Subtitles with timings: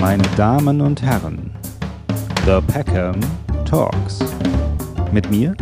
[0.00, 1.52] Meine Damen und Herren,
[2.46, 3.20] The Peckham
[3.68, 4.18] Talks.
[5.12, 5.54] Mit mir,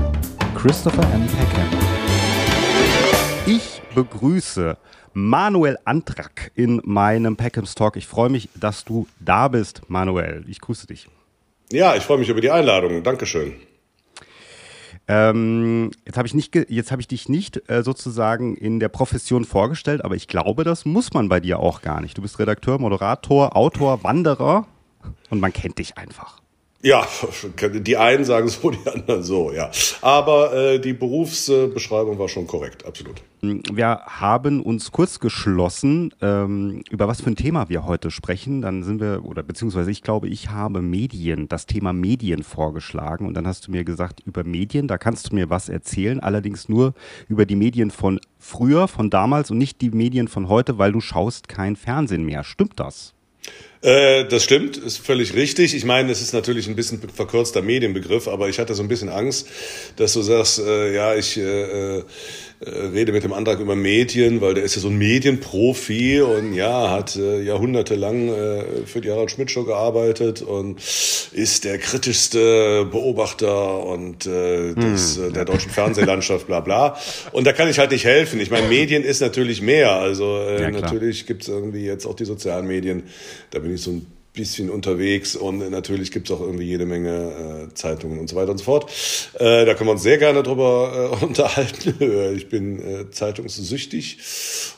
[0.54, 1.26] Christopher M.
[1.26, 1.68] Peckham.
[3.46, 4.76] Ich begrüße
[5.12, 7.96] Manuel Antrak in meinem Peckhams Talk.
[7.96, 10.44] Ich freue mich, dass du da bist, Manuel.
[10.46, 11.08] Ich grüße dich.
[11.72, 13.02] Ja, ich freue mich über die Einladung.
[13.02, 13.54] Dankeschön.
[15.10, 19.46] Ähm, jetzt habe ich, nicht jetzt hab ich dich nicht äh, sozusagen in der Profession
[19.46, 22.18] vorgestellt, aber ich glaube, das muss man bei dir auch gar nicht.
[22.18, 24.66] Du bist Redakteur, Moderator, Autor, Wanderer
[25.30, 26.42] und man kennt dich einfach.
[26.80, 27.04] Ja,
[27.72, 29.70] die einen sagen so, die anderen so, ja.
[30.00, 33.22] Aber äh, die Berufsbeschreibung war schon korrekt, absolut.
[33.40, 38.62] Wir haben uns kurz geschlossen, ähm, über was für ein Thema wir heute sprechen.
[38.62, 43.26] Dann sind wir, oder beziehungsweise ich glaube, ich habe Medien, das Thema Medien vorgeschlagen.
[43.26, 46.68] Und dann hast du mir gesagt, über Medien, da kannst du mir was erzählen, allerdings
[46.68, 46.94] nur
[47.28, 51.00] über die Medien von früher, von damals und nicht die Medien von heute, weil du
[51.00, 52.42] schaust kein Fernsehen mehr.
[52.44, 53.14] Stimmt das?
[53.80, 55.74] Äh, das stimmt, ist völlig richtig.
[55.74, 59.08] Ich meine, es ist natürlich ein bisschen verkürzter Medienbegriff, aber ich hatte so ein bisschen
[59.08, 59.46] Angst,
[59.96, 62.02] dass du sagst, äh, ja, ich äh,
[62.60, 66.54] äh rede mit dem Antrag über Medien, weil der ist ja so ein Medienprofi und
[66.54, 70.78] ja, hat äh, jahrhundertelang äh, für die Harald Schmidt Show gearbeitet und
[71.32, 75.28] ist der kritischste Beobachter und äh, des, hm.
[75.28, 76.98] äh, der deutschen Fernsehlandschaft, bla bla.
[77.32, 78.40] Und da kann ich halt nicht helfen.
[78.40, 79.92] Ich meine, Medien ist natürlich mehr.
[79.92, 83.04] Also äh, ja, natürlich gibt's irgendwie jetzt auch die sozialen Medien.
[83.50, 87.68] Da bin ich so ein bisschen unterwegs und natürlich gibt es auch irgendwie jede Menge
[87.70, 88.90] äh, Zeitungen und so weiter und so fort.
[89.34, 92.34] Äh, da können wir uns sehr gerne drüber äh, unterhalten.
[92.36, 94.18] ich bin äh, zeitungssüchtig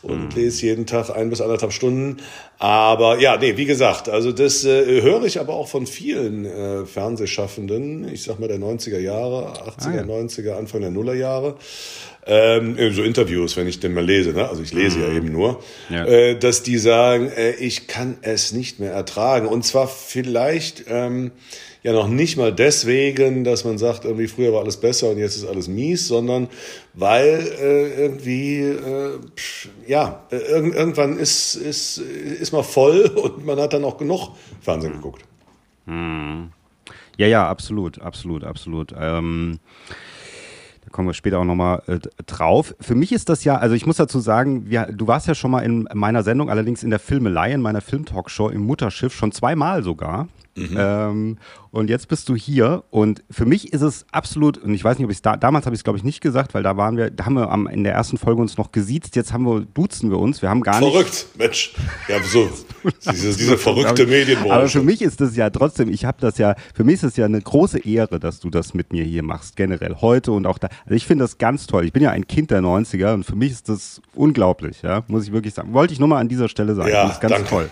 [0.03, 0.35] und mhm.
[0.35, 2.17] lese jeden Tag ein bis anderthalb Stunden.
[2.59, 6.87] Aber ja, nee, wie gesagt, also das äh, höre ich aber auch von vielen äh,
[6.87, 10.03] Fernsehschaffenden, ich sag mal der 90er Jahre, 80er, ah, ja.
[10.03, 11.57] 90er, Anfang der Nullerjahre
[12.27, 14.49] ähm, so Interviews, wenn ich den mal lese, ne?
[14.49, 15.05] also ich lese mhm.
[15.05, 16.05] ja eben nur, ja.
[16.05, 19.47] Äh, dass die sagen, äh, ich kann es nicht mehr ertragen.
[19.47, 21.33] Und zwar vielleicht ähm,
[21.83, 25.37] ja noch nicht mal deswegen, dass man sagt, irgendwie früher war alles besser und jetzt
[25.37, 26.49] ist alles mies, sondern
[26.93, 29.19] weil äh, irgendwie, äh,
[29.87, 34.37] ja, äh, irg irgendwann ist, ist, ist man voll und man hat dann auch genug
[34.61, 35.23] Fernsehen geguckt.
[35.87, 36.53] Mhm.
[37.17, 38.95] Ja, ja, absolut, absolut, absolut.
[38.99, 39.59] Ähm
[40.91, 42.75] kommen wir später auch nochmal äh, drauf.
[42.81, 45.51] Für mich ist das ja, also ich muss dazu sagen, wir, du warst ja schon
[45.51, 49.83] mal in meiner Sendung, allerdings in der Filmelei, in meiner Filmtalkshow im Mutterschiff, schon zweimal
[49.83, 50.29] sogar.
[50.57, 50.77] Mhm.
[50.77, 51.39] Ähm,
[51.71, 55.05] und jetzt bist du hier und für mich ist es absolut, und ich weiß nicht,
[55.05, 56.97] ob ich es da, damals habe ich es glaube ich nicht gesagt, weil da waren
[56.97, 59.61] wir, da haben wir am, in der ersten Folge uns noch gesiezt, jetzt haben wir,
[59.61, 60.91] duzen wir uns, wir haben gar nicht.
[60.91, 61.75] Verrückt, Mensch.
[62.09, 62.51] Ja, so,
[63.11, 64.53] diese, diese verrückte Medienbranche.
[64.53, 67.17] Aber für mich ist das ja trotzdem, ich habe das ja, für mich ist es
[67.17, 70.59] ja eine große Ehre, dass du das mit mir hier machst, generell, heute und auch
[70.59, 70.69] da.
[70.85, 71.85] Also ich finde das ganz toll.
[71.85, 75.25] Ich bin ja ein Kind der 90er und für mich ist das unglaublich, ja, muss
[75.25, 75.73] ich wirklich sagen.
[75.73, 76.91] Wollte ich nur mal an dieser Stelle sagen.
[76.91, 77.49] Ja, das ist ganz danke.
[77.49, 77.71] toll.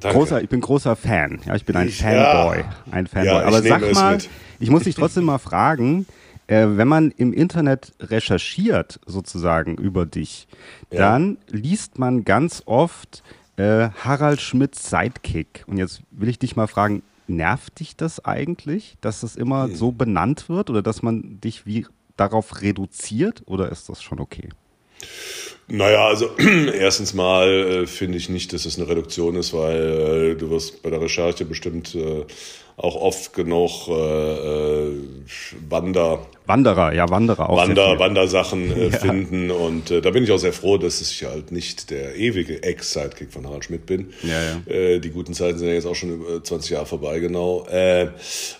[0.00, 1.40] Großer, ich bin großer Fan.
[1.46, 2.58] Ja, ich bin ein ich, Fanboy.
[2.58, 2.64] Ja.
[2.90, 3.32] Ein Fanboy.
[3.32, 4.18] Ja, Aber sag mal,
[4.58, 6.06] ich muss dich trotzdem mal fragen,
[6.46, 10.48] äh, wenn man im Internet recherchiert, sozusagen über dich,
[10.90, 13.22] dann liest man ganz oft
[13.56, 15.64] äh, Harald Schmidts Sidekick.
[15.66, 19.74] Und jetzt will ich dich mal fragen, nervt dich das eigentlich, dass das immer hm.
[19.74, 24.48] so benannt wird oder dass man dich wie darauf reduziert oder ist das schon okay?
[25.68, 26.28] Naja, also
[26.78, 30.82] erstens mal äh, finde ich nicht, dass es eine Reduktion ist, weil äh, du wirst
[30.82, 32.24] bei der Recherche bestimmt äh,
[32.76, 34.92] auch oft genug äh, äh,
[35.70, 38.98] Wander Wanderer, ja Wanderer auch Wander, Wandersachen äh, ja.
[38.98, 43.32] finden und da bin ich auch sehr froh, dass ich halt nicht der ewige Ex-Sidekick
[43.32, 44.12] von Harald Schmidt bin.
[44.22, 44.98] Ja, ja.
[44.98, 47.66] Die guten Zeiten sind ja jetzt auch schon über 20 Jahre vorbei, genau.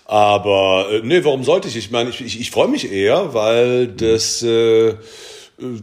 [0.05, 1.75] Aber nee, warum sollte ich?
[1.75, 4.93] Ich meine, ich, ich, ich freue mich eher, weil das äh,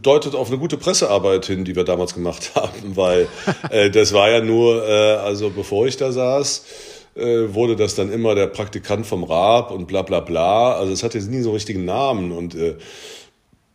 [0.01, 3.27] deutet auf eine gute Pressearbeit hin, die wir damals gemacht haben, weil
[3.69, 6.65] äh, das war ja nur, äh, also bevor ich da saß,
[7.15, 10.73] äh, wurde das dann immer der Praktikant vom Raab und bla bla bla.
[10.73, 12.75] Also es hatte jetzt nie so einen richtigen Namen und äh,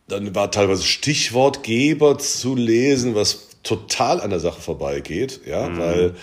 [0.07, 5.77] dann war teilweise Stichwortgeber zu lesen, was total an der Sache vorbeigeht, ja, mhm.
[5.77, 6.15] weil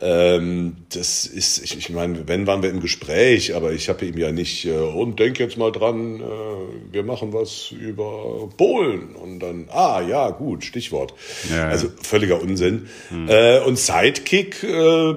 [0.00, 4.32] das ist, ich, ich meine, wenn waren wir im Gespräch, aber ich habe ihm ja
[4.32, 9.68] nicht, äh, und denk jetzt mal dran, äh, wir machen was über Polen und dann,
[9.70, 11.12] ah ja, gut, Stichwort.
[11.50, 12.88] Ja, also völliger Unsinn.
[13.10, 13.28] Hm.
[13.28, 15.16] Äh, und Sidekick äh,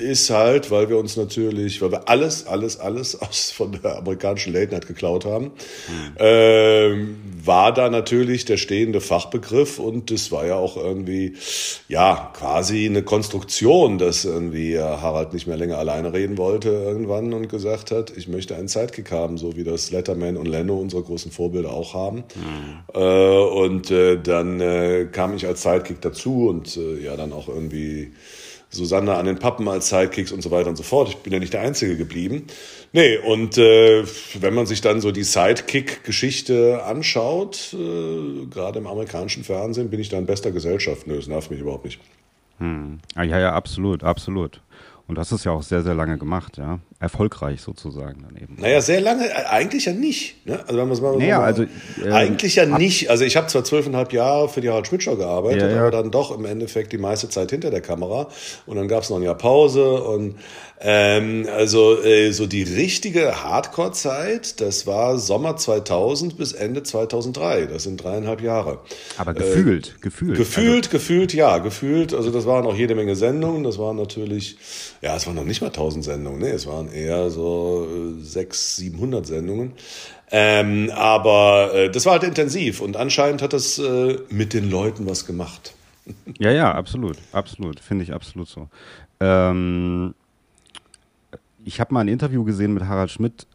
[0.00, 4.52] ist halt, weil wir uns natürlich, weil wir alles, alles, alles aus von der amerikanischen
[4.52, 5.50] Late Night geklaut haben,
[5.86, 6.24] hm.
[6.24, 7.06] äh,
[7.44, 11.34] war da natürlich der stehende Fachbegriff und das war ja auch irgendwie,
[11.88, 17.32] ja, quasi eine Konstruktion, dass dass irgendwie Harald nicht mehr länger alleine reden wollte irgendwann
[17.32, 21.02] und gesagt hat, ich möchte einen Sidekick haben, so wie das Letterman und Leno, unsere
[21.02, 22.18] großen Vorbilder, auch haben.
[22.18, 22.94] Mhm.
[22.94, 27.48] Äh, und äh, dann äh, kam ich als Sidekick dazu und äh, ja, dann auch
[27.48, 28.12] irgendwie
[28.68, 31.08] Susanne an den Pappen als Sidekicks und so weiter und so fort.
[31.08, 32.48] Ich bin ja nicht der Einzige geblieben.
[32.92, 34.04] Nee, und äh,
[34.40, 40.10] wenn man sich dann so die Sidekick-Geschichte anschaut, äh, gerade im amerikanischen Fernsehen, bin ich
[40.10, 41.06] da in bester Gesellschaft.
[41.06, 41.98] Nö, das nervt mich überhaupt nicht.
[42.62, 43.00] Hm.
[43.16, 44.60] Ah, ja, ja, absolut, absolut.
[45.12, 46.78] Und das ist ja auch sehr, sehr lange gemacht, ja.
[46.98, 48.56] Erfolgreich sozusagen dann eben.
[48.58, 50.46] Naja, sehr lange, äh, eigentlich ja nicht.
[50.46, 50.58] Ne?
[50.60, 51.64] Also wenn man es mal, naja, mal also,
[52.02, 53.10] äh, eigentlich ja nicht.
[53.10, 55.80] Also ich habe zwar zwölfeinhalb Jahre für die Harald Schmidt Show gearbeitet, ja, ja.
[55.80, 58.28] aber dann doch im Endeffekt die meiste Zeit hinter der Kamera.
[58.64, 60.36] Und dann gab es noch ein Jahr Pause und
[60.84, 67.66] ähm, also äh, so die richtige Hardcore-Zeit, das war Sommer 2000 bis Ende 2003.
[67.66, 68.80] Das sind dreieinhalb Jahre.
[69.16, 70.36] Aber gefühlt, äh, gefühlt.
[70.36, 70.90] Gefühlt, also.
[70.90, 72.12] gefühlt, ja, gefühlt.
[72.12, 73.62] Also das waren auch jede Menge Sendungen.
[73.62, 74.56] Das waren natürlich,
[75.02, 76.40] ja, es waren noch nicht mal 1000 Sendungen.
[76.40, 79.72] Nee, es waren eher so äh, 600, 700 Sendungen.
[80.30, 85.06] Ähm, aber äh, das war halt intensiv und anscheinend hat das äh, mit den Leuten
[85.06, 85.74] was gemacht.
[86.38, 88.68] Ja, ja, absolut, absolut, finde ich absolut so.
[89.20, 90.14] Ähm,
[91.64, 93.46] ich habe mal ein Interview gesehen mit Harald Schmidt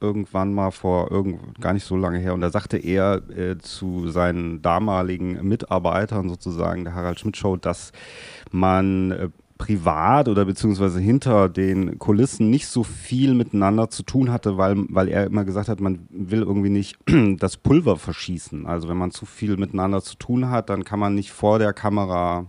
[0.00, 4.10] irgendwann mal vor irgend, gar nicht so lange her und da sagte er äh, zu
[4.10, 7.92] seinen damaligen Mitarbeitern sozusagen der Harald Schmidt Show, dass
[8.50, 9.28] man äh,
[9.60, 15.08] privat oder beziehungsweise hinter den Kulissen nicht so viel miteinander zu tun hatte, weil, weil
[15.08, 16.96] er immer gesagt hat, man will irgendwie nicht
[17.38, 18.66] das Pulver verschießen.
[18.66, 21.74] Also wenn man zu viel miteinander zu tun hat, dann kann man nicht vor der
[21.74, 22.46] Kamera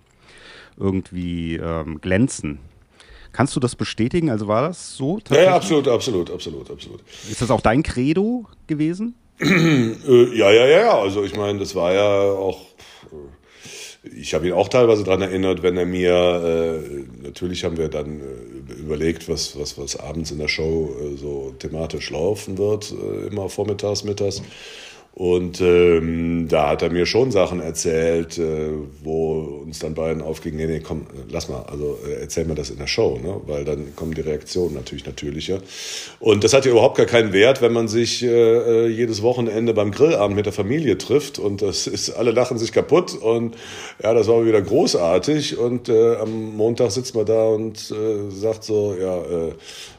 [0.77, 2.59] irgendwie ähm, glänzen.
[3.33, 4.29] Kannst du das bestätigen?
[4.29, 5.19] Also war das so?
[5.31, 7.01] Ja, ja, absolut, absolut, absolut, absolut.
[7.29, 9.15] Ist das auch dein Credo gewesen?
[9.41, 10.97] Äh, ja, ja, ja.
[10.97, 12.70] Also ich meine, das war ja auch.
[14.03, 18.19] Ich habe ihn auch teilweise daran erinnert, wenn er mir, äh, natürlich haben wir dann
[18.19, 23.27] äh, überlegt, was, was, was abends in der Show äh, so thematisch laufen wird, äh,
[23.27, 24.41] immer vormittags, mittags.
[25.13, 28.69] Und ähm, da hat er mir schon Sachen erzählt, äh,
[29.03, 32.69] wo uns dann beiden aufging, nee, nee, komm, lass mal, also äh, erzähl mir das
[32.69, 33.41] in der Show, ne?
[33.45, 35.59] weil dann kommen die Reaktionen natürlich natürlicher.
[36.21, 39.73] Und das hat ja überhaupt gar keinen Wert, wenn man sich äh, äh, jedes Wochenende
[39.73, 43.57] beim Grillabend mit der Familie trifft und das ist, alle lachen sich kaputt und
[44.01, 48.63] ja, das war wieder großartig und äh, am Montag sitzt man da und äh, sagt
[48.63, 49.53] so, ja, äh,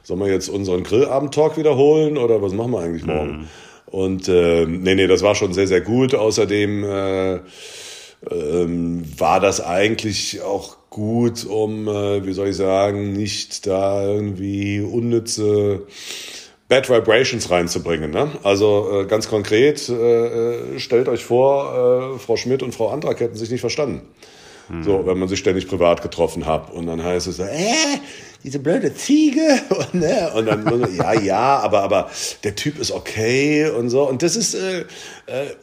[0.05, 3.41] sollen wir jetzt unseren Grillabend-Talk wiederholen oder was machen wir eigentlich morgen?
[3.41, 3.49] Mhm.
[3.92, 6.14] Und äh, nee, nee, das war schon sehr, sehr gut.
[6.14, 7.40] Außerdem äh,
[8.30, 14.80] ähm, war das eigentlich auch gut, um, äh, wie soll ich sagen, nicht da irgendwie
[14.80, 15.82] unnütze
[16.68, 18.10] Bad Vibrations reinzubringen.
[18.10, 18.30] Ne?
[18.42, 23.20] Also äh, ganz konkret, äh, äh stellt euch vor, äh, Frau Schmidt und Frau Andrak
[23.20, 24.00] hätten sich nicht verstanden.
[24.68, 24.84] Hm.
[24.84, 26.72] So, wenn man sich ständig privat getroffen hat.
[26.72, 27.46] Und dann heißt es, äh,
[28.44, 32.10] diese blöde Ziege und, ne, und dann man, ja ja aber aber
[32.44, 34.80] der Typ ist okay und so und das ist äh,
[35.26, 35.54] äh,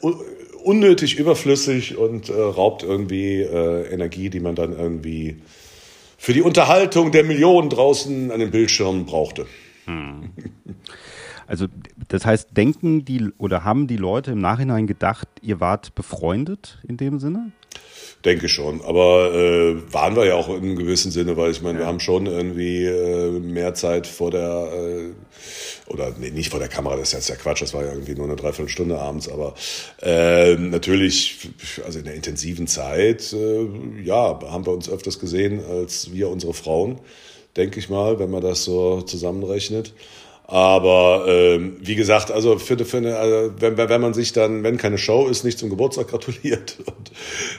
[0.62, 5.42] unnötig überflüssig und äh, raubt irgendwie äh, Energie die man dann irgendwie
[6.18, 9.46] für die Unterhaltung der Millionen draußen an den Bildschirmen brauchte
[9.86, 10.30] hm.
[11.46, 11.66] Also
[12.06, 16.96] das heißt, denken die oder haben die Leute im Nachhinein gedacht, ihr wart befreundet in
[16.96, 17.50] dem Sinne?
[18.24, 18.82] Denke schon.
[18.82, 21.84] Aber äh, waren wir ja auch in einem gewissen Sinne, weil ich meine, ja.
[21.84, 26.68] wir haben schon irgendwie äh, mehr Zeit vor der, äh, oder nee, nicht vor der
[26.68, 29.54] Kamera, das ist jetzt ja Quatsch, das war ja irgendwie nur eine Dreiviertelstunde abends, aber
[30.02, 31.48] äh, natürlich,
[31.84, 33.66] also in der intensiven Zeit, äh,
[34.04, 37.00] ja, haben wir uns öfters gesehen als wir unsere Frauen,
[37.56, 39.94] denke ich mal, wenn man das so zusammenrechnet.
[40.50, 44.78] Aber ähm, wie gesagt, also für, für eine, also wenn, wenn man sich dann, wenn
[44.78, 47.12] keine Show ist, nicht zum Geburtstag gratuliert und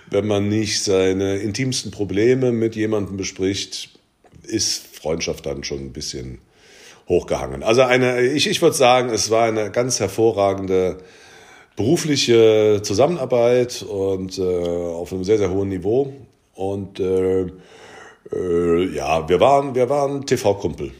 [0.09, 3.91] wenn man nicht seine intimsten Probleme mit jemandem bespricht,
[4.43, 6.39] ist Freundschaft dann schon ein bisschen
[7.07, 7.63] hochgehangen.
[7.63, 10.97] Also eine, ich, ich würde sagen, es war eine ganz hervorragende
[11.77, 16.13] berufliche Zusammenarbeit und äh, auf einem sehr, sehr hohen Niveau.
[16.55, 17.47] Und äh,
[18.33, 20.91] äh, ja, wir waren, wir waren TV-Kumpel.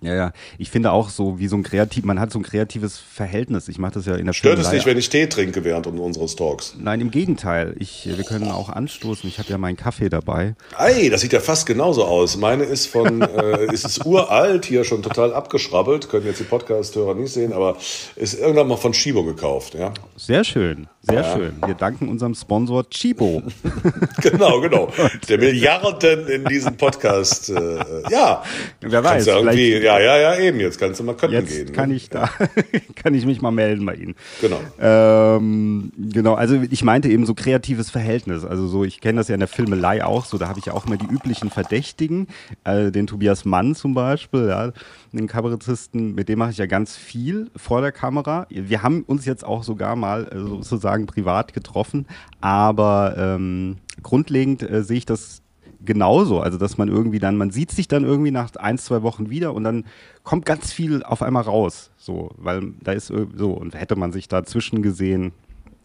[0.00, 0.32] Ja, ja.
[0.58, 3.68] Ich finde auch so, wie so ein kreativ, man hat so ein kreatives Verhältnis.
[3.68, 6.36] Ich mache das ja in der Stört es nicht, wenn ich Tee trinke während unseres
[6.36, 6.74] Talks?
[6.78, 7.74] Nein, im Gegenteil.
[7.78, 9.28] Ich, wir können auch anstoßen.
[9.28, 10.54] Ich habe ja meinen Kaffee dabei.
[10.76, 12.36] Ei, das sieht ja fast genauso aus.
[12.36, 16.08] Meine ist von, äh, ist es uralt, hier schon total abgeschrabbelt.
[16.08, 17.76] Können jetzt die Podcast-Hörer nicht sehen, aber
[18.14, 19.92] ist irgendwann mal von Chibo gekauft, ja.
[20.16, 21.34] Sehr schön, sehr ja.
[21.34, 21.52] schön.
[21.64, 23.42] Wir danken unserem Sponsor Chibo.
[24.22, 24.92] genau, genau.
[25.28, 27.78] Der Milliarden in diesem Podcast, äh,
[28.10, 28.42] ja.
[28.80, 30.60] Wer weiß, vielleicht ja, ja, ja, eben.
[30.60, 31.66] Jetzt kannst du mal könnten Jetzt gehen.
[31.66, 31.72] Ne?
[31.72, 32.30] Kann ich da,
[32.94, 34.16] kann ich mich mal melden bei Ihnen.
[34.40, 34.60] Genau.
[34.80, 38.44] Ähm, genau, also ich meinte eben so kreatives Verhältnis.
[38.44, 40.74] Also so, ich kenne das ja in der Filmelei auch so, da habe ich ja
[40.74, 42.28] auch immer die üblichen Verdächtigen,
[42.64, 44.72] äh, den Tobias Mann zum Beispiel, ja,
[45.18, 48.46] den Kabarettisten, mit dem mache ich ja ganz viel vor der Kamera.
[48.50, 52.06] Wir haben uns jetzt auch sogar mal äh, sozusagen privat getroffen,
[52.40, 55.42] aber ähm, grundlegend äh, sehe ich das
[55.84, 56.40] genauso.
[56.40, 59.54] Also, dass man irgendwie dann, man sieht sich dann irgendwie nach ein, zwei Wochen wieder
[59.54, 59.84] und dann
[60.22, 61.90] kommt ganz viel auf einmal raus.
[61.96, 65.32] So, weil da ist so, und hätte man sich dazwischen gesehen,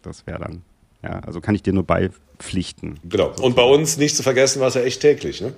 [0.02, 0.62] das wäre dann,
[1.02, 2.98] ja, also kann ich dir nur beipflichten.
[3.04, 3.32] Genau.
[3.40, 5.52] Und bei uns nicht zu vergessen, war es ja echt täglich, ne?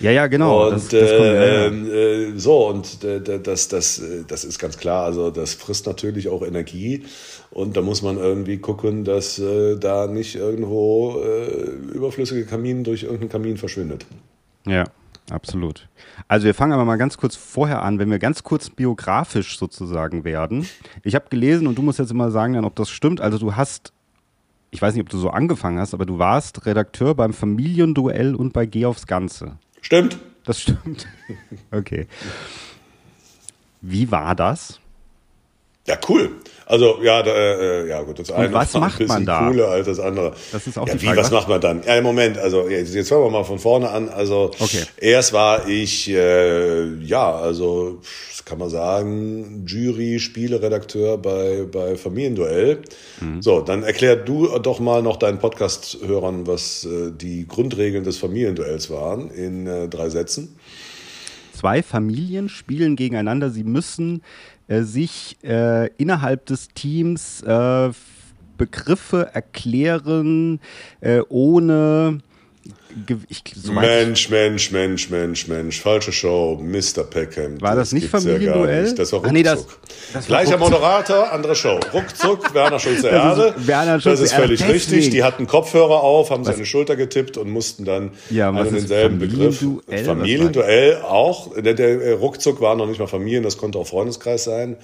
[0.00, 0.66] Ja, ja, genau.
[0.66, 5.04] Und das, das kommt, äh, äh, so, und äh, das, das, das ist ganz klar.
[5.04, 7.04] Also, das frisst natürlich auch Energie.
[7.50, 13.04] Und da muss man irgendwie gucken, dass äh, da nicht irgendwo äh, überflüssige Kamin durch
[13.04, 14.06] irgendeinen Kamin verschwindet.
[14.66, 14.84] Ja,
[15.30, 15.88] absolut.
[16.28, 20.24] Also, wir fangen aber mal ganz kurz vorher an, wenn wir ganz kurz biografisch sozusagen
[20.24, 20.68] werden.
[21.02, 23.20] Ich habe gelesen und du musst jetzt immer sagen, dann, ob das stimmt.
[23.20, 23.92] Also, du hast
[24.72, 28.52] ich weiß nicht, ob du so angefangen hast, aber du warst Redakteur beim Familienduell und
[28.52, 29.56] bei Geh aufs Ganze.
[29.86, 30.18] Stimmt.
[30.44, 31.06] Das stimmt.
[31.70, 32.08] Okay.
[33.80, 34.80] Wie war das?
[35.86, 36.30] Ja, cool.
[36.68, 39.46] Also, ja, da, äh, ja gut, das eine was macht ein man da?
[39.46, 40.32] cooler als das andere.
[40.50, 41.20] Das ist auch ja, die wie, Frage.
[41.20, 41.84] was macht man dann?
[41.84, 44.08] Ja, im Moment, also jetzt, jetzt fangen wir mal von vorne an.
[44.08, 44.82] Also, okay.
[44.96, 48.00] erst war ich, äh, ja, also,
[48.46, 52.80] kann man sagen, Jury, Spieleredakteur bei, bei Familienduell.
[53.20, 53.42] Mhm.
[53.42, 58.88] So, dann erklär du doch mal noch deinen Podcast-Hörern, was äh, die Grundregeln des Familienduells
[58.88, 60.56] waren, in äh, drei Sätzen.
[61.52, 63.50] Zwei Familien spielen gegeneinander.
[63.50, 64.22] Sie müssen
[64.68, 67.90] äh, sich äh, innerhalb des Teams äh,
[68.56, 70.60] Begriffe erklären,
[71.00, 72.20] äh, ohne
[73.28, 77.04] ich, so Mensch, Mensch, Mensch, Mensch, Mensch, falsche Show, Mr.
[77.04, 77.60] Peckham.
[77.60, 78.86] War das, das nicht Familienduell?
[78.86, 79.32] Ja das war Ruckzuck.
[79.34, 79.66] Nee, das,
[80.14, 80.70] das Gleicher ruckzuck.
[80.70, 81.78] Moderator, andere Show.
[81.92, 83.54] Ruckzuck, Werner Schulze Erde.
[83.58, 84.72] Werner Schulze das ist völlig Erde.
[84.72, 85.10] richtig.
[85.10, 89.64] Die hatten Kopfhörer auf, haben seine Schulter getippt und mussten dann ja, einen denselben Begriff.
[90.04, 91.52] Familienduell auch.
[91.56, 94.76] Der, der Ruckzuck war noch nicht mal Familien, das konnte auch Freundeskreis sein.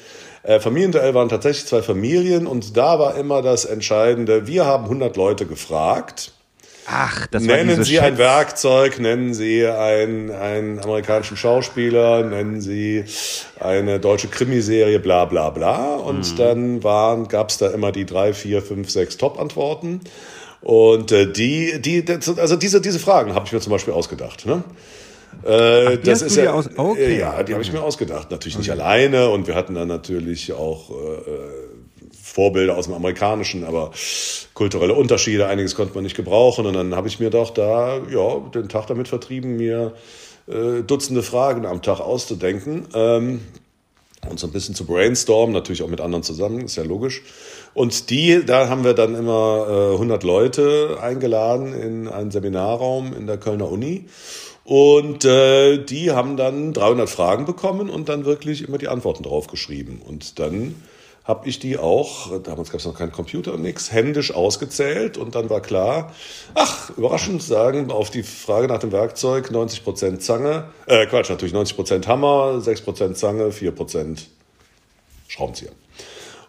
[0.42, 4.46] Äh, Familienduell waren tatsächlich zwei Familien und da war immer das Entscheidende.
[4.46, 6.32] Wir haben 100 Leute gefragt
[6.86, 13.04] Ach, das nennen war Sie ein Werkzeug, nennen Sie einen, einen amerikanischen Schauspieler, nennen Sie
[13.60, 15.94] eine deutsche Krimiserie, bla bla bla.
[15.94, 16.36] Und mhm.
[16.36, 20.00] dann waren, gab es da immer die drei, vier, fünf, sechs Top-Antworten.
[20.60, 22.04] Und äh, die, die,
[22.36, 24.46] also diese, diese Fragen habe ich mir zum Beispiel ausgedacht.
[24.46, 24.62] Ne?
[25.44, 27.18] Äh, Ach, das ist ja, aus okay.
[27.18, 28.30] ja, die habe ich mir ausgedacht.
[28.30, 28.62] Natürlich okay.
[28.62, 30.94] nicht alleine und wir hatten dann natürlich auch äh,
[32.32, 33.90] Vorbilder aus dem Amerikanischen, aber
[34.54, 36.64] kulturelle Unterschiede, einiges konnte man nicht gebrauchen.
[36.64, 39.92] Und dann habe ich mir doch da ja, den Tag damit vertrieben, mir
[40.46, 42.86] äh, Dutzende Fragen am Tag auszudenken.
[42.94, 43.40] Ähm,
[44.30, 47.22] und so ein bisschen zu brainstormen, natürlich auch mit anderen zusammen, ist ja logisch.
[47.74, 53.26] Und die, da haben wir dann immer äh, 100 Leute eingeladen in einen Seminarraum in
[53.26, 54.06] der Kölner Uni.
[54.64, 59.48] Und äh, die haben dann 300 Fragen bekommen und dann wirklich immer die Antworten drauf
[59.48, 60.00] geschrieben.
[60.06, 60.76] Und dann
[61.24, 65.34] habe ich die auch, damals gab es noch keinen Computer und nichts, händisch ausgezählt und
[65.34, 66.12] dann war klar,
[66.54, 72.06] ach, überraschend sagen, auf die Frage nach dem Werkzeug 90% Zange, äh, Quatsch, natürlich 90%
[72.06, 74.18] Hammer, 6% Zange, 4%
[75.28, 75.72] Schraubenzieher.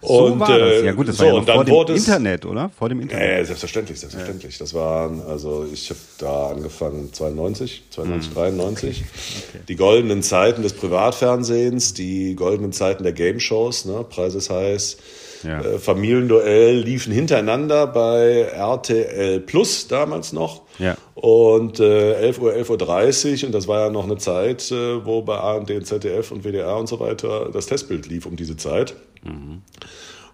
[0.06, 0.70] So und, war das.
[0.70, 2.70] Äh, ja gut, das so, war ja und dann vor dem Internet, oder?
[2.78, 3.42] Vor dem Internet.
[3.42, 4.58] Äh, selbstverständlich, selbstverständlich.
[4.58, 8.36] Das waren, also ich habe da angefangen 92, 92, hm.
[8.36, 9.04] 93.
[9.04, 9.64] Okay.
[9.68, 14.06] Die goldenen Zeiten des Privatfernsehens, die goldenen Zeiten der Game-Shows, ne?
[14.10, 14.98] Preis ist heiß.
[15.44, 15.62] Ja.
[15.62, 20.62] Äh, Familienduell liefen hintereinander bei RTL Plus damals noch.
[20.80, 20.96] Ja.
[21.16, 25.22] Und äh, 11 Uhr, 11.30 Uhr, und das war ja noch eine Zeit, äh, wo
[25.22, 28.96] bei ARD, ZDF und WDR und so weiter das Testbild lief um diese Zeit.
[29.24, 29.62] Mhm.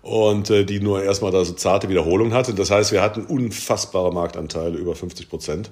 [0.02, 2.54] Und äh, die nur erstmal da so zarte Wiederholung hatte.
[2.54, 5.72] Das heißt, wir hatten unfassbare Marktanteile, über 50 Prozent.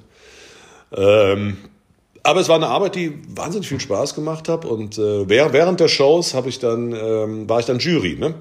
[0.95, 1.57] Ähm,
[2.23, 4.65] aber es war eine Arbeit, die wahnsinnig viel Spaß gemacht hat.
[4.65, 8.17] Und äh, während der Shows habe ich dann, ähm, war ich dann Jury.
[8.19, 8.35] Ne?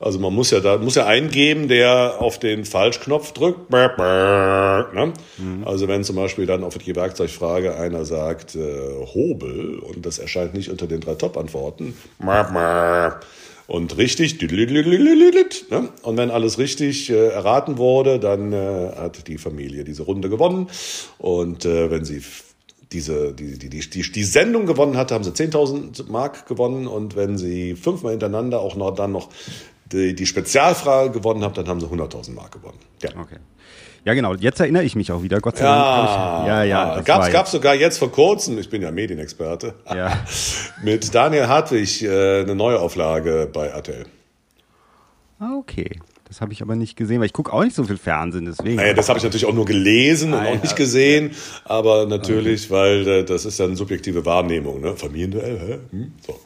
[0.00, 3.70] Also man muss ja da muss ja eingeben, der auf den Falschknopf drückt.
[4.94, 5.12] Ne?
[5.36, 5.64] Mhm.
[5.64, 10.54] Also wenn zum Beispiel dann auf die Werkzeugfrage einer sagt äh, Hobel und das erscheint
[10.54, 11.94] nicht unter den drei Top-Antworten.
[13.70, 14.38] Und richtig,
[16.02, 20.68] und wenn alles richtig erraten wurde, dann hat die Familie diese Runde gewonnen.
[21.18, 22.20] Und wenn sie
[22.90, 26.88] diese, die, die, die, die, Sendung gewonnen hatte, haben sie 10.000 Mark gewonnen.
[26.88, 29.28] Und wenn sie fünfmal hintereinander auch noch dann noch
[29.92, 32.78] die, die Spezialfrage gewonnen habe, dann haben sie 100.000 Mark gewonnen.
[33.02, 33.10] Ja.
[33.10, 33.36] Okay.
[34.04, 34.34] Ja, genau.
[34.34, 35.40] Jetzt erinnere ich mich auch wieder.
[35.40, 36.08] Gott sei Dank.
[36.08, 36.96] Ja, ja, ja.
[36.96, 40.18] ja gab's, gab's sogar jetzt vor kurzem, ich bin ja Medienexperte, ja.
[40.82, 44.06] mit Daniel Hartwig äh, eine Neuauflage bei RTL.
[45.38, 45.98] Ah, okay.
[46.28, 48.76] Das habe ich aber nicht gesehen, weil ich gucke auch nicht so viel Fernsehen, deswegen.
[48.76, 51.32] Naja, das habe ich natürlich auch nur gelesen und ah, auch nicht gesehen,
[51.64, 54.94] aber natürlich, weil äh, das ist ja eine subjektive Wahrnehmung, ne?
[54.96, 55.78] Familienduell, hä?
[55.90, 56.12] Hm?
[56.24, 56.38] So.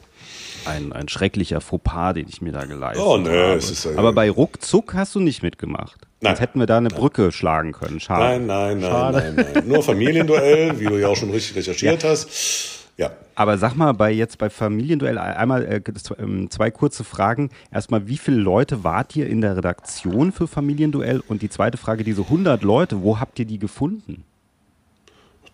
[0.65, 3.53] ein, ein schrecklicher Fauxpas, den ich mir da geleistet Oh, nee, habe.
[3.57, 6.04] es ist, äh, Aber bei Ruckzuck hast du nicht mitgemacht.
[6.21, 6.31] Nein.
[6.31, 7.99] Sonst hätten wir da eine Brücke schlagen können.
[7.99, 8.23] Schade.
[8.23, 9.33] Nein, nein, nein, Schade.
[9.35, 9.67] nein, nein.
[9.67, 12.85] Nur Familienduell, wie du ja auch schon richtig recherchiert hast.
[12.97, 13.11] Ja.
[13.35, 15.81] Aber sag mal, bei jetzt bei Familienduell einmal äh,
[16.17, 17.49] ähm, zwei kurze Fragen.
[17.69, 21.21] Erstmal, wie viele Leute wart ihr in der Redaktion für Familienduell?
[21.27, 24.23] Und die zweite Frage, diese 100 Leute, wo habt ihr die gefunden?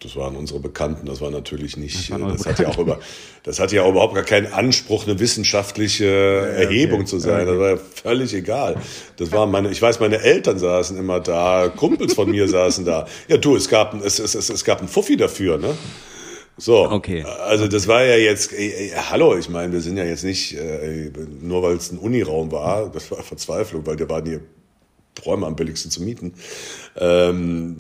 [0.04, 3.00] Das waren unsere Bekannten, das war natürlich nicht, Das äh, das hat ja auch über,
[3.44, 7.46] das hat ja überhaupt gar keinen Anspruch, eine wissenschaftliche Erhebung zu sein.
[7.46, 8.78] Das war ja völlig egal.
[9.18, 13.06] Das waren meine, ich weiß, meine Eltern saßen immer da, Kumpels von mir saßen da.
[13.28, 15.76] Ja, du, es gab, es, es, es, es gab einen Fuffi dafür, ne?
[16.58, 17.24] So, Okay.
[17.24, 20.56] also das war ja jetzt, ey, ey, hallo, ich meine, wir sind ja jetzt nicht,
[20.58, 24.42] äh, nur weil es ein Uniraum war, das war Verzweiflung, weil der waren hier
[25.26, 26.34] Räume am billigsten zu mieten.
[26.98, 27.78] Ähm,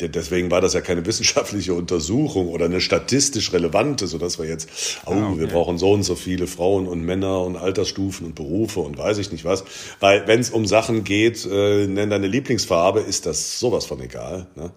[0.00, 4.68] deswegen war das ja keine wissenschaftliche Untersuchung oder eine statistisch relevante, sodass wir jetzt,
[5.06, 8.80] oh, Ah, wir brauchen so und so viele Frauen und Männer und Altersstufen und Berufe
[8.80, 9.64] und weiß ich nicht was.
[10.00, 14.46] Weil wenn es um Sachen geht, äh, nenn deine Lieblingsfarbe, ist das sowas von egal.
[14.56, 14.70] Ne?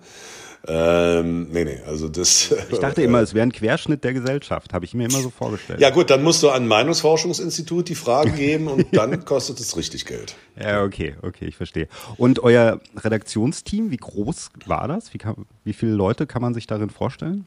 [0.65, 2.53] Ähm, nee, nee, also das.
[2.71, 4.73] Ich dachte immer, es wäre ein Querschnitt der Gesellschaft.
[4.73, 5.79] Habe ich mir immer so vorgestellt.
[5.79, 9.77] Ja gut, dann musst du an ein Meinungsforschungsinstitut die Fragen geben und dann kostet es
[9.77, 10.35] richtig Geld.
[10.59, 11.87] Ja, okay, okay, ich verstehe.
[12.17, 15.13] Und euer Redaktionsteam, wie groß war das?
[15.13, 17.45] Wie, kann, wie viele Leute kann man sich darin vorstellen?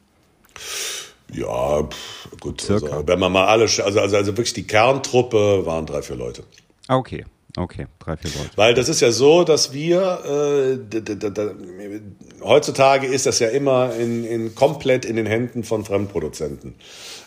[1.33, 1.87] Ja,
[2.39, 2.69] gut.
[2.69, 6.43] Also, wenn man mal alle, also, also, also wirklich die Kerntruppe waren drei, vier Leute.
[6.87, 7.25] Ah, okay,
[7.57, 8.51] okay, drei, vier Leute.
[8.55, 11.99] Weil das ist ja so, dass wir, äh,
[12.43, 16.75] heutzutage ist das ja immer in, in komplett in den Händen von Fremdproduzenten.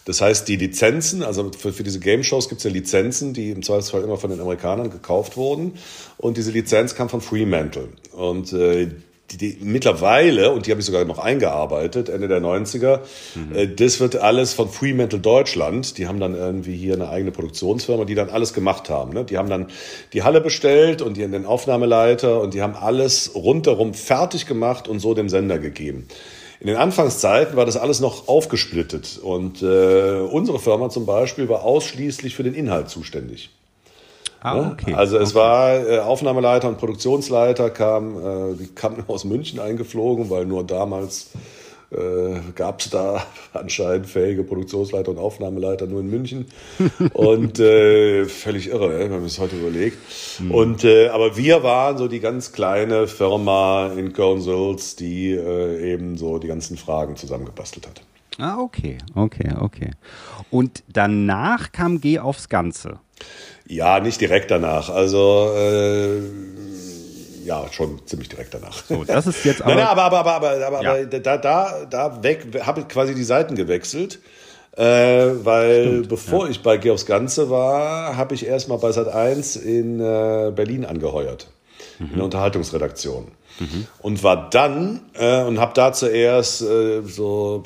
[0.04, 3.62] Das heißt, die Lizenzen, also für, für diese Game-Shows gibt es ja Lizenzen, die im
[3.62, 5.74] Zweifelsfall immer von den Amerikanern gekauft wurden.
[6.18, 7.88] Und diese Lizenz kam von Fremantle.
[8.12, 8.88] Und äh,
[9.36, 13.00] die, die, mittlerweile, und die habe ich sogar noch eingearbeitet, Ende der 90er,
[13.54, 15.98] äh, das wird alles von Fremantle Deutschland.
[15.98, 19.12] Die haben dann irgendwie hier eine eigene Produktionsfirma, die dann alles gemacht haben.
[19.12, 19.24] Ne?
[19.24, 19.68] Die haben dann
[20.12, 25.00] die Halle bestellt und die, den Aufnahmeleiter und die haben alles rundherum fertig gemacht und
[25.00, 26.06] so dem Sender gegeben.
[26.60, 31.64] In den Anfangszeiten war das alles noch aufgesplittet und äh, unsere Firma zum Beispiel war
[31.64, 33.50] ausschließlich für den Inhalt zuständig.
[34.44, 34.70] Ah, Ne?
[34.72, 34.94] okay.
[34.94, 40.44] Also es war äh, Aufnahmeleiter und Produktionsleiter kam, äh, die kamen aus München eingeflogen, weil
[40.44, 41.30] nur damals
[41.90, 46.44] äh, gab es da anscheinend fähige Produktionsleiter und Aufnahmeleiter nur in München.
[47.14, 49.96] und äh, völlig irre, ey, wenn man es heute überlegt.
[50.50, 56.18] Und äh, aber wir waren so die ganz kleine Firma in Köln-Sülz, die äh, eben
[56.18, 58.02] so die ganzen Fragen zusammengebastelt hat.
[58.38, 59.90] Ah, okay, okay, okay.
[60.50, 62.98] Und danach kam Geh aufs Ganze.
[63.66, 64.90] Ja, nicht direkt danach.
[64.90, 66.20] Also äh,
[67.44, 68.82] ja, schon ziemlich direkt danach.
[68.88, 69.74] So, das ist jetzt aber.
[69.74, 70.92] Nein, aber, aber, aber, aber, aber, Ja.
[70.92, 74.20] aber da, da, da weg, habe ich quasi die Seiten gewechselt.
[74.76, 80.00] Äh, weil bevor ich bei Georgs Ganze war, habe ich erstmal bei Sat 1 in
[80.00, 81.46] äh, Berlin angeheuert.
[82.00, 83.28] In der Unterhaltungsredaktion.
[84.02, 87.62] Und war dann und habe da zuerst äh, so,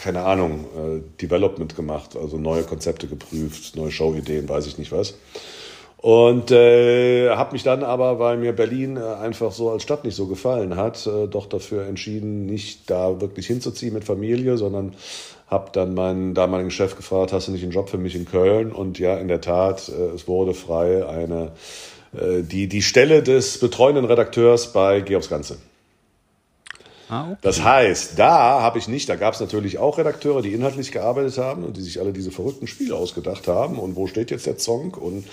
[0.00, 5.14] keine Ahnung, äh, Development gemacht, also neue Konzepte geprüft, neue Showideen, weiß ich nicht was.
[5.98, 10.14] Und äh, habe mich dann aber, weil mir Berlin äh, einfach so als Stadt nicht
[10.14, 14.94] so gefallen hat, äh, doch dafür entschieden, nicht da wirklich hinzuziehen mit Familie, sondern
[15.46, 18.72] habe dann meinen damaligen Chef gefragt, hast du nicht einen Job für mich in Köln?
[18.72, 21.52] Und ja, in der Tat, äh, es wurde frei eine
[22.12, 25.58] äh, die die Stelle des betreuenden Redakteurs bei aufs Ganze.
[27.10, 27.38] Ah, okay.
[27.42, 31.36] Das heißt, da habe ich nicht, da gab es natürlich auch Redakteure, die inhaltlich gearbeitet
[31.38, 34.56] haben und die sich alle diese verrückten Spiele ausgedacht haben und wo steht jetzt der
[34.56, 35.26] Zonk und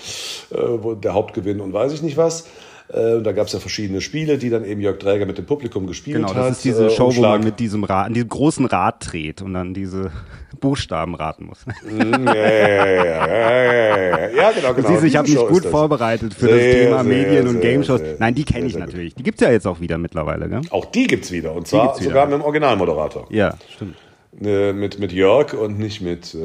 [0.50, 2.44] äh, wo der Hauptgewinn und weiß ich nicht was.
[2.92, 5.46] Äh, und da gab es ja verschiedene Spiele, die dann eben Jörg Träger mit dem
[5.46, 6.36] Publikum gespielt Genau, hat.
[6.36, 7.30] das ist diese äh, Show, wo Umschlag.
[7.32, 10.10] man mit diesem Rad, an diesem großen Rad dreht und dann diese
[10.60, 11.66] Buchstaben raten muss.
[11.66, 14.88] Mm, ja, ja, ja, ja, genau, genau.
[14.88, 18.00] Siehst ich habe mich gut vorbereitet für das Thema Medien und Game Shows.
[18.18, 19.14] Nein, die kenne ich natürlich.
[19.14, 20.62] Die gibt's ja jetzt auch wieder mittlerweile, gell?
[20.70, 23.26] Auch die gibt's wieder und zwar sogar mit dem Originalmoderator.
[23.30, 23.96] Ja, stimmt.
[24.42, 26.38] Äh, mit, mit Jörg und nicht mit äh,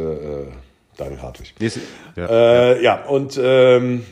[0.97, 1.53] Daniel Hartwig.
[2.15, 4.03] Ja, und ähm,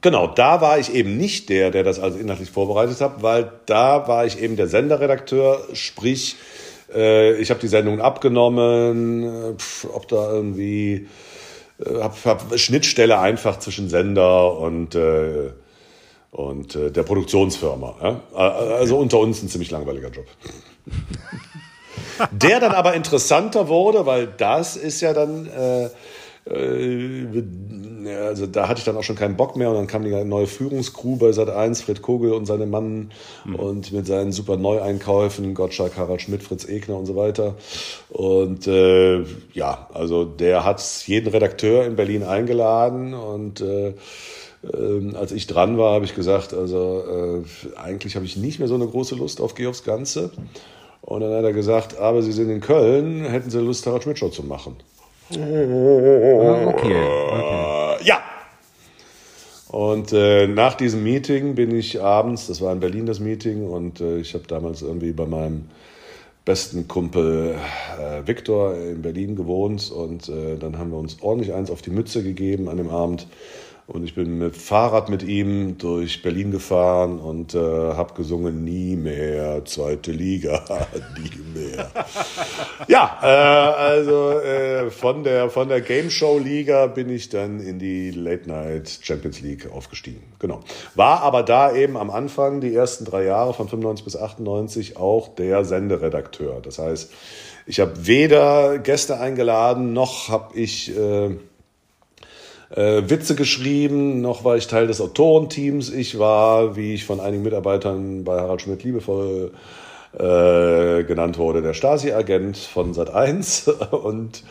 [0.00, 4.08] genau, da war ich eben nicht der, der das also inhaltlich vorbereitet hat, weil da
[4.08, 6.36] war ich eben der Senderredakteur, sprich,
[6.94, 11.08] äh, ich habe die Sendungen abgenommen, äh, pf, ob da irgendwie,
[11.84, 15.50] äh, hab, hab Schnittstelle einfach zwischen Sender und äh,
[16.36, 17.94] und äh, der Produktionsfirma.
[18.02, 18.20] Ja?
[18.34, 20.26] Äh, Also unter uns ein ziemlich langweiliger Job.
[22.30, 25.90] Der dann aber interessanter wurde, weil das ist ja dann, äh, äh,
[26.48, 30.46] also da hatte ich dann auch schon keinen Bock mehr und dann kam die neue
[30.46, 33.10] Führungskrew bei Sat 1, Fred Kogel und seine Mann
[33.44, 33.54] mhm.
[33.56, 37.56] und mit seinen super Neueinkäufen, Gottschalk, Harald Schmidt, Fritz Egner und so weiter.
[38.10, 43.88] Und äh, ja, also der hat jeden Redakteur in Berlin eingeladen und äh,
[44.62, 48.68] äh, als ich dran war, habe ich gesagt, also äh, eigentlich habe ich nicht mehr
[48.68, 50.30] so eine große Lust auf Geh aufs Ganze.
[51.02, 54.18] Und dann hat er gesagt, aber Sie sind in Köln, hätten Sie Lust, Harald Schmidt
[54.18, 54.76] Show zu machen.
[55.30, 56.94] Ah, okay.
[56.94, 58.04] okay.
[58.04, 58.22] Ja.
[59.68, 64.00] Und äh, nach diesem Meeting bin ich abends, das war in Berlin das Meeting, und
[64.00, 65.64] äh, ich habe damals irgendwie bei meinem
[66.44, 67.56] besten Kumpel
[68.00, 71.90] äh, Viktor in Berlin gewohnt und äh, dann haben wir uns ordentlich eins auf die
[71.90, 73.26] Mütze gegeben an dem Abend
[73.88, 78.96] und ich bin mit Fahrrad mit ihm durch Berlin gefahren und äh, habe gesungen, nie
[78.96, 80.64] mehr zweite Liga,
[81.16, 81.90] nie mehr.
[82.88, 87.78] ja, äh, also äh, von der, von der Game Show Liga bin ich dann in
[87.78, 90.22] die Late Night Champions League aufgestiegen.
[90.40, 90.62] Genau.
[90.96, 95.28] War aber da eben am Anfang, die ersten drei Jahre von 95 bis 98, auch
[95.36, 96.60] der Senderedakteur.
[96.60, 97.12] Das heißt,
[97.66, 100.96] ich habe weder Gäste eingeladen, noch habe ich...
[100.96, 101.36] Äh,
[102.70, 105.90] äh, Witze geschrieben, noch war ich Teil des Autorenteams.
[105.90, 109.52] Ich war, wie ich von einigen Mitarbeitern bei Harald Schmidt liebevoll
[110.14, 114.42] äh, genannt wurde, der Stasi-Agent von Sat 1 und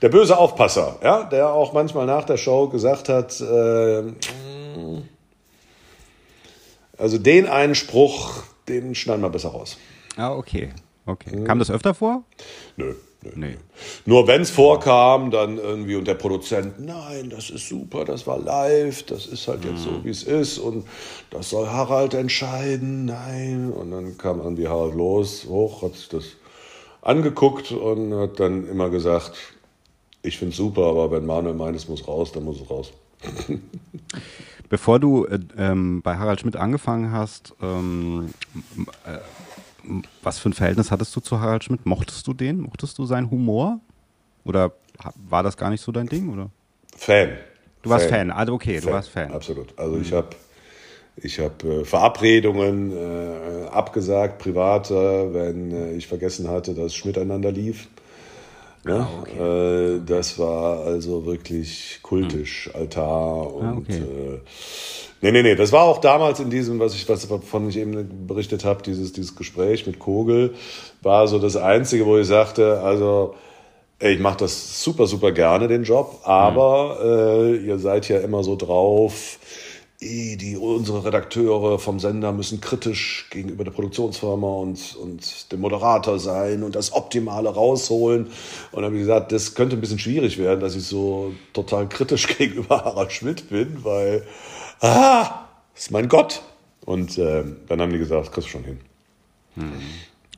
[0.00, 4.02] der böse Aufpasser, ja, der auch manchmal nach der Show gesagt hat, äh,
[6.96, 9.76] also den einen Spruch, den schneiden wir besser raus.
[10.16, 10.70] Ah, okay.
[11.06, 11.42] Okay.
[11.44, 12.22] Kam das öfter vor?
[13.22, 13.30] Nö.
[13.34, 13.56] Nee.
[14.06, 18.38] Nur wenn es vorkam, dann irgendwie und der Produzent, nein, das ist super, das war
[18.38, 20.04] live, das ist halt jetzt so, mhm.
[20.04, 20.86] wie es ist und
[21.30, 23.72] das soll Harald entscheiden, nein.
[23.72, 26.24] Und dann kam irgendwie Harald los, hoch, hat sich das
[27.02, 29.36] angeguckt und hat dann immer gesagt,
[30.22, 32.92] ich finde es super, aber wenn Manuel meint, es muss raus, dann muss es raus.
[34.68, 38.30] Bevor du äh, ähm, bei Harald Schmidt angefangen hast, ähm,
[39.06, 39.18] äh,
[40.22, 41.86] was für ein Verhältnis hattest du zu Harald Schmidt?
[41.86, 42.60] Mochtest du den?
[42.60, 43.80] Mochtest du seinen Humor?
[44.44, 44.72] Oder
[45.28, 46.32] war das gar nicht so dein Ding?
[46.32, 46.50] Oder?
[46.96, 47.30] Fan.
[47.82, 48.30] Du warst Fan, Fan.
[48.32, 48.88] also okay, Fan.
[48.88, 49.32] du warst Fan.
[49.32, 49.78] Absolut.
[49.78, 50.02] Also mhm.
[50.02, 50.28] ich habe
[51.20, 57.50] ich hab, äh, Verabredungen äh, abgesagt, private, wenn äh, ich vergessen hatte, dass Schmidt einander
[57.50, 57.88] lief.
[58.86, 59.96] Ja, ah, okay.
[59.96, 62.80] äh, das war also wirklich kultisch, mhm.
[62.80, 64.02] Altar und ah, okay.
[65.20, 65.56] Nee, nee, nee.
[65.56, 69.12] Das war auch damals in diesem, was ich, was von ich eben berichtet habe, dieses,
[69.12, 70.54] dieses Gespräch mit Kogel,
[71.02, 73.34] war so das Einzige, wo ich sagte, also
[73.98, 77.54] ey, ich mache das super, super gerne, den Job, aber mhm.
[77.54, 79.38] äh, ihr seid ja immer so drauf,
[80.00, 86.62] die, unsere Redakteure vom Sender müssen kritisch gegenüber der Produktionsfirma und, und dem Moderator sein
[86.62, 88.26] und das Optimale rausholen.
[88.26, 88.32] Und
[88.74, 92.28] dann habe ich gesagt, das könnte ein bisschen schwierig werden, dass ich so total kritisch
[92.38, 94.22] gegenüber Harald Schmidt bin, weil
[94.80, 96.42] ah, das ist mein Gott.
[96.84, 98.80] Und äh, dann haben die gesagt, das kriegst du schon hin.
[99.56, 99.72] Hm.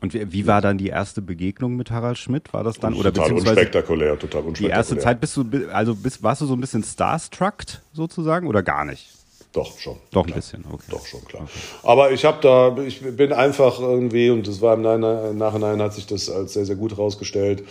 [0.00, 2.53] Und wie, wie, war dann die erste Begegnung mit Harald Schmidt?
[2.53, 4.53] War das dann oder total unspektakulär, total unspektakulär.
[4.55, 8.62] Die erste Zeit bist du also bist, warst du so ein bisschen starstruck sozusagen oder
[8.62, 9.09] gar nicht?
[9.53, 9.96] Doch schon.
[10.12, 10.85] Doch ein bisschen, okay.
[10.90, 11.42] Doch schon klar.
[11.42, 11.53] Okay.
[11.83, 16.07] Aber ich habe da, ich bin einfach irgendwie und das war im Nachhinein hat sich
[16.07, 17.64] das als sehr sehr gut herausgestellt.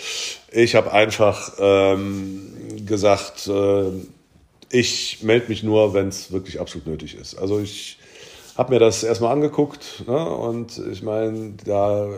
[0.51, 3.47] Ich habe einfach ähm, gesagt.
[3.47, 3.91] Äh,
[4.71, 7.35] ich melde mich nur, wenn es wirklich absolut nötig ist.
[7.35, 7.97] Also ich
[8.57, 10.29] habe mir das erstmal angeguckt ne?
[10.29, 12.09] und ich meine, da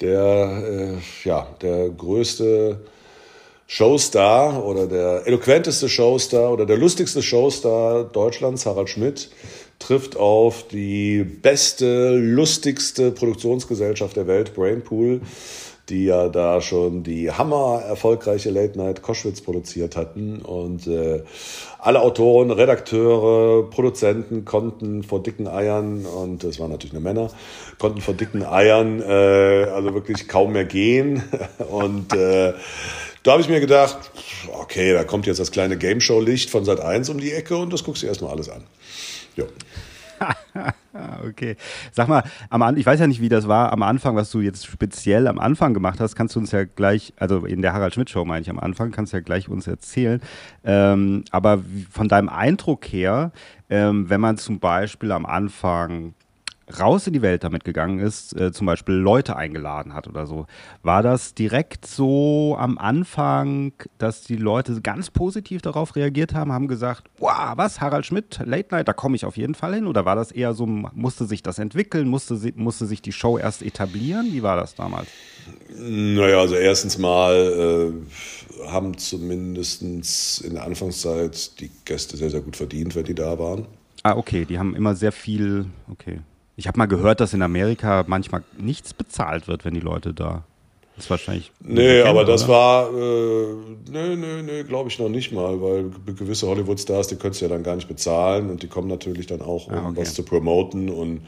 [0.00, 2.80] der, äh, ja, der größte
[3.66, 9.30] Showstar oder der eloquenteste Showstar oder der lustigste Showstar Deutschlands, Harald Schmidt,
[9.78, 15.20] trifft auf die beste, lustigste Produktionsgesellschaft der Welt, Brainpool
[15.88, 20.40] die ja da schon die hammer erfolgreiche Late Night Koschwitz produziert hatten.
[20.40, 21.22] Und äh,
[21.78, 27.30] alle Autoren, Redakteure, Produzenten konnten vor dicken Eiern, und es waren natürlich nur Männer,
[27.78, 31.22] konnten vor dicken Eiern äh, also wirklich kaum mehr gehen.
[31.70, 32.52] Und äh,
[33.22, 33.98] da habe ich mir gedacht,
[34.52, 37.56] okay, da kommt jetzt das kleine Game Show Licht von Sat 1 um die Ecke
[37.56, 38.62] und das guckst du erstmal alles an.
[39.36, 39.44] Ja.
[41.28, 41.56] okay.
[41.92, 44.66] Sag mal, am, ich weiß ja nicht, wie das war am Anfang, was du jetzt
[44.66, 46.16] speziell am Anfang gemacht hast.
[46.16, 48.90] Kannst du uns ja gleich, also in der Harald Schmidt Show meine ich am Anfang,
[48.90, 50.20] kannst du ja gleich uns erzählen.
[50.64, 53.32] Ähm, aber von deinem Eindruck her,
[53.70, 56.14] ähm, wenn man zum Beispiel am Anfang
[56.78, 60.46] raus in die Welt damit gegangen ist, äh, zum Beispiel Leute eingeladen hat oder so,
[60.82, 66.68] war das direkt so am Anfang, dass die Leute ganz positiv darauf reagiert haben, haben
[66.68, 69.86] gesagt, wow, was, Harald Schmidt, Late Night, da komme ich auf jeden Fall hin?
[69.86, 73.62] Oder war das eher so, musste sich das entwickeln, musste, musste sich die Show erst
[73.62, 74.32] etablieren?
[74.32, 75.08] Wie war das damals?
[75.76, 77.92] Naja, also erstens mal
[78.62, 79.82] äh, haben zumindest
[80.42, 83.66] in der Anfangszeit die Gäste sehr, sehr gut verdient, wenn die da waren.
[84.02, 86.20] Ah, okay, die haben immer sehr viel, okay.
[86.58, 90.42] Ich habe mal gehört, dass in Amerika manchmal nichts bezahlt wird, wenn die Leute da.
[90.96, 91.52] Das ist wahrscheinlich.
[91.60, 92.52] Nee, aber das oder?
[92.52, 92.88] war.
[92.92, 93.54] Äh,
[93.88, 97.46] nee, nee, nee, glaube ich noch nicht mal, weil gewisse Hollywood-Stars, die können es ja
[97.46, 100.00] dann gar nicht bezahlen und die kommen natürlich dann auch, um ah, okay.
[100.00, 101.20] was zu promoten und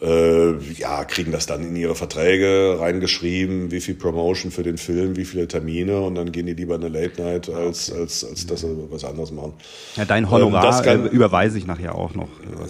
[0.00, 5.16] äh, ja, kriegen das dann in ihre Verträge reingeschrieben, wie viel Promotion für den Film,
[5.16, 8.00] wie viele Termine und dann gehen die lieber eine Late Night, als, okay.
[8.00, 9.54] als, als dass sie was anderes machen.
[9.96, 12.28] Ja, dein Honorar ähm, kann, äh, überweise ich nachher auch noch.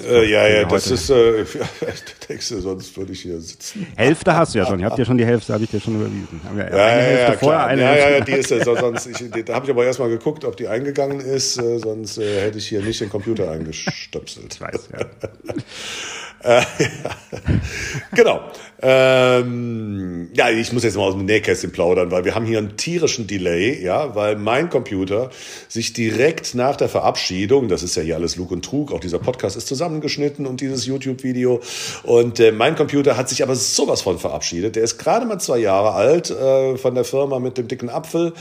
[0.09, 1.45] Äh, ja, ja, das ist, äh,
[2.27, 3.87] Texte, sonst würde ich hier sitzen.
[3.97, 5.97] Hälfte hast du ja schon, ihr habt ja schon die Hälfte, habe ich dir schon
[5.97, 6.41] überwiesen.
[6.57, 9.55] Ja, ja, Hälfte ja, vorher, eine ja, ja, ja, die ist ja, sonst, ich, da
[9.55, 12.83] habe ich aber erstmal geguckt, ob die eingegangen ist, äh, sonst äh, hätte ich hier
[12.83, 14.55] nicht den Computer eingestöpselt.
[14.55, 15.07] Ich weiß, ja.
[16.43, 16.63] Äh,
[18.15, 18.41] genau.
[18.83, 22.79] Ähm, ja, ich muss jetzt mal aus dem Nähkästchen plaudern, weil wir haben hier einen
[22.79, 25.29] tierischen Delay, ja, weil mein Computer
[25.69, 29.19] sich direkt nach der Verabschiedung, das ist ja hier alles Lug und Trug, auch dieser
[29.19, 31.61] Podcast ist zusammengeschnitten und dieses YouTube-Video
[32.05, 34.77] und äh, mein Computer hat sich aber sowas von verabschiedet.
[34.77, 38.33] Der ist gerade mal zwei Jahre alt äh, von der Firma mit dem dicken Apfel,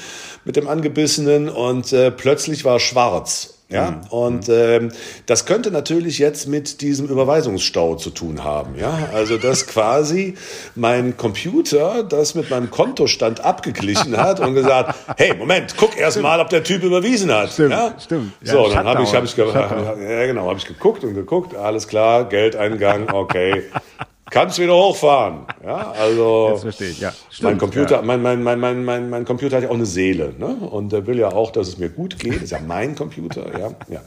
[0.46, 3.59] mit dem angebissenen und äh, plötzlich war schwarz.
[3.72, 4.02] Ja, mhm.
[4.10, 4.92] und ähm,
[5.28, 8.76] das könnte natürlich jetzt mit diesem Überweisungsstau zu tun haben.
[8.80, 10.34] Ja, also dass quasi
[10.74, 16.40] mein Computer das mit meinem Kontostand abgeglichen hat und gesagt, hey, Moment, guck erst mal,
[16.40, 17.52] ob der Typ überwiesen hat.
[17.52, 17.94] Stimmt, ja?
[18.00, 18.34] stimmt.
[18.42, 21.88] Ja, so, dann habe ich, hab ich, ja, genau, habe ich geguckt und geguckt, alles
[21.88, 23.66] klar, Geldeingang, okay.
[24.30, 25.46] kannst wieder hochfahren.
[25.64, 27.14] Ja, also das verstehe ich, ja.
[27.30, 28.02] Stimmt, mein Computer, ja.
[28.02, 30.48] mein, mein, mein, mein, mein, mein Computer hat ja auch eine Seele, ne?
[30.48, 32.36] Und der will ja auch, dass es mir gut geht.
[32.36, 33.72] Das ist ja mein Computer, ja.
[33.90, 34.02] ja.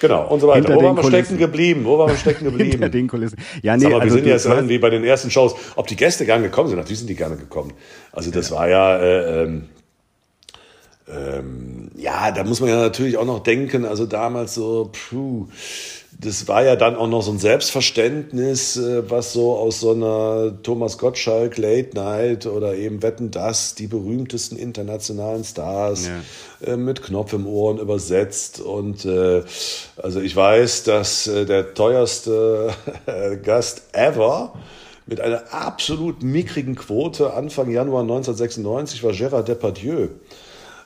[0.00, 0.68] Genau, und so weiter.
[0.68, 1.84] Hinter Wo waren wir stecken geblieben?
[1.84, 2.72] Wo waren wir stecken geblieben?
[2.72, 3.38] Hinter den Kulissen.
[3.62, 5.54] Ja, nee, aber also wir sind jetzt irgendwie bei den ersten Shows.
[5.76, 6.78] Ob die Gäste gerne gekommen sind?
[6.78, 7.72] Natürlich sind die gerne gekommen.
[8.10, 8.56] Also das ja.
[8.56, 9.68] war ja, äh, ähm,
[11.08, 15.46] ähm, ja, da muss man ja natürlich auch noch denken, also damals so, puh,
[16.18, 20.62] das war ja dann auch noch so ein Selbstverständnis, äh, was so aus so einer
[20.62, 26.72] Thomas Gottschalk Late Night oder eben Wetten das, die berühmtesten internationalen Stars ja.
[26.72, 28.60] Äh, mit Knopf im Ohren übersetzt.
[28.60, 29.42] Und äh,
[29.96, 32.70] also ich weiß, dass der teuerste
[33.42, 34.54] Gast ever
[35.06, 40.08] mit einer absolut mickrigen Quote Anfang Januar 1996 war Gérard Depardieu.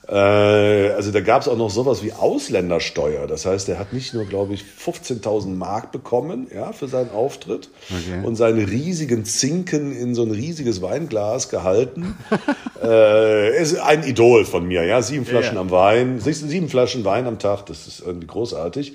[0.09, 3.27] Äh, also da gab es auch noch sowas wie Ausländersteuer.
[3.27, 7.69] Das heißt, er hat nicht nur, glaube ich, 15.000 Mark bekommen ja, für seinen Auftritt
[7.91, 8.25] okay.
[8.25, 12.17] und seine riesigen Zinken in so ein riesiges Weinglas gehalten.
[12.83, 15.03] äh, ist ein Idol von mir, ja.
[15.03, 15.61] Sieben Flaschen ja.
[15.61, 18.95] am Wein, sieben Flaschen Wein am Tag, das ist irgendwie großartig.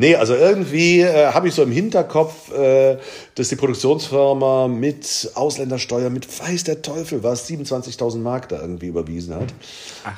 [0.00, 2.96] Nee, also irgendwie äh, habe ich so im Hinterkopf, äh,
[3.34, 9.34] dass die Produktionsfirma mit Ausländersteuer, mit weiß der Teufel was, 27.000 Mark da irgendwie überwiesen
[9.34, 9.52] hat.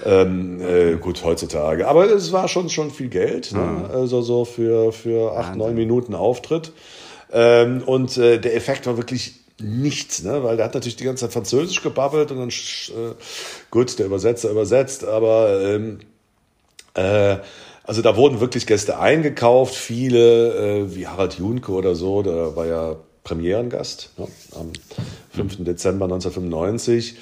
[0.07, 1.89] Ähm, äh, gut, heutzutage.
[1.89, 3.59] Aber es war schon, schon viel Geld, ne?
[3.59, 3.85] Mhm.
[3.93, 6.71] also so für, für acht, neun Minuten Auftritt.
[7.33, 10.45] Ähm, und äh, der Effekt war wirklich nichts, ne?
[10.45, 13.15] weil der hat natürlich die ganze Zeit Französisch gebabbelt und dann, äh,
[13.73, 15.99] gut, der Übersetzer übersetzt, aber ähm,
[16.95, 17.39] äh,
[17.93, 22.65] also da wurden wirklich Gäste eingekauft, viele, äh, wie Harald Junke oder so, der war
[22.65, 24.27] ja Premierengast ne,
[24.59, 24.73] am
[25.37, 25.63] 5.
[25.63, 27.17] Dezember 1995.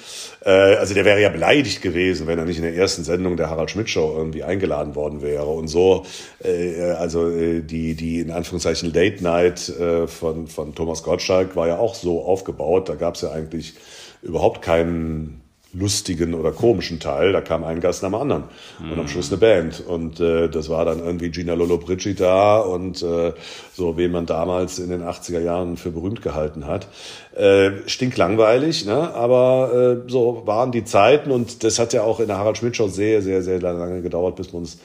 [0.45, 3.49] Äh, also der wäre ja beleidigt gewesen, wenn er nicht in der ersten Sendung der
[3.49, 5.47] Harald Schmidt Show irgendwie eingeladen worden wäre.
[5.47, 6.05] Und so,
[6.41, 11.67] äh, also äh, die, die in Anführungszeichen Late Night äh, von, von Thomas Gottschalk war
[11.67, 12.87] ja auch so aufgebaut.
[12.87, 13.73] Da gab es ja eigentlich
[14.21, 15.40] überhaupt keinen
[15.73, 17.31] lustigen oder komischen Teil.
[17.31, 18.43] Da kam ein Gast nach dem anderen
[18.79, 19.83] und am Schluss eine Band.
[19.85, 23.33] Und äh, das war dann irgendwie Gina Lollobrigida und äh,
[23.73, 26.87] so, wen man damals in den 80er Jahren für berühmt gehalten hat.
[27.35, 29.13] Äh, stinklangweilig, ne?
[29.13, 32.75] aber äh, so waren die Zeiten und das hat ja auch in der Harald Schmidt
[32.75, 34.79] Show sehr, sehr, sehr lange gedauert, bis wir uns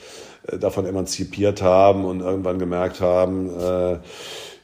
[0.46, 3.99] äh, davon emanzipiert haben und irgendwann gemerkt haben, äh,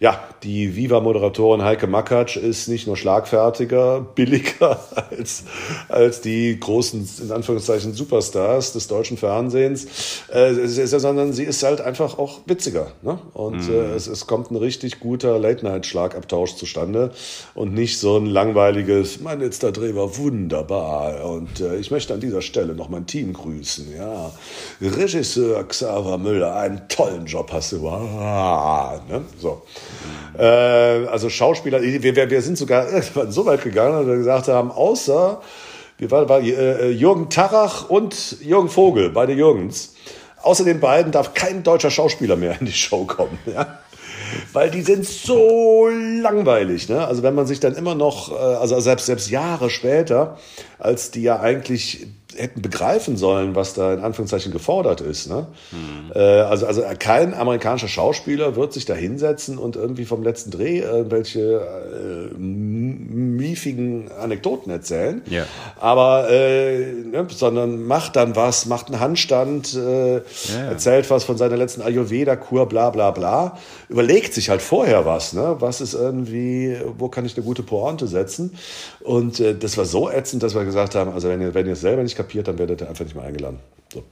[0.02, 5.44] ja, die Viva-Moderatorin Heike Makatsch ist nicht nur schlagfertiger, billiger als,
[5.88, 9.86] als die großen, in Anführungszeichen, Superstars des deutschen Fernsehens,
[10.26, 12.88] äh, sondern sie ist halt einfach auch witziger.
[13.02, 13.16] Ne?
[13.32, 13.74] Und mhm.
[13.74, 17.12] äh, es, es kommt ein richtig guter Late-Night-Schlagabtausch zustande
[17.54, 22.18] und nicht so ein langweiliges, mein letzter Dreh war wunderbar und äh, ich möchte an
[22.18, 23.94] dieser Stelle noch mein Team grüßen.
[23.96, 24.32] Ja,
[24.80, 27.88] Regisseur Xaver Müller, einen tollen Job hast du.
[27.88, 29.22] Ah, ne?
[29.38, 29.62] So.
[30.38, 32.86] Äh, also Schauspieler, wir, wir, wir sind sogar
[33.28, 35.40] so weit gegangen, dass wir gesagt haben, außer
[35.98, 39.94] wie war, war äh, Jürgen Tarach und Jürgen Vogel, beide Jürgens.
[40.42, 43.38] Außer den beiden darf kein deutscher Schauspieler mehr in die Show kommen.
[43.46, 43.78] Ja?
[44.54, 46.88] Weil die sind so langweilig.
[46.88, 47.06] Ne?
[47.06, 50.38] Also wenn man sich dann immer noch, äh, also selbst, selbst Jahre später,
[50.78, 55.28] als die ja eigentlich hätten begreifen sollen, was da in Anführungszeichen gefordert ist.
[55.28, 55.46] Ne?
[55.70, 56.12] Hm.
[56.14, 60.80] Äh, also, also kein amerikanischer Schauspieler wird sich da hinsetzen und irgendwie vom letzten Dreh
[60.80, 65.22] irgendwelche äh, miefigen Anekdoten erzählen.
[65.28, 65.46] Ja.
[65.80, 70.20] Aber äh, ne, sondern macht dann was, macht einen Handstand, äh, ja,
[70.54, 70.64] ja.
[70.64, 73.58] erzählt was von seiner letzten Ayurveda-Kur, bla bla bla.
[73.88, 75.56] Überlegt sich halt vorher was, ne?
[75.60, 78.54] Was ist irgendwie, wo kann ich eine gute Pointe setzen?
[79.00, 81.72] Und äh, das war so ätzend, dass wir gesagt haben, also wenn ihr, wenn ihr
[81.72, 83.58] es selber nicht kapiert, dann werdet ihr einfach nicht mehr eingeladen.
[83.92, 84.02] So.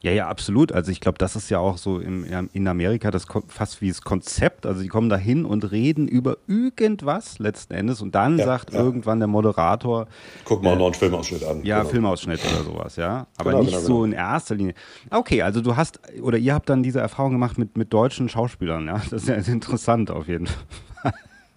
[0.00, 0.70] Ja, ja, absolut.
[0.70, 4.02] Also ich glaube, das ist ja auch so im, in Amerika das fast wie das
[4.02, 4.64] Konzept.
[4.64, 8.72] Also die kommen da hin und reden über irgendwas letzten Endes und dann ja, sagt
[8.72, 8.78] ja.
[8.78, 10.06] irgendwann der Moderator.
[10.44, 11.64] Guck mal äh, noch einen Filmausschnitt an.
[11.64, 11.90] Ja, genau.
[11.90, 13.26] Filmausschnitt oder sowas, ja.
[13.38, 14.04] Aber genau, nicht genau, so genau.
[14.04, 14.74] in erster Linie.
[15.10, 18.86] Okay, also du hast oder ihr habt dann diese Erfahrung gemacht mit, mit deutschen Schauspielern,
[18.86, 19.02] ja.
[19.10, 20.46] Das ist ja interessant auf jeden
[21.02, 21.12] Fall.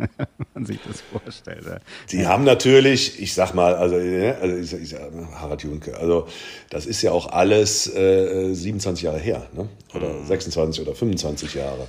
[0.53, 1.65] man sich das vorstellt.
[1.65, 1.77] Ja.
[2.11, 4.99] Die haben natürlich, ich sag mal, also, ne, also ich, ich
[5.35, 6.27] Harald Junke, also
[6.69, 9.67] das ist ja auch alles äh, 27 Jahre her, ne?
[9.93, 10.87] oder 26 mhm.
[10.87, 11.87] oder 25 Jahre.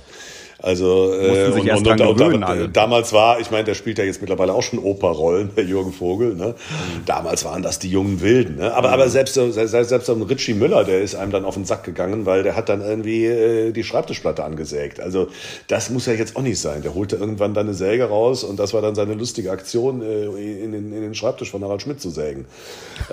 [0.63, 4.21] Also äh, und, und, und, gewöhnen, und damals war, ich meine, der spielt ja jetzt
[4.21, 6.35] mittlerweile auch schon Operrollen, der Jürgen Vogel.
[6.35, 6.55] Ne?
[6.55, 7.05] Mhm.
[7.05, 8.55] Damals waren das die jungen Wilden.
[8.55, 8.73] Ne?
[8.73, 8.93] Aber, mhm.
[8.93, 11.83] aber selbst, selbst, selbst so ein Richie Müller, der ist einem dann auf den Sack
[11.83, 15.01] gegangen, weil der hat dann irgendwie äh, die Schreibtischplatte angesägt.
[15.01, 15.27] Also
[15.67, 16.81] das muss ja jetzt auch nicht sein.
[16.81, 20.27] Der holte irgendwann dann eine Säge raus und das war dann seine lustige Aktion, äh,
[20.27, 22.45] in, den, in den Schreibtisch von Harald Schmidt zu sägen.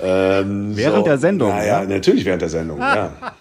[0.01, 1.49] Ähm, während so, der Sendung?
[1.49, 1.85] Naja, ja?
[1.85, 3.11] natürlich während der Sendung, ja.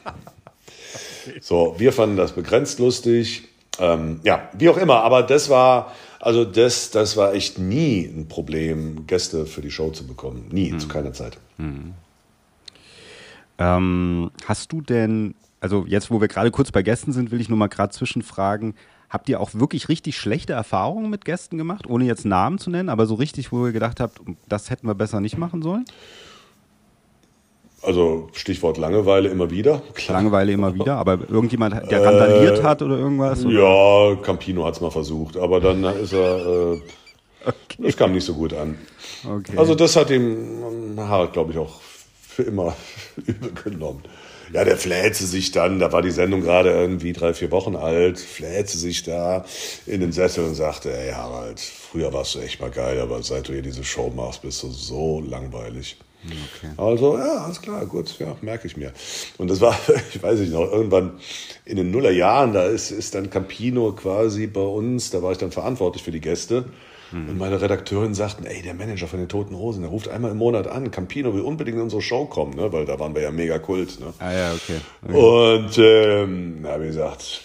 [1.41, 3.50] So, wir fanden das begrenzt lustig.
[3.79, 8.29] Ähm, ja, wie auch immer, aber das war, also das, das war echt nie ein
[8.29, 10.47] Problem, Gäste für die Show zu bekommen.
[10.51, 10.79] Nie, mhm.
[10.81, 11.39] zu keiner Zeit.
[11.57, 11.95] Mhm.
[13.59, 17.49] Ähm, hast du denn, also jetzt, wo wir gerade kurz bei Gästen sind, will ich
[17.49, 18.75] nur mal gerade zwischenfragen,
[19.11, 22.89] habt ihr auch wirklich richtig schlechte Erfahrungen mit Gästen gemacht, ohne jetzt Namen zu nennen,
[22.89, 25.85] aber so richtig, wo ihr gedacht habt, das hätten wir besser nicht machen sollen?
[27.83, 29.83] Also Stichwort Langeweile immer wieder.
[29.95, 30.19] Klar.
[30.19, 33.45] Langeweile immer wieder, aber irgendjemand, der randaliert äh, hat oder irgendwas?
[33.45, 33.59] Oder?
[33.59, 36.81] Ja, Campino hat es mal versucht, aber dann ist er, äh,
[37.47, 37.83] okay.
[37.85, 38.77] es kam nicht so gut an.
[39.25, 39.57] Okay.
[39.57, 41.81] Also das hat ihm Harald, glaube ich, auch
[42.21, 42.77] für immer
[43.17, 44.03] übel genommen.
[44.53, 48.19] Ja, der flähte sich dann, da war die Sendung gerade irgendwie drei, vier Wochen alt,
[48.19, 49.45] flähte sich da
[49.87, 53.49] in den Sessel und sagte, ey Harald, früher warst du echt mal geil, aber seit
[53.49, 55.97] du hier diese Show machst, bist du so langweilig.
[56.25, 56.73] Okay.
[56.77, 58.93] Also, ja, alles klar, gut, ja, merke ich mir.
[59.39, 59.79] Und das war,
[60.15, 61.13] ich weiß nicht noch, irgendwann
[61.65, 65.51] in den Nullerjahren, da ist, ist dann Campino quasi bei uns, da war ich dann
[65.51, 66.67] verantwortlich für die Gäste.
[67.13, 67.31] Mhm.
[67.31, 70.37] Und meine Redakteurin sagten, ey, der Manager von den Toten Hosen, der ruft einmal im
[70.37, 72.73] Monat an, Campino will unbedingt in unsere Show kommen, ne?
[72.73, 73.99] weil da waren wir ja mega Kult.
[74.01, 74.13] Ne?
[74.19, 74.81] Ah ja, okay.
[75.03, 75.57] okay.
[75.57, 77.41] Und ähm, na, wie gesagt,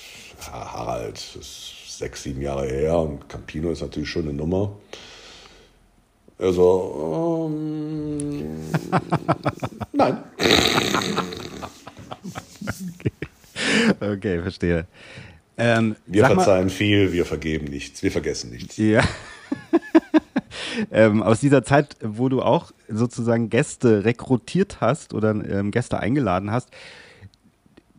[0.52, 4.74] Harald, das ist sechs, sieben Jahre her und Campino ist natürlich schon eine Nummer.
[6.38, 8.60] Also, ähm,
[9.94, 10.18] nein.
[12.70, 13.12] Okay,
[14.14, 14.86] okay verstehe.
[15.58, 18.76] Ähm, wir verzeihen mal, viel, wir vergeben nichts, wir vergessen nichts.
[18.76, 19.02] Ja.
[20.92, 26.52] ähm, aus dieser Zeit, wo du auch sozusagen Gäste rekrutiert hast oder ähm, Gäste eingeladen
[26.52, 26.70] hast,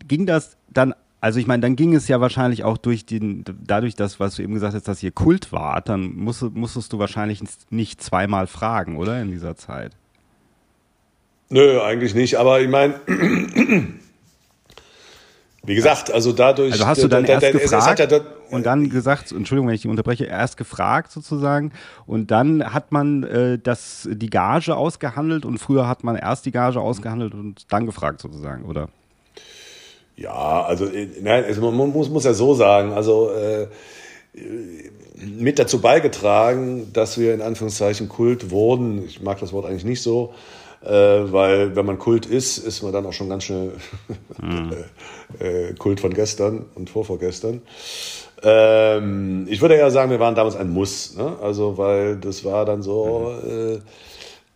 [0.07, 0.95] ging das dann
[1.27, 4.43] also ich meine, dann ging es ja wahrscheinlich auch durch den, dadurch, dass, was du
[4.43, 8.97] eben gesagt hast, dass ihr Kult wart, dann musst, musstest du wahrscheinlich nicht zweimal fragen,
[8.97, 9.97] oder, in dieser Zeit?
[11.49, 13.01] Nö, eigentlich nicht, aber ich meine,
[15.65, 16.75] wie gesagt, also dadurch.
[16.75, 18.09] Also hast du dann erst gefragt
[18.51, 21.73] und dann gesagt, Entschuldigung, wenn ich dich unterbreche, erst gefragt sozusagen
[22.07, 26.53] und dann hat man äh, das, die Gage ausgehandelt und früher hat man erst die
[26.53, 28.91] Gage ausgehandelt und dann gefragt sozusagen, oder?
[30.17, 33.67] Ja, also, äh, nein, also man muss, muss ja so sagen, also äh,
[35.17, 39.05] mit dazu beigetragen, dass wir in Anführungszeichen Kult wurden.
[39.07, 40.35] Ich mag das Wort eigentlich nicht so,
[40.85, 43.73] äh, weil wenn man Kult ist, ist man dann auch schon ganz schnell
[44.41, 44.73] mhm.
[45.39, 47.63] äh, Kult von gestern und vorvorgestern.
[48.43, 51.37] Ähm, ich würde ja sagen, wir waren damals ein Muss, ne?
[51.43, 53.35] also weil das war dann so.
[53.43, 53.83] Mhm.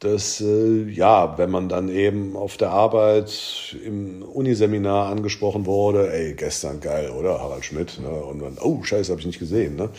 [0.00, 6.32] Dass, äh, ja, wenn man dann eben auf der Arbeit im Uniseminar angesprochen wurde, ey,
[6.32, 7.38] gestern geil, oder?
[7.38, 8.08] Harald Schmidt, ne?
[8.08, 9.90] Und dann, oh, scheiße, habe ich nicht gesehen, ne?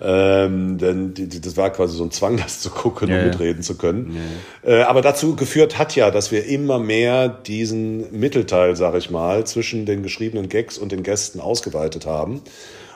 [0.00, 3.24] Ähm, denn die, die, das war quasi so ein Zwang, das zu gucken ja, und
[3.24, 4.16] mitreden zu können.
[4.62, 4.70] Ja.
[4.70, 9.44] Äh, aber dazu geführt hat ja, dass wir immer mehr diesen Mittelteil, sag ich mal,
[9.46, 12.40] zwischen den geschriebenen Gags und den Gästen ausgeweitet haben.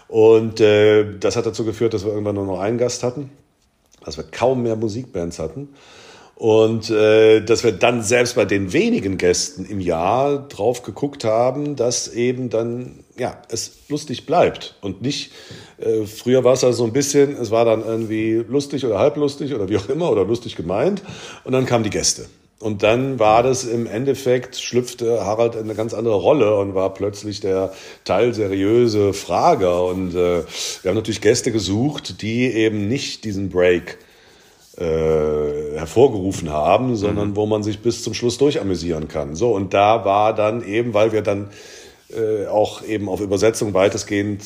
[0.07, 3.31] Und äh, das hat dazu geführt, dass wir irgendwann nur noch einen Gast hatten,
[4.05, 5.71] dass wir kaum mehr Musikbands hatten.
[6.37, 11.77] Und äh, dass wir dann selbst bei den wenigen Gästen im Jahr drauf geguckt haben,
[11.77, 15.31] dass eben dann ja es lustig bleibt und nicht
[15.79, 19.55] äh, früher war es also so ein bisschen, es war dann irgendwie lustig oder halblustig
[19.55, 21.03] oder wie auch immer oder lustig gemeint
[21.45, 22.27] und dann kamen die Gäste.
[22.61, 26.95] Und dann war das im Endeffekt, schlüpfte Harald in eine ganz andere Rolle und war
[26.95, 27.75] plötzlich der
[28.05, 29.85] teilseriöse Frager.
[29.85, 30.45] Und äh,
[30.81, 33.99] wir haben natürlich Gäste gesucht, die eben nicht diesen Break
[34.77, 37.37] äh, hervorgerufen haben, sondern mhm.
[37.37, 39.37] wo man sich bis zum Schluss durchamüsieren kann.
[39.37, 41.51] So, und da war dann eben, weil wir dann
[42.11, 44.43] äh, auch eben auf Übersetzung weitestgehend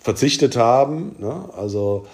[0.00, 1.48] verzichtet haben, ne?
[1.56, 2.06] also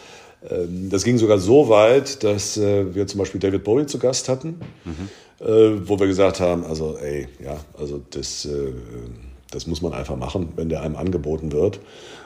[0.51, 4.29] ähm, das ging sogar so weit, dass äh, wir zum Beispiel David Bowie zu Gast
[4.29, 5.47] hatten, mhm.
[5.47, 8.49] äh, wo wir gesagt haben, also ey, ja, also das,
[9.51, 11.81] das muss man einfach machen, wenn der einem angeboten wird.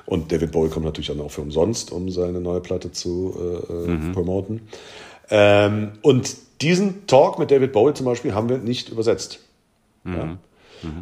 [0.07, 3.89] Und David Bowie kommt natürlich auch für umsonst, um seine neue Platte zu äh, äh,
[3.89, 4.13] mhm.
[4.13, 4.69] promoten.
[5.31, 9.41] Ähm, und diesen Talk mit David Bowie zum Beispiel haben wir nicht übersetzt.
[10.05, 10.15] Mhm.
[10.15, 10.25] Ja?
[10.25, 10.39] Mhm.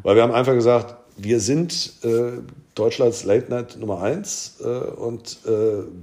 [0.03, 2.39] Weil wir haben einfach gesagt, wir sind äh,
[2.75, 5.51] Deutschlands Late Night Nummer eins äh, und äh,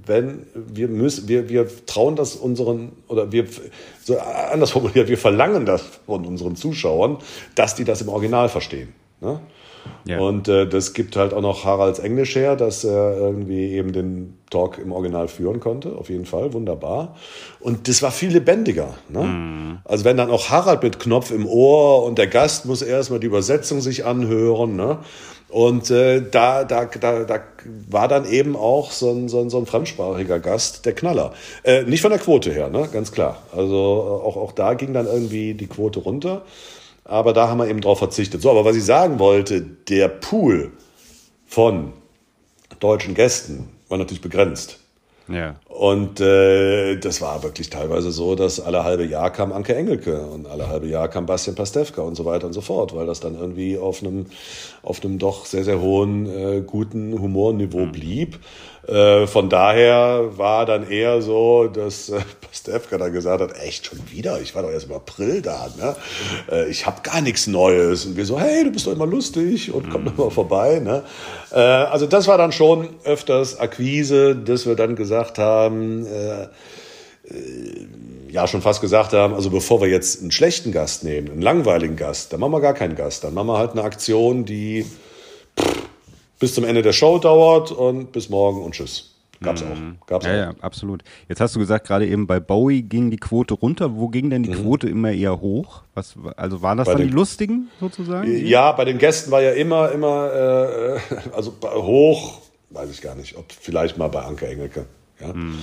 [0.06, 3.46] wenn wir müssen, wir, wir trauen das unseren oder wir
[4.04, 7.18] so anders formuliert, wir verlangen das von unseren Zuschauern,
[7.54, 8.92] dass die das im Original verstehen.
[9.20, 9.40] Ne?
[10.04, 10.20] Ja.
[10.20, 14.38] Und äh, das gibt halt auch noch Haralds Englisch her, dass er irgendwie eben den
[14.50, 15.96] Talk im Original führen konnte.
[15.96, 17.16] Auf jeden Fall, wunderbar.
[17.60, 18.94] Und das war viel lebendiger.
[19.08, 19.22] Ne?
[19.22, 19.78] Mhm.
[19.84, 23.26] Also wenn dann auch Harald mit Knopf im Ohr und der Gast muss erstmal die
[23.26, 24.76] Übersetzung sich anhören.
[24.76, 24.98] Ne?
[25.48, 27.40] Und äh, da, da, da, da
[27.88, 31.32] war dann eben auch so ein, so ein, so ein fremdsprachiger Gast der Knaller.
[31.64, 32.88] Äh, nicht von der Quote her, ne?
[32.92, 33.42] ganz klar.
[33.56, 36.42] Also äh, auch, auch da ging dann irgendwie die Quote runter.
[37.08, 38.42] Aber da haben wir eben drauf verzichtet.
[38.42, 40.72] So, aber was ich sagen wollte, der Pool
[41.46, 41.94] von
[42.78, 44.78] deutschen Gästen war natürlich begrenzt.
[45.26, 45.56] Ja.
[45.68, 50.46] Und äh, das war wirklich teilweise so, dass alle halbe Jahr kam Anke Engelke und
[50.46, 53.34] alle halbe Jahr kam Bastian Pastewka und so weiter und so fort, weil das dann
[53.38, 54.26] irgendwie auf einem,
[54.82, 57.92] auf einem doch sehr, sehr hohen, äh, guten Humorniveau mhm.
[57.92, 58.38] blieb.
[58.88, 63.98] Äh, von daher war dann eher so, dass äh, Pastewka dann gesagt hat, echt schon
[64.10, 65.94] wieder, ich war doch erst im April da, ne?
[66.50, 68.06] Äh, ich habe gar nichts Neues.
[68.06, 70.80] Und wir so, hey, du bist doch immer lustig und komm doch mal vorbei.
[70.80, 71.02] Ne?
[71.52, 77.86] Äh, also das war dann schon öfters Akquise, dass wir dann gesagt haben, äh, äh,
[78.30, 81.96] ja schon fast gesagt haben, also bevor wir jetzt einen schlechten Gast nehmen, einen langweiligen
[81.96, 83.24] Gast, dann machen wir gar keinen Gast.
[83.24, 84.86] Dann machen wir halt eine Aktion, die
[85.58, 85.88] pff,
[86.38, 89.14] bis zum Ende der Show dauert und bis morgen und tschüss.
[89.40, 89.96] Gab's mhm.
[90.02, 90.06] auch.
[90.06, 90.36] Gab's ja, auch.
[90.36, 91.02] ja, absolut.
[91.28, 93.94] Jetzt hast du gesagt, gerade eben bei Bowie ging die Quote runter.
[93.94, 94.62] Wo ging denn die mhm.
[94.62, 95.82] Quote immer eher hoch?
[95.94, 98.46] Was, also waren das bei dann den, die lustigen sozusagen?
[98.46, 100.98] Ja, bei den Gästen war ja immer, immer, äh,
[101.36, 104.86] also hoch, weiß ich gar nicht, ob vielleicht mal bei Anke Engelke.
[105.20, 105.32] Ja?
[105.32, 105.58] Mhm.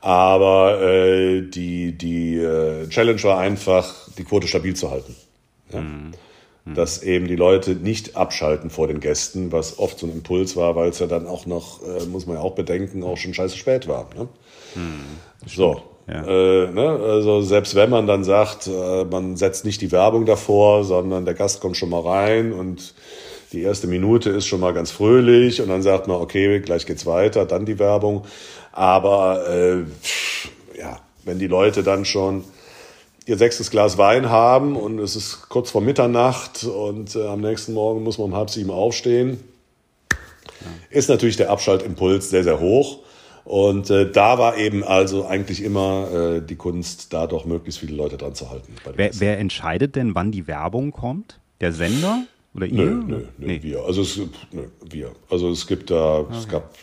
[0.00, 5.14] Aber äh, die, die äh, Challenge war einfach, die Quote stabil zu halten.
[5.72, 5.82] Ja?
[6.64, 6.70] Mhm.
[6.70, 6.74] Hm.
[6.74, 10.76] dass eben die Leute nicht abschalten vor den Gästen, was oft so ein Impuls war,
[10.76, 13.56] weil es ja dann auch noch, äh, muss man ja auch bedenken, auch schon scheiße
[13.56, 14.08] spät war.
[14.16, 14.28] Ne?
[14.74, 15.00] Hm,
[15.46, 15.82] so.
[16.06, 16.24] Ja.
[16.24, 17.00] Äh, ne?
[17.02, 21.34] Also selbst wenn man dann sagt, äh, man setzt nicht die Werbung davor, sondern der
[21.34, 22.94] Gast kommt schon mal rein und
[23.52, 27.06] die erste Minute ist schon mal ganz fröhlich und dann sagt man, okay, gleich geht's
[27.06, 28.24] weiter, dann die Werbung.
[28.72, 29.78] Aber äh,
[30.78, 32.44] ja, wenn die Leute dann schon
[33.30, 37.72] ihr sechstes Glas Wein haben und es ist kurz vor Mitternacht und äh, am nächsten
[37.72, 39.38] Morgen muss man um halb sieben aufstehen,
[40.90, 42.98] ist natürlich der Abschaltimpuls sehr, sehr hoch.
[43.44, 47.94] Und äh, da war eben also eigentlich immer äh, die Kunst, da doch möglichst viele
[47.94, 48.74] Leute dran zu halten.
[48.94, 51.40] Wer, wer, entscheidet denn, wann die Werbung kommt?
[51.60, 52.24] Der Sender
[52.54, 52.84] oder ihr?
[52.84, 53.62] Nö, nö, nö nee.
[53.62, 53.84] wir.
[53.84, 54.20] Also es,
[54.50, 55.12] nö, wir.
[55.30, 56.36] Also es gibt da, okay.
[56.36, 56.74] es gab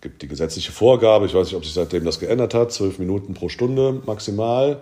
[0.00, 3.34] gibt die gesetzliche Vorgabe, ich weiß nicht, ob sich seitdem das geändert hat, zwölf Minuten
[3.34, 4.80] pro Stunde maximal.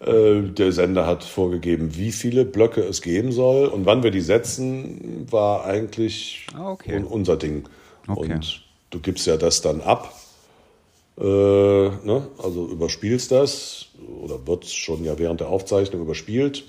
[0.00, 4.22] Äh, der Sender hat vorgegeben, wie viele Blöcke es geben soll und wann wir die
[4.22, 7.04] setzen, war eigentlich ah, okay.
[7.06, 7.68] unser Ding.
[8.08, 8.32] Okay.
[8.32, 10.14] Und du gibst ja das dann ab,
[11.18, 12.26] äh, ne?
[12.42, 13.88] also überspielst das
[14.22, 16.64] oder wird schon ja während der Aufzeichnung überspielt.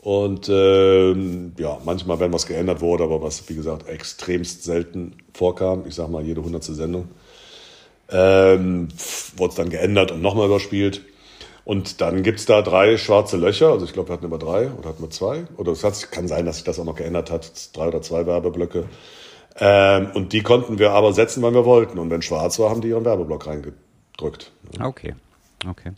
[0.00, 1.12] Und äh,
[1.58, 6.08] ja, manchmal, wenn was geändert wurde, aber was, wie gesagt, extremst selten vorkam, ich sag
[6.08, 7.08] mal jede hundertste Sendung,
[8.10, 8.88] ähm,
[9.36, 11.02] wurde es dann geändert und nochmal überspielt.
[11.68, 13.68] Und dann gibt's da drei schwarze Löcher.
[13.68, 15.44] Also ich glaube, wir hatten immer drei oder hatten wir zwei.
[15.58, 17.76] Oder es hat, kann sein, dass sich das auch noch geändert hat.
[17.76, 18.86] Drei oder zwei Werbeblöcke.
[19.60, 21.98] Ähm, und die konnten wir aber setzen, wann wir wollten.
[21.98, 24.50] Und wenn schwarz war, haben die ihren Werbeblock reingedrückt.
[24.80, 25.14] Okay.
[25.68, 25.92] Okay.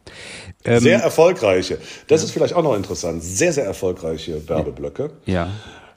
[0.65, 1.79] Ähm, sehr erfolgreiche.
[2.09, 2.27] Das ja.
[2.27, 3.23] ist vielleicht auch noch interessant.
[3.23, 5.13] Sehr, sehr erfolgreiche Werbeblöcke.
[5.27, 5.51] Ja.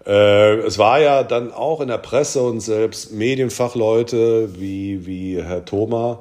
[0.05, 5.65] Äh, es war ja dann auch in der Presse und selbst Medienfachleute wie, wie Herr
[5.65, 6.19] Thoma,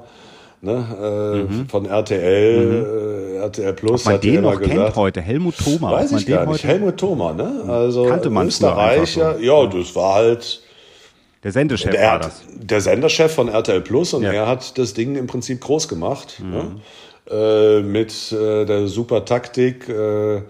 [0.63, 1.69] ne, äh, mhm.
[1.69, 3.35] von RTL, mhm.
[3.35, 4.01] äh, RTL Plus.
[4.01, 5.91] Ob man hat den noch gesagt, kennt heute, Helmut Thoma.
[5.91, 7.65] Weiß ich gar nicht, Helmut Thoma, ne?
[7.67, 9.39] Also Kannte man Österreicher, so.
[9.39, 10.61] ja, das war halt...
[11.43, 12.41] Der Sendechef der, war das.
[12.55, 14.31] Der Sendechef von RTL Plus und ja.
[14.31, 16.41] er hat das Ding im Prinzip groß gemacht.
[16.41, 16.51] Mhm.
[16.51, 16.75] Ne?
[17.29, 20.41] Äh, mit äh, der super Taktik, äh,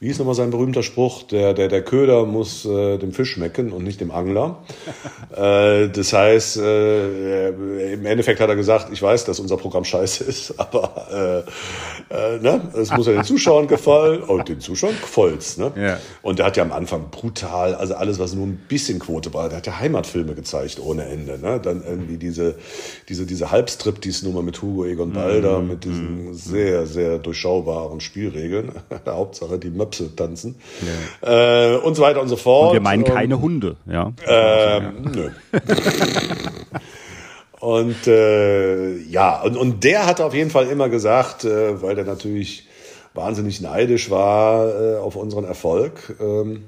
[0.00, 1.24] wie ist nochmal sein berühmter Spruch?
[1.24, 4.62] Der, der, der Köder muss äh, dem Fisch schmecken und nicht dem Angler.
[5.36, 7.48] äh, das heißt, äh,
[7.94, 11.44] im Endeffekt hat er gesagt, ich weiß, dass unser Programm scheiße ist, aber
[12.10, 12.60] äh, äh, ne?
[12.74, 15.56] es muss ja den Zuschauern gefallen und den Zuschauern gefällt's.
[15.56, 15.72] Ne?
[15.76, 15.98] Ja.
[16.22, 19.48] Und der hat ja am Anfang brutal, also alles, was nur ein bisschen Quote war,
[19.48, 21.40] der hat ja Heimatfilme gezeigt ohne Ende.
[21.40, 21.58] Ne?
[21.60, 22.54] Dann irgendwie diese,
[23.08, 25.68] diese, diese Halbstrip-Dies-Nummer mit Hugo Egon Balder, mhm.
[25.68, 26.34] mit diesen mhm.
[26.34, 28.70] sehr, sehr durchschaubaren Spielregeln.
[29.08, 30.56] Hauptsache die Möpse tanzen
[31.22, 31.74] ja.
[31.74, 32.68] äh, und so weiter und so fort.
[32.68, 34.12] Und wir meinen keine und, Hunde, ja.
[34.26, 35.30] Ähm, nö.
[37.60, 42.04] und äh, ja, und, und der hat auf jeden Fall immer gesagt, äh, weil der
[42.04, 42.68] natürlich
[43.14, 46.64] wahnsinnig neidisch war äh, auf unseren Erfolg, ähm,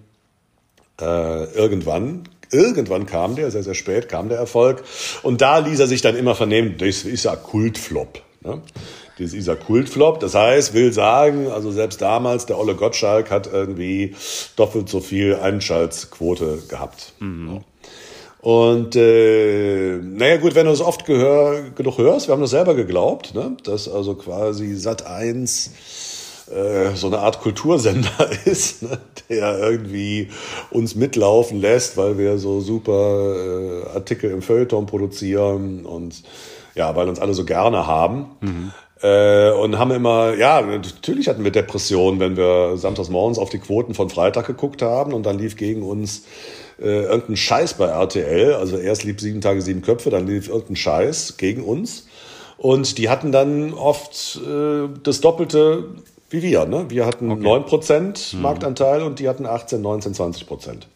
[1.00, 4.82] äh, irgendwann irgendwann kam der, sehr, sehr spät kam der Erfolg.
[5.22, 8.22] Und da ließ er sich dann immer vernehmen, das ist ja Kultflop.
[8.40, 8.60] Ne?
[9.20, 10.20] Das ist ein Kultflop.
[10.20, 14.14] Das heißt, will sagen, also selbst damals, der Olle Gottschalk hat irgendwie
[14.56, 17.12] doppelt so viel Einschaltquote gehabt.
[17.18, 17.60] Mhm.
[18.40, 22.74] Und äh, naja gut, wenn du es oft gehör, genug hörst, wir haben das selber
[22.74, 23.58] geglaubt, ne?
[23.64, 28.98] dass also quasi Sat 1 äh, so eine Art Kultursender ist, ne?
[29.28, 30.30] der irgendwie
[30.70, 36.22] uns mitlaufen lässt, weil wir so super äh, Artikel im Feuilleton produzieren und
[36.74, 38.26] ja, weil uns alle so gerne haben.
[38.40, 38.72] Mhm.
[39.02, 43.58] Äh, und haben immer, ja, natürlich hatten wir Depressionen, wenn wir samstags morgens auf die
[43.58, 46.24] Quoten von Freitag geguckt haben und dann lief gegen uns
[46.78, 48.54] äh, irgendein Scheiß bei RTL.
[48.54, 52.08] Also erst lief sieben Tage, sieben Köpfe, dann lief irgendein Scheiß gegen uns.
[52.58, 55.84] Und die hatten dann oft äh, das Doppelte
[56.28, 56.66] wie wir.
[56.66, 56.86] Ne?
[56.88, 57.42] Wir hatten okay.
[57.42, 58.42] 9% mhm.
[58.42, 60.88] Marktanteil und die hatten 18, 19, 20 Prozent.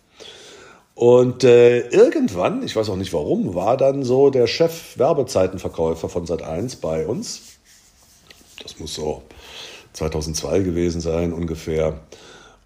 [0.94, 6.24] Und äh, irgendwann, ich weiß auch nicht warum, war dann so der Chef Werbezeitenverkäufer von
[6.24, 7.53] Sat1 bei uns
[8.64, 9.22] das muss so
[9.92, 12.00] 2002 gewesen sein ungefähr.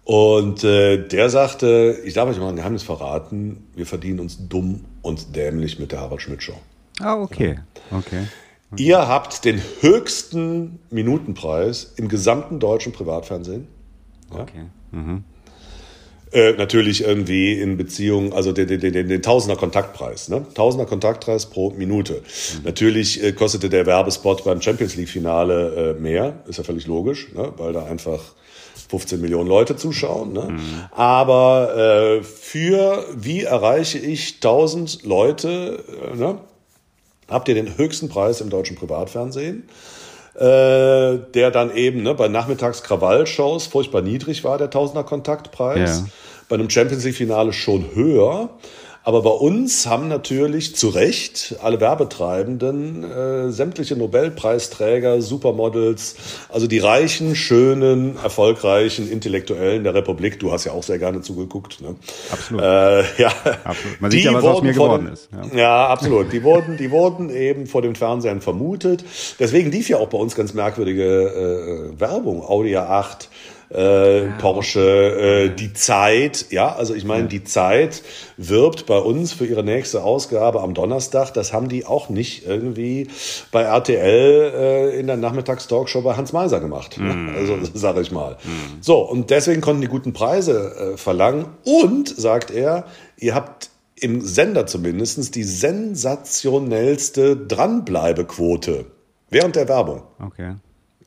[0.03, 4.85] Und äh, der sagte, ich darf euch mal ein Geheimnis verraten, wir verdienen uns dumm
[5.03, 6.57] und dämlich mit der Harald Schmidt Show.
[6.99, 7.59] Ah, okay.
[7.91, 8.25] okay.
[8.71, 8.83] okay.
[8.83, 13.67] Ihr habt den höchsten Minutenpreis im gesamten deutschen Privatfernsehen.
[14.33, 14.39] Ja?
[14.39, 14.65] Okay.
[14.91, 15.23] Mhm.
[16.31, 20.45] Äh, natürlich irgendwie in Beziehung, also den, den, den, den Tausender Kontaktpreis, ne?
[20.53, 22.21] Tausender Kontaktpreis pro Minute.
[22.21, 22.65] Mhm.
[22.65, 27.29] Natürlich äh, kostete der Werbespot beim Champions League Finale äh, mehr, ist ja völlig logisch,
[27.33, 27.51] ne?
[27.57, 28.19] weil da einfach
[28.89, 30.33] 15 Millionen Leute zuschauen.
[30.33, 30.49] Ne?
[30.51, 30.83] Mhm.
[30.91, 36.37] Aber äh, für wie erreiche ich 1000 Leute, äh, ne?
[37.27, 39.67] habt ihr den höchsten Preis im deutschen Privatfernsehen?
[40.35, 45.99] Äh, der dann eben ne, bei Nachmittags-Krawall-Shows furchtbar niedrig war, der Tausender Kontaktpreis.
[45.99, 46.05] Ja.
[46.47, 48.49] Bei einem Champions League-Finale schon höher.
[49.03, 56.15] Aber bei uns haben natürlich zu Recht alle Werbetreibenden, äh, sämtliche Nobelpreisträger, Supermodels,
[56.49, 61.81] also die reichen, schönen, erfolgreichen Intellektuellen der Republik, du hast ja auch sehr gerne zugeguckt.
[61.81, 61.95] Ne?
[62.29, 62.61] Absolut.
[62.61, 63.31] Äh, ja.
[63.63, 64.01] absolut.
[64.01, 65.29] Man sieht ja, was aus mir geworden dem, ist.
[65.31, 65.57] Ja.
[65.57, 66.33] ja, absolut.
[66.33, 69.05] Die wurden, die wurden eben vor dem Fernsehen vermutet.
[69.39, 72.43] Deswegen lief ja auch bei uns ganz merkwürdige äh, Werbung.
[72.43, 73.27] Audi A8,
[73.73, 74.31] äh, ja.
[74.39, 78.03] Porsche, äh, die Zeit, ja, also ich meine, die Zeit
[78.37, 81.33] wirbt bei uns für ihre nächste Ausgabe am Donnerstag.
[81.33, 83.09] Das haben die auch nicht irgendwie
[83.51, 86.97] bei RTL äh, in der Nachmittagstalkshow bei Hans Meiser gemacht.
[86.97, 87.33] Mhm.
[87.35, 88.37] Also sage ich mal.
[88.43, 88.81] Mhm.
[88.81, 91.45] So, und deswegen konnten die guten Preise äh, verlangen.
[91.63, 92.85] Und, sagt er,
[93.17, 98.85] ihr habt im Sender zumindest die sensationellste Dranbleibequote
[99.29, 100.03] während der Werbung.
[100.19, 100.55] Okay.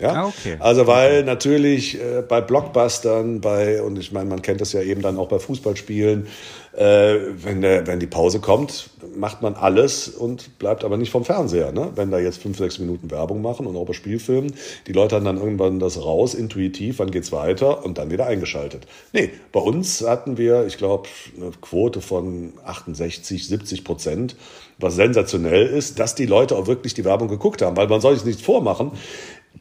[0.00, 0.56] Ja, ah, okay.
[0.58, 1.26] Also weil okay.
[1.26, 5.28] natürlich äh, bei Blockbustern, bei und ich meine, man kennt das ja eben dann auch
[5.28, 6.26] bei Fußballspielen,
[6.72, 11.24] äh, wenn der, wenn die Pause kommt, macht man alles und bleibt aber nicht vom
[11.24, 11.72] Fernseher.
[11.72, 11.90] Ne?
[11.94, 14.54] Wenn da jetzt fünf, sechs Minuten Werbung machen und auch bei Spielfilmen,
[14.86, 18.86] die Leute haben dann irgendwann das raus, intuitiv, wann geht's weiter und dann wieder eingeschaltet.
[19.12, 24.36] Nee, bei uns hatten wir, ich glaube, eine Quote von 68, 70 Prozent,
[24.78, 28.14] was sensationell ist, dass die Leute auch wirklich die Werbung geguckt haben, weil man soll
[28.14, 28.92] sich nichts vormachen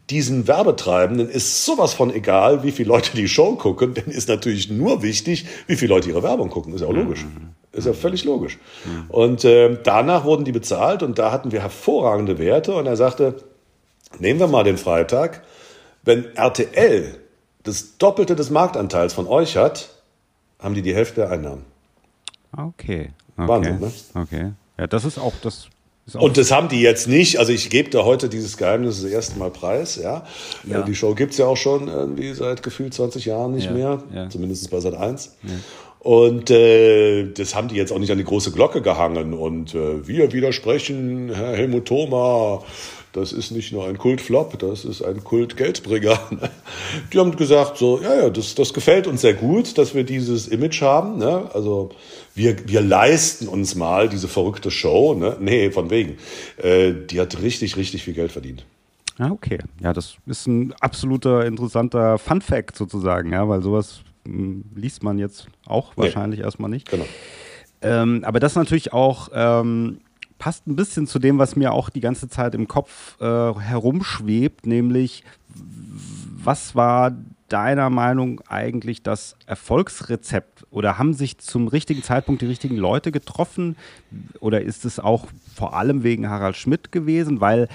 [0.10, 4.70] diesen Werbetreibenden ist sowas von egal, wie viele Leute die Show gucken, denn ist natürlich
[4.70, 6.74] nur wichtig, wie viele Leute ihre Werbung gucken.
[6.74, 7.26] Ist ja auch logisch.
[7.72, 8.60] Ist ja völlig logisch.
[9.08, 12.76] Und äh, danach wurden die bezahlt und da hatten wir hervorragende Werte.
[12.76, 13.36] Und er sagte,
[14.20, 15.44] nehmen wir mal den Freitag,
[16.04, 17.18] wenn RTL
[17.64, 19.90] das Doppelte des Marktanteils von euch hat,
[20.60, 21.66] haben die die Hälfte der Einnahmen.
[22.52, 23.12] Okay.
[23.38, 23.48] okay.
[23.48, 23.92] Wahnsinn, ne?
[24.16, 24.52] Okay.
[24.78, 25.68] Ja, das ist auch das.
[26.20, 27.38] Und das haben die jetzt nicht.
[27.40, 29.96] Also ich gebe da heute dieses Geheimnis das erste Mal preis.
[30.02, 30.26] Ja,
[30.68, 30.82] Ja.
[30.82, 34.04] Äh, Die Show gibt's ja auch schon irgendwie seit gefühlt 20 Jahren nicht Ja, mehr.
[34.14, 34.30] ja.
[34.30, 35.36] Zumindest bei Sat 1.
[36.00, 39.34] Und äh, das haben die jetzt auch nicht an die große Glocke gehangen.
[39.34, 42.64] Und äh, wir widersprechen, Herr Helmut Thoma,
[43.14, 46.18] das ist nicht nur ein Kultflop, das ist ein Kultgeldbringer.
[47.14, 50.48] Die haben gesagt, so, ja, ja, das, das gefällt uns sehr gut, dass wir dieses
[50.48, 51.18] Image haben.
[51.20, 51.44] Ne?
[51.54, 51.90] Also
[52.36, 55.14] wir, wir leisten uns mal diese verrückte Show.
[55.14, 55.38] Ne?
[55.40, 56.18] Nee, von wegen.
[56.58, 58.66] Äh, die hat richtig, richtig viel Geld verdient.
[59.20, 59.60] Ja, okay.
[59.82, 65.48] Ja, das ist ein absoluter interessanter Fun-Fact sozusagen, ja, weil sowas mh, liest man jetzt
[65.66, 66.04] auch Nee.
[66.04, 66.90] wahrscheinlich erstmal nicht.
[66.90, 67.06] Genau.
[67.82, 70.00] Ähm, aber das natürlich auch ähm,
[70.40, 74.66] passt ein bisschen zu dem, was mir auch die ganze Zeit im Kopf äh, herumschwebt,
[74.66, 75.24] nämlich
[76.44, 77.12] was war
[77.52, 83.76] deiner Meinung eigentlich das Erfolgsrezept oder haben sich zum richtigen Zeitpunkt die richtigen Leute getroffen
[84.40, 87.68] oder ist es auch vor allem wegen Harald Schmidt gewesen, weil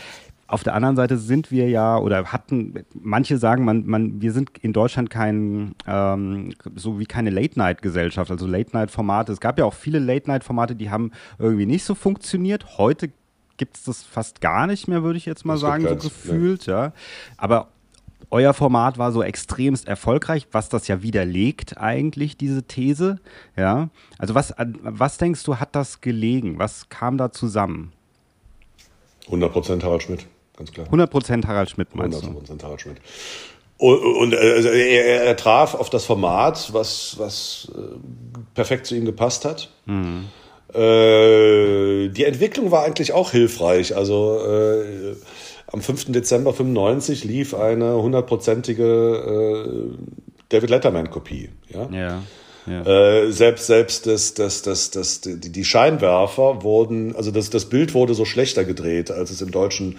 [0.48, 4.50] auf der anderen Seite sind wir ja oder hatten, manche sagen, man, man, wir sind
[4.62, 9.32] in Deutschland kein, ähm, so wie keine Late-Night-Gesellschaft, also Late-Night-Formate.
[9.32, 12.78] Es gab ja auch viele Late-Night-Formate, die haben irgendwie nicht so funktioniert.
[12.78, 13.10] Heute
[13.56, 16.04] gibt es das fast gar nicht mehr, würde ich jetzt mal Das sagen, so keins,
[16.04, 16.92] gefühlt, ja.
[17.36, 17.68] Aber
[18.30, 23.18] euer Format war so extremst erfolgreich, was das ja widerlegt eigentlich, diese These,
[23.56, 23.88] ja.
[24.18, 26.58] Also was, was denkst du, hat das gelegen?
[26.58, 27.92] Was kam da zusammen?
[29.28, 30.86] 100% Harald Schmidt, ganz klar.
[30.88, 32.28] 100% Harald Schmidt, meinst du?
[32.28, 32.98] 100% Harald Schmidt.
[33.78, 37.80] Und, und äh, also er, er, traf auf das Format, was, was äh,
[38.54, 39.70] perfekt zu ihm gepasst hat.
[40.74, 43.94] Äh, die Entwicklung war eigentlich auch hilfreich.
[43.94, 45.16] Also äh,
[45.76, 46.12] am 5.
[46.12, 49.96] Dezember 95 lief eine hundertprozentige äh,
[50.48, 51.50] David Letterman-Kopie.
[51.68, 51.88] Ja?
[51.90, 52.22] Ja.
[52.66, 52.82] ja.
[52.82, 57.92] Äh, selbst selbst das, das, das, das, die, die Scheinwerfer wurden, also das, das Bild
[57.92, 59.98] wurde so schlechter gedreht, als es im deutschen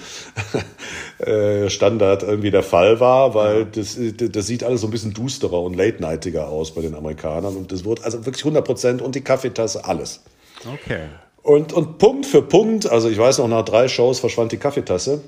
[1.20, 5.62] äh, Standard irgendwie der Fall war, weil das, das sieht alles so ein bisschen dusterer
[5.62, 9.22] und late-nightiger aus bei den Amerikanern und das wurde also wirklich 100 Prozent und die
[9.22, 10.24] Kaffeetasse, alles.
[10.66, 11.02] Okay.
[11.48, 15.22] Und, und Punkt für Punkt, also ich weiß noch, nach drei Shows verschwand die Kaffeetasse.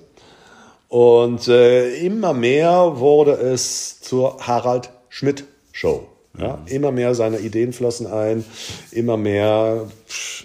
[0.90, 6.08] Und äh, immer mehr wurde es zur Harald Schmidt Show.
[6.38, 8.46] Ja, immer mehr seine Ideen flossen ein,
[8.92, 9.88] immer mehr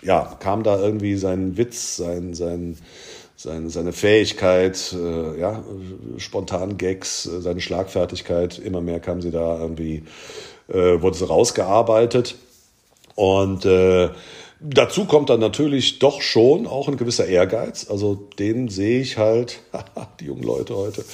[0.02, 2.76] ja, kam da irgendwie sein Witz, sein, sein,
[3.36, 5.62] sein, seine Fähigkeit, äh, ja,
[6.18, 10.04] spontan Gags, äh, seine Schlagfertigkeit, immer mehr kam sie da irgendwie,
[10.68, 12.36] äh, wurde sie rausgearbeitet.
[13.14, 14.10] Und äh,
[14.64, 17.86] dazu kommt dann natürlich doch schon auch ein gewisser Ehrgeiz.
[17.90, 19.60] Also den sehe ich halt,
[20.20, 21.04] die jungen Leute heute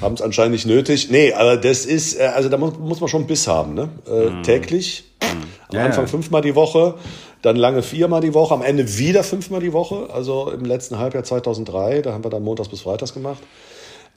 [0.00, 1.10] haben es anscheinend nicht nötig.
[1.10, 3.88] Nee, aber das ist, äh, also da muss, muss man schon Biss haben, ne?
[4.06, 5.42] Äh, Täglich, am Mhm.
[5.72, 6.94] Ja, Anfang fünfmal die Woche,
[7.40, 10.08] dann lange viermal die Woche, am Ende wieder fünfmal die Woche.
[10.12, 13.42] Also im letzten Halbjahr 2003, da haben wir dann montags bis freitags gemacht.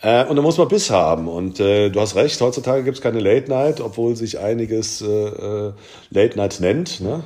[0.01, 1.27] Äh, und da muss man Biss haben.
[1.27, 5.05] Und äh, du hast recht, heutzutage gibt es keine Late Night, obwohl sich einiges äh,
[5.07, 5.73] äh,
[6.09, 6.99] Late Night nennt.
[7.01, 7.23] Ne?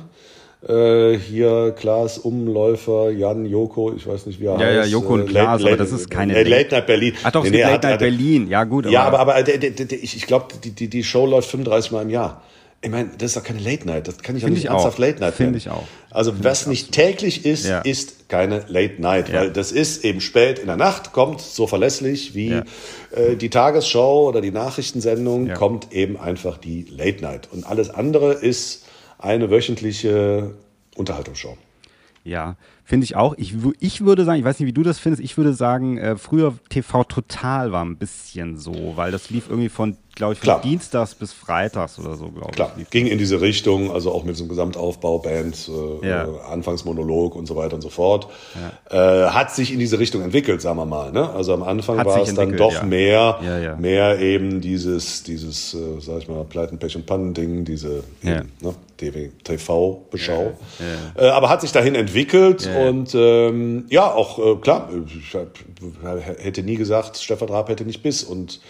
[0.68, 4.92] Äh, hier Klaas Umläufer, Jan Joko, ich weiß nicht, wie er Ja, ja, heißt.
[4.92, 7.14] Joko und Äh, Klaas, aber das ist keine äh, Late- Late Night Berlin.
[7.22, 8.48] Ach doch, Nee, nee, Late Night hat- Berlin.
[8.48, 8.84] Ja, gut.
[8.90, 12.02] ja, aber, aber der, der, ich, ich glaube, die, die, die Show läuft 35 Mal
[12.02, 12.42] im Jahr.
[12.82, 14.06] Ich meine, das ist doch keine Late Night.
[14.08, 15.00] Das kann ich Find nicht ich ernsthaft auch.
[15.00, 15.56] Late Night Find nennen.
[15.58, 15.84] ich auch.
[16.10, 17.80] Also was nicht täglich ist, Ja.
[17.80, 19.40] ist keine Late Night, Ja.
[19.40, 22.62] weil das ist eben spät in der Nacht, kommt so verlässlich wie Ja.
[23.14, 25.54] äh, die Tagesschau oder die Nachrichtensendung, Ja.
[25.54, 27.48] kommt eben einfach die Late Night.
[27.52, 28.84] Und alles andere ist
[29.20, 30.54] eine wöchentliche
[30.96, 31.56] Unterhaltungsshow.
[32.24, 32.56] Ja,
[32.90, 33.34] finde ich auch.
[33.38, 36.16] Ich, ich würde sagen, ich weiß nicht, wie du das findest, ich würde sagen, äh,
[36.16, 40.44] früher TV Total war ein bisschen so, weil das lief irgendwie von, glaube ich, von
[40.44, 40.60] Klar.
[40.60, 42.78] Dienstags bis Freitags oder so, glaube Klar, ich.
[42.80, 45.70] lief ging in diese Richtung, also auch mit so einem Gesamtaufbau, Band,
[46.02, 46.24] äh, Ja.
[46.24, 48.26] äh, Anfangsmonolog und so weiter und so fort.
[48.90, 51.12] Äh, hat sich in diese Richtung entwickelt, sagen wir mal.
[51.12, 51.30] Ne?
[51.30, 52.82] Also am Anfang Hat war es dann doch ja.
[52.82, 53.76] mehr, Ja, ja.
[53.76, 58.42] mehr eben dieses, dieses, äh, sag ich mal, Pleiten, Pech und Pannen-Ding, diese Ja.
[58.60, 58.74] ne?
[59.00, 60.52] TV-Beschau.
[61.16, 62.78] Äh, aber hat sich dahin entwickelt Ja, ja.
[62.88, 65.34] Und ähm, ja, auch äh, klar, ich
[66.44, 68.60] hätte nie gesagt, Stefan Raab hätte nicht Biss und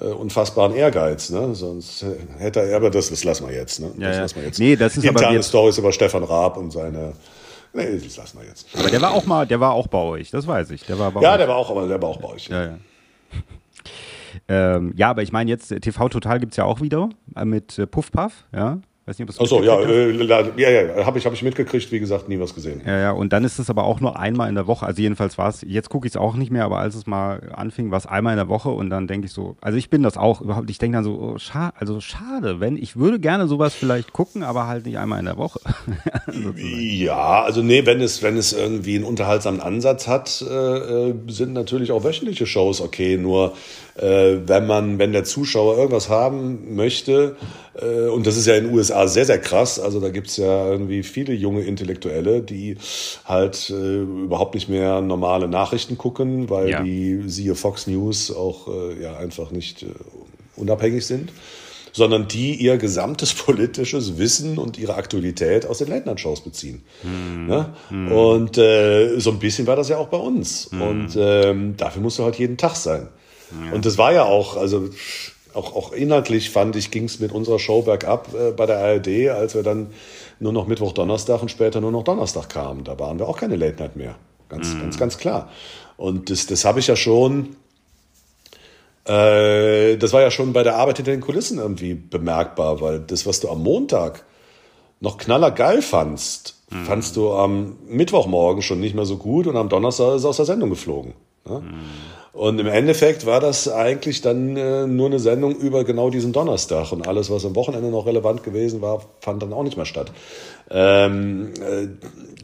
[0.00, 1.54] äh, unfassbaren Ehrgeiz, ne?
[1.54, 2.04] Sonst
[2.38, 3.90] hätte er, aber das, das lassen wir jetzt, ne?
[3.98, 4.22] Ja, das ja.
[4.22, 4.58] lassen wir jetzt.
[4.58, 7.12] Nee, das ist aber Interne jetzt- Stories über Stefan Raab und seine.
[7.72, 8.66] Nee, das lassen wir jetzt.
[8.78, 10.84] Aber der war auch mal, der war auch bei euch, das weiß ich.
[10.84, 11.38] Der war bei Ja, euch.
[11.38, 12.48] der war auch, aber der war auch bei euch.
[12.48, 12.78] Ja, ja.
[14.48, 17.78] Ähm, ja, aber ich meine jetzt, TV Total gibt es ja auch wieder äh, mit
[17.78, 18.78] äh, Puff Puff, ja.
[19.06, 20.10] Weiß nicht, ob Achso, ja, äh,
[20.56, 22.82] ja, ja, habe ich, hab ich mitgekriegt, wie gesagt, nie was gesehen.
[22.84, 24.84] Ja, ja, und dann ist es aber auch nur einmal in der Woche.
[24.84, 27.52] Also jedenfalls war es, jetzt gucke ich es auch nicht mehr, aber als es mal
[27.54, 30.02] anfing, war es einmal in der Woche und dann denke ich so, also ich bin
[30.02, 33.46] das auch überhaupt, ich denke dann so, oh, scha also schade, wenn, ich würde gerne
[33.46, 35.60] sowas vielleicht gucken, aber halt nicht einmal in der Woche.
[36.56, 41.52] ja, also nee, wenn es, wenn es irgendwie einen unterhaltsamen Ansatz hat, äh, äh sind
[41.52, 43.52] natürlich auch wöchentliche Shows okay, nur
[43.98, 47.36] äh, wenn man, wenn der Zuschauer irgendwas haben möchte,
[47.80, 50.70] äh, und das ist ja in den USA sehr, sehr krass, also da gibt's ja
[50.70, 52.76] irgendwie viele junge Intellektuelle, die
[53.24, 56.82] halt äh, überhaupt nicht mehr normale Nachrichten gucken, weil ja.
[56.82, 59.86] die, siehe Fox News, auch äh, ja einfach nicht äh,
[60.56, 61.30] unabhängig sind
[61.96, 66.82] sondern die ihr gesamtes politisches Wissen und ihre Aktualität aus den Late-Night-Shows beziehen.
[67.02, 67.46] Mhm.
[67.46, 67.74] Ne?
[67.88, 68.12] Mhm.
[68.12, 70.70] Und äh, so ein bisschen war das ja auch bei uns.
[70.72, 70.82] Mhm.
[70.82, 73.08] Und ähm, dafür musst du halt jeden Tag sein.
[73.50, 73.72] Ja.
[73.74, 74.90] Und das war ja auch, also
[75.56, 79.30] auch, auch inhaltlich fand ich, ging es mit unserer Show bergab äh, bei der ARD,
[79.30, 79.88] als wir dann
[80.38, 82.84] nur noch Mittwoch, Donnerstag und später nur noch Donnerstag kamen.
[82.84, 84.16] Da waren wir auch keine Late Night mehr.
[84.48, 84.80] Ganz, mhm.
[84.80, 85.50] ganz, ganz klar.
[85.96, 87.56] Und das, das habe ich ja schon,
[89.06, 93.26] äh, das war ja schon bei der Arbeit hinter den Kulissen irgendwie bemerkbar, weil das,
[93.26, 94.24] was du am Montag
[95.00, 96.84] noch knallergeil fandst, mhm.
[96.84, 100.36] fandst du am Mittwochmorgen schon nicht mehr so gut und am Donnerstag ist es aus
[100.36, 101.14] der Sendung geflogen.
[101.48, 101.60] Ja?
[101.60, 101.80] Mhm.
[102.36, 106.92] Und im Endeffekt war das eigentlich dann äh, nur eine Sendung über genau diesen Donnerstag.
[106.92, 110.12] Und alles, was am Wochenende noch relevant gewesen war, fand dann auch nicht mehr statt.
[110.70, 111.88] Ähm, äh,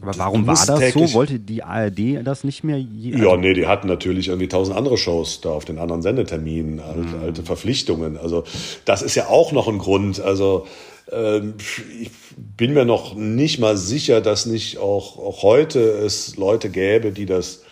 [0.01, 1.13] Aber warum war das so?
[1.13, 2.79] Wollte die ARD das nicht mehr?
[2.79, 6.01] Je also ja, nee, die hatten natürlich irgendwie tausend andere Shows da auf den anderen
[6.01, 7.21] Sendeterminen, alte, mhm.
[7.21, 8.17] alte Verpflichtungen.
[8.17, 8.45] Also
[8.85, 10.19] das ist ja auch noch ein Grund.
[10.19, 10.65] Also
[11.11, 11.53] ähm,
[12.01, 12.09] ich
[12.57, 17.27] bin mir noch nicht mal sicher, dass nicht auch, auch heute es Leute gäbe, die
[17.27, 17.62] das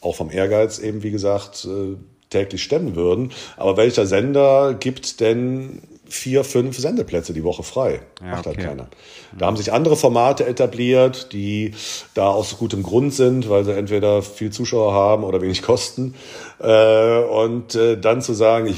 [0.00, 1.96] auch vom Ehrgeiz eben, wie gesagt, äh,
[2.30, 3.32] täglich stemmen würden.
[3.56, 8.00] Aber welcher Sender gibt denn vier, fünf Sendeplätze die Woche frei?
[8.20, 8.66] Ja, Macht halt okay.
[8.66, 8.88] keiner.
[9.36, 11.74] Da haben sich andere Formate etabliert, die
[12.14, 16.14] da aus gutem Grund sind, weil sie entweder viel Zuschauer haben oder wenig kosten.
[16.60, 18.74] Äh, und äh, dann zu sagen,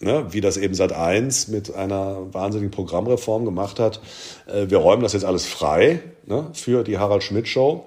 [0.00, 4.00] ne, wie das eben seit eins mit einer wahnsinnigen Programmreform gemacht hat,
[4.46, 7.84] wir räumen das jetzt alles frei ne, für die Harald Schmidt Show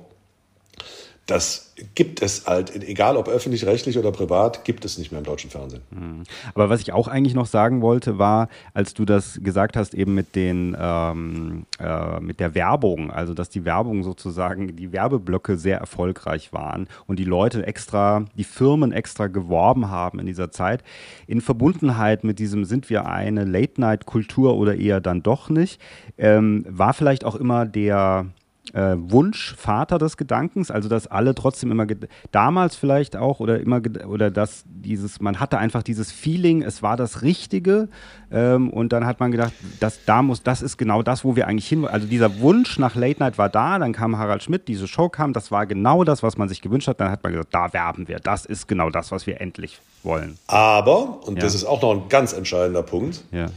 [1.30, 5.50] das gibt es halt, egal ob öffentlich-rechtlich oder privat, gibt es nicht mehr im deutschen
[5.50, 5.82] Fernsehen.
[5.92, 6.24] Mhm.
[6.54, 10.16] Aber was ich auch eigentlich noch sagen wollte, war, als du das gesagt hast, eben
[10.16, 15.78] mit den ähm, äh, mit der Werbung, also dass die Werbung sozusagen, die Werbeblöcke sehr
[15.78, 20.84] erfolgreich waren und die Leute extra, die Firmen extra geworben haben in dieser Zeit,
[21.28, 25.82] in Verbundenheit mit diesem, sind wir eine Late-Night-Kultur oder eher dann doch nicht,
[26.18, 28.28] ähm, war vielleicht auch immer der
[28.74, 31.88] äh, Wunschvater des Gedankens, also dass alle trotzdem immer
[32.32, 36.98] damals vielleicht auch oder immer oder dass dieses man hatte einfach dieses Feeling, es war
[36.98, 37.90] das Richtige
[38.32, 41.48] ähm, und dann hat man gedacht, das da muss das ist genau das, wo wir
[41.48, 44.88] eigentlich hin, also dieser Wunsch nach Late Night war da, dann kam Harald Schmidt, diese
[44.88, 47.54] Show kam, das war genau das, was man sich gewünscht hat, dann hat man gesagt,
[47.54, 50.38] da werben wir, das ist genau das, was wir endlich wollen.
[50.48, 51.42] Aber und ja.
[51.42, 53.48] das ist auch noch ein ganz entscheidender Punkt, ja.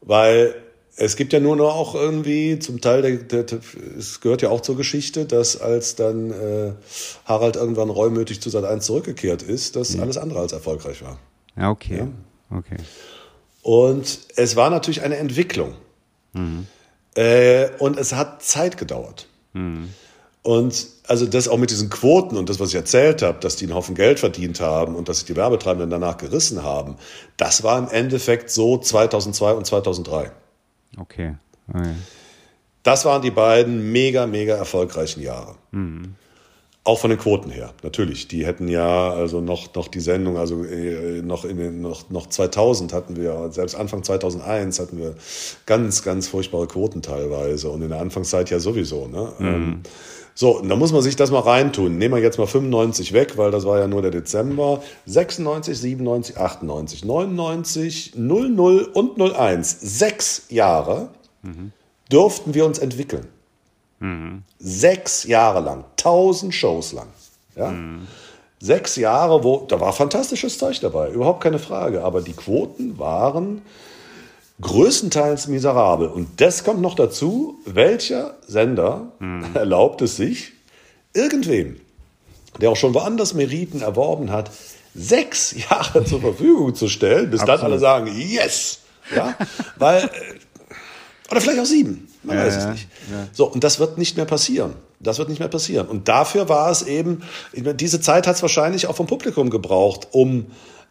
[0.00, 0.54] weil
[0.96, 3.60] es gibt ja nur noch auch irgendwie zum Teil, der, der,
[3.98, 6.72] es gehört ja auch zur Geschichte, dass als dann äh,
[7.26, 10.02] Harald irgendwann reumütig zu Sat 1 zurückgekehrt ist, dass mhm.
[10.02, 11.18] alles andere als erfolgreich war.
[11.56, 11.98] Ja, okay.
[11.98, 12.08] Ja?
[12.58, 12.76] okay.
[13.62, 15.74] Und es war natürlich eine Entwicklung.
[16.32, 16.66] Mhm.
[17.14, 19.26] Äh, und es hat Zeit gedauert.
[19.52, 19.90] Mhm.
[20.42, 23.64] Und also das auch mit diesen Quoten und das, was ich erzählt habe, dass die
[23.64, 26.96] einen Haufen Geld verdient haben und dass sich die Werbetreibenden danach gerissen haben,
[27.36, 30.30] das war im Endeffekt so 2002 und 2003.
[30.96, 31.34] Okay.
[31.68, 31.94] okay.
[32.82, 35.56] Das waren die beiden mega, mega erfolgreichen Jahre.
[35.72, 36.14] Mhm.
[36.86, 38.28] Auch von den Quoten her, natürlich.
[38.28, 42.28] Die hätten ja also noch, noch die Sendung, also äh, noch, in den, noch, noch
[42.28, 45.16] 2000 hatten wir, selbst Anfang 2001 hatten wir
[45.66, 49.08] ganz, ganz furchtbare Quoten teilweise und in der Anfangszeit ja sowieso.
[49.08, 49.32] Ne?
[49.40, 49.46] Mhm.
[49.46, 49.80] Ähm,
[50.36, 51.98] so, da muss man sich das mal reintun.
[51.98, 54.80] Nehmen wir jetzt mal 95 weg, weil das war ja nur der Dezember.
[55.06, 59.80] 96, 97, 98, 99, 00 und 01.
[59.80, 61.08] Sechs Jahre
[61.42, 61.72] mhm.
[62.10, 63.26] durften wir uns entwickeln.
[63.98, 64.42] Mhm.
[64.58, 65.84] Sechs Jahre lang.
[65.96, 67.08] Tausend Shows lang.
[67.56, 67.70] Ja?
[67.70, 68.06] Mhm.
[68.58, 72.02] Sechs Jahre, wo, da war fantastisches Zeug dabei, überhaupt keine Frage.
[72.02, 73.62] Aber die Quoten waren
[74.60, 76.08] größtenteils miserabel.
[76.08, 79.44] Und das kommt noch dazu, welcher Sender hm.
[79.54, 80.52] erlaubt es sich,
[81.12, 81.80] irgendwem,
[82.60, 84.50] der auch schon woanders Meriten erworben hat,
[84.94, 87.60] sechs Jahre zur Verfügung zu stellen, bis Absolut.
[87.60, 88.80] dann alle sagen, yes!
[89.14, 89.36] Ja?
[89.76, 92.88] Weil, äh, oder vielleicht auch sieben, man ja, weiß es nicht.
[93.10, 93.28] Ja.
[93.32, 94.74] So, und das wird nicht mehr passieren.
[95.00, 95.86] Das wird nicht mehr passieren.
[95.88, 97.22] Und dafür war es eben,
[97.54, 100.46] diese Zeit hat es wahrscheinlich auch vom Publikum gebraucht, um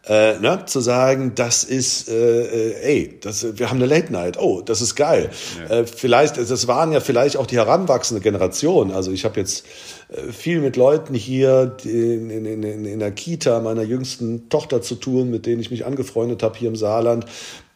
[0.08, 4.38] Äh, ne, zu sagen, das ist, äh, äh, ey, das, wir haben eine Late Night,
[4.38, 5.30] oh, das ist geil.
[5.68, 5.78] Ja.
[5.78, 8.92] Äh, vielleicht, das waren ja vielleicht auch die heranwachsende Generation.
[8.92, 9.66] Also ich habe jetzt
[10.08, 14.94] äh, viel mit Leuten hier in, in, in, in der Kita meiner jüngsten Tochter zu
[14.94, 17.24] tun, mit denen ich mich angefreundet habe hier im Saarland.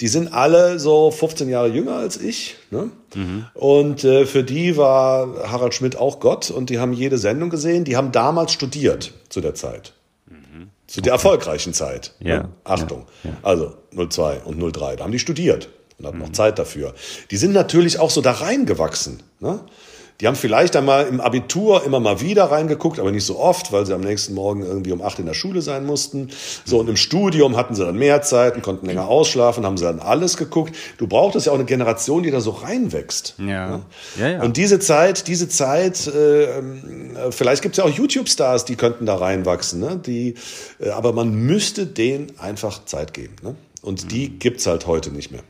[0.01, 2.57] Die sind alle so 15 Jahre jünger als ich.
[2.71, 2.91] Ne?
[3.15, 3.47] Mhm.
[3.55, 7.85] Und äh, für die war Harald Schmidt auch Gott und die haben jede Sendung gesehen.
[7.85, 9.93] Die haben damals studiert zu der Zeit.
[10.27, 10.71] Mhm.
[10.87, 12.15] Zu der erfolgreichen Zeit.
[12.21, 12.43] Ja.
[12.43, 12.49] Ne?
[12.65, 13.07] Achtung.
[13.25, 13.31] Ja.
[13.31, 13.37] Ja.
[13.43, 14.97] Also 02 und 03.
[14.97, 16.25] Da haben die studiert und hatten mhm.
[16.25, 16.95] noch Zeit dafür.
[17.31, 19.23] Die sind natürlich auch so da reingewachsen.
[19.41, 19.61] Ne?
[20.21, 23.87] Die haben vielleicht einmal im Abitur immer mal wieder reingeguckt, aber nicht so oft, weil
[23.87, 26.29] sie am nächsten Morgen irgendwie um acht in der Schule sein mussten.
[26.65, 29.85] So, und im Studium hatten sie dann mehr Zeit und konnten länger ausschlafen, haben sie
[29.85, 30.77] dann alles geguckt.
[30.99, 33.35] Du brauchtest ja auch eine Generation, die da so reinwächst.
[33.39, 33.47] Ja.
[33.47, 33.81] ja,
[34.19, 34.29] ja.
[34.29, 34.43] ja.
[34.43, 39.07] Und diese Zeit, diese Zeit, äh, ähm, vielleicht gibt es ja auch YouTube-Stars, die könnten
[39.07, 39.97] da reinwachsen, ne?
[40.05, 40.35] Die,
[40.81, 43.37] äh, aber man müsste denen einfach Zeit geben.
[43.43, 43.55] Ne?
[43.83, 44.09] Und mhm.
[44.09, 45.43] die gibt's halt heute nicht mehr.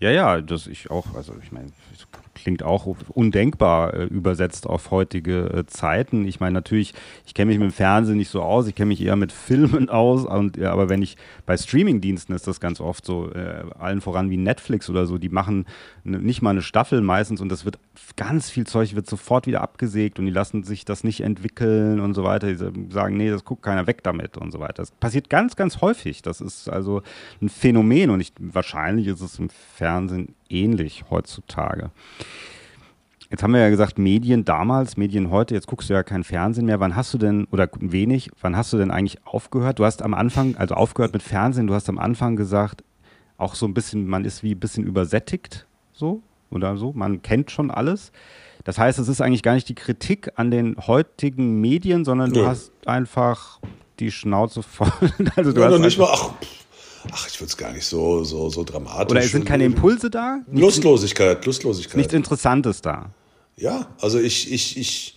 [0.00, 1.70] Ja, ja, das ich auch, also ich meine,
[2.44, 6.26] klingt auch undenkbar äh, übersetzt auf heutige äh, Zeiten.
[6.28, 6.92] Ich meine, natürlich,
[7.26, 9.88] ich kenne mich mit dem Fernsehen nicht so aus, ich kenne mich eher mit Filmen
[9.88, 11.16] aus, und, ja, aber wenn ich
[11.46, 15.30] bei Streamingdiensten ist das ganz oft so, äh, allen voran wie Netflix oder so, die
[15.30, 15.64] machen
[16.04, 17.78] nicht mal eine Staffel meistens und das wird
[18.16, 22.12] ganz viel Zeug wird sofort wieder abgesägt und die lassen sich das nicht entwickeln und
[22.12, 22.48] so weiter.
[22.48, 24.82] Die sagen, nee, das guckt keiner weg damit und so weiter.
[24.82, 26.20] Das passiert ganz, ganz häufig.
[26.20, 27.02] Das ist also
[27.40, 31.90] ein Phänomen und ich, wahrscheinlich ist es im Fernsehen ähnlich heutzutage.
[33.30, 36.66] Jetzt haben wir ja gesagt, Medien damals, Medien heute, jetzt guckst du ja kein Fernsehen
[36.66, 36.78] mehr.
[36.78, 39.78] Wann hast du denn, oder wenig, wann hast du denn eigentlich aufgehört?
[39.78, 42.84] Du hast am Anfang, also aufgehört mit Fernsehen, du hast am Anfang gesagt,
[43.36, 47.50] auch so ein bisschen, man ist wie ein bisschen übersättigt, so oder so, man kennt
[47.50, 48.12] schon alles.
[48.62, 52.40] Das heißt, es ist eigentlich gar nicht die Kritik an den heutigen Medien, sondern du
[52.40, 52.46] ja.
[52.46, 53.58] hast einfach
[53.98, 54.92] die Schnauze voll.
[55.36, 56.30] Also du ja, hast nicht mal, ach,
[57.12, 59.10] ach, ich würde es gar nicht so, so, so dramatisch.
[59.10, 60.40] Oder sind keine Impulse da?
[60.50, 61.96] Lustlosigkeit, Lustlosigkeit.
[61.96, 63.10] Nichts Interessantes da.
[63.56, 65.16] Ja, also ich, ich, ich,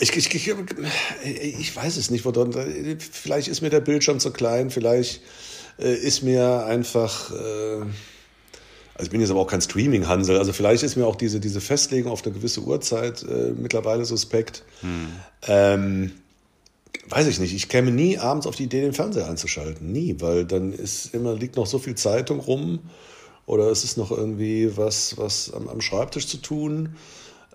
[0.00, 0.48] ich, ich, ich,
[1.60, 2.24] ich weiß es nicht,
[3.10, 5.22] vielleicht ist mir der Bildschirm zu klein, vielleicht
[5.78, 7.80] äh, ist mir einfach, äh,
[8.94, 11.60] also ich bin jetzt aber auch kein Streaming-Hansel, also vielleicht ist mir auch diese, diese
[11.60, 14.64] Festlegung auf eine gewisse Uhrzeit äh, mittlerweile suspekt.
[14.80, 15.08] Hm.
[15.46, 16.12] Ähm,
[17.08, 19.90] weiß ich nicht, ich käme nie abends auf die Idee, den Fernseher einzuschalten.
[19.90, 22.80] Nie, weil dann ist immer, liegt noch so viel Zeitung rum
[23.46, 26.96] oder es ist noch irgendwie was, was am, am Schreibtisch zu tun.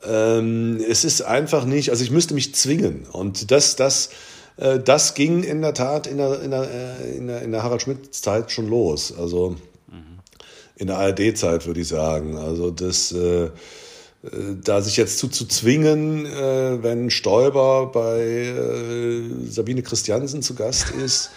[0.05, 3.05] Ähm, es ist einfach nicht, also ich müsste mich zwingen.
[3.11, 4.09] Und das, das,
[4.57, 7.63] äh, das ging in der Tat in der, in der, äh, in der, in der
[7.63, 9.13] Harald Schmidt-Zeit schon los.
[9.17, 9.51] Also
[9.87, 10.19] mhm.
[10.75, 12.37] in der ARD-Zeit würde ich sagen.
[12.37, 13.11] Also das.
[13.11, 13.51] Äh, äh,
[14.63, 20.91] da sich jetzt zu, zu zwingen, äh, wenn Stoiber bei äh, Sabine Christiansen zu Gast
[20.91, 21.29] ist,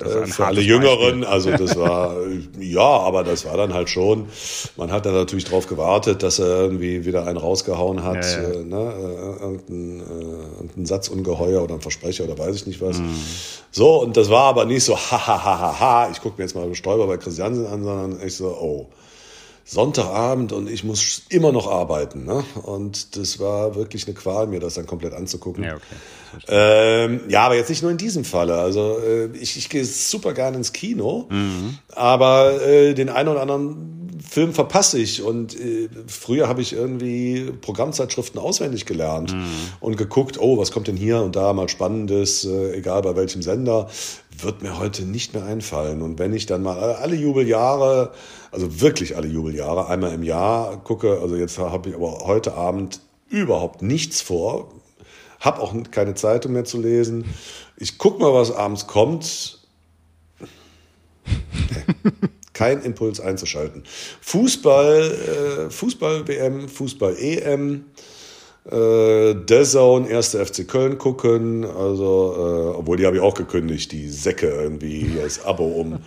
[0.00, 2.14] äh, für alle Jüngeren, also das war,
[2.60, 4.28] ja, aber das war dann halt schon,
[4.76, 8.48] man hat dann natürlich darauf gewartet, dass er irgendwie wieder einen rausgehauen hat, ja, ja.
[8.50, 12.98] Äh, ne, äh, irgendein, äh, irgendein Satzungeheuer oder ein Versprecher oder weiß ich nicht was.
[12.98, 13.16] Mhm.
[13.72, 16.44] So, und das war aber nicht so, ha, ha, ha, ha, ha, ich gucke mir
[16.44, 18.86] jetzt mal Stoiber bei Christiansen an, sondern ich so, oh,
[19.70, 22.24] Sonntagabend und ich muss immer noch arbeiten.
[22.24, 22.42] Ne?
[22.62, 25.62] Und das war wirklich eine Qual, mir das dann komplett anzugucken.
[25.62, 25.84] Ja, okay.
[26.48, 28.58] ähm, ja aber jetzt nicht nur in diesem Falle.
[28.58, 31.76] Also äh, ich, ich gehe super gerne ins Kino, mhm.
[31.94, 35.22] aber äh, den einen oder anderen Film verpasse ich.
[35.22, 39.44] Und äh, früher habe ich irgendwie Programmzeitschriften auswendig gelernt mhm.
[39.80, 43.42] und geguckt, oh, was kommt denn hier und da mal Spannendes, äh, egal bei welchem
[43.42, 43.90] Sender,
[44.40, 46.00] wird mir heute nicht mehr einfallen.
[46.00, 48.12] Und wenn ich dann mal alle Jubeljahre
[48.50, 51.20] also wirklich alle Jubeljahre, einmal im Jahr gucke.
[51.20, 54.72] Also jetzt habe ich aber heute Abend überhaupt nichts vor,
[55.40, 57.24] habe auch keine Zeitung mehr zu lesen.
[57.76, 59.58] Ich gucke mal, was abends kommt.
[62.52, 63.84] Kein Impuls einzuschalten.
[64.20, 67.84] Fußball, äh, Fußball-WM, Fußball-EM
[68.70, 71.64] äh, Zone, erste FC Köln gucken.
[71.64, 75.98] Also, äh, obwohl die habe ich auch gekündigt, die Säcke irgendwie das Abo um,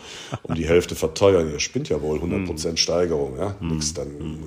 [0.43, 1.51] um die Hälfte verteuern.
[1.51, 2.77] Ihr spinnt ja wohl 100% hm.
[2.77, 3.55] Steigerung, ja.
[3.59, 3.67] Mm.
[3.67, 4.39] Nix, dann,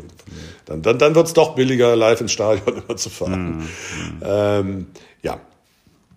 [0.66, 3.68] dann, dann, dann wird es doch billiger, live ins Stadion immer zu fahren.
[4.22, 4.86] Ähm,
[5.22, 5.40] ja.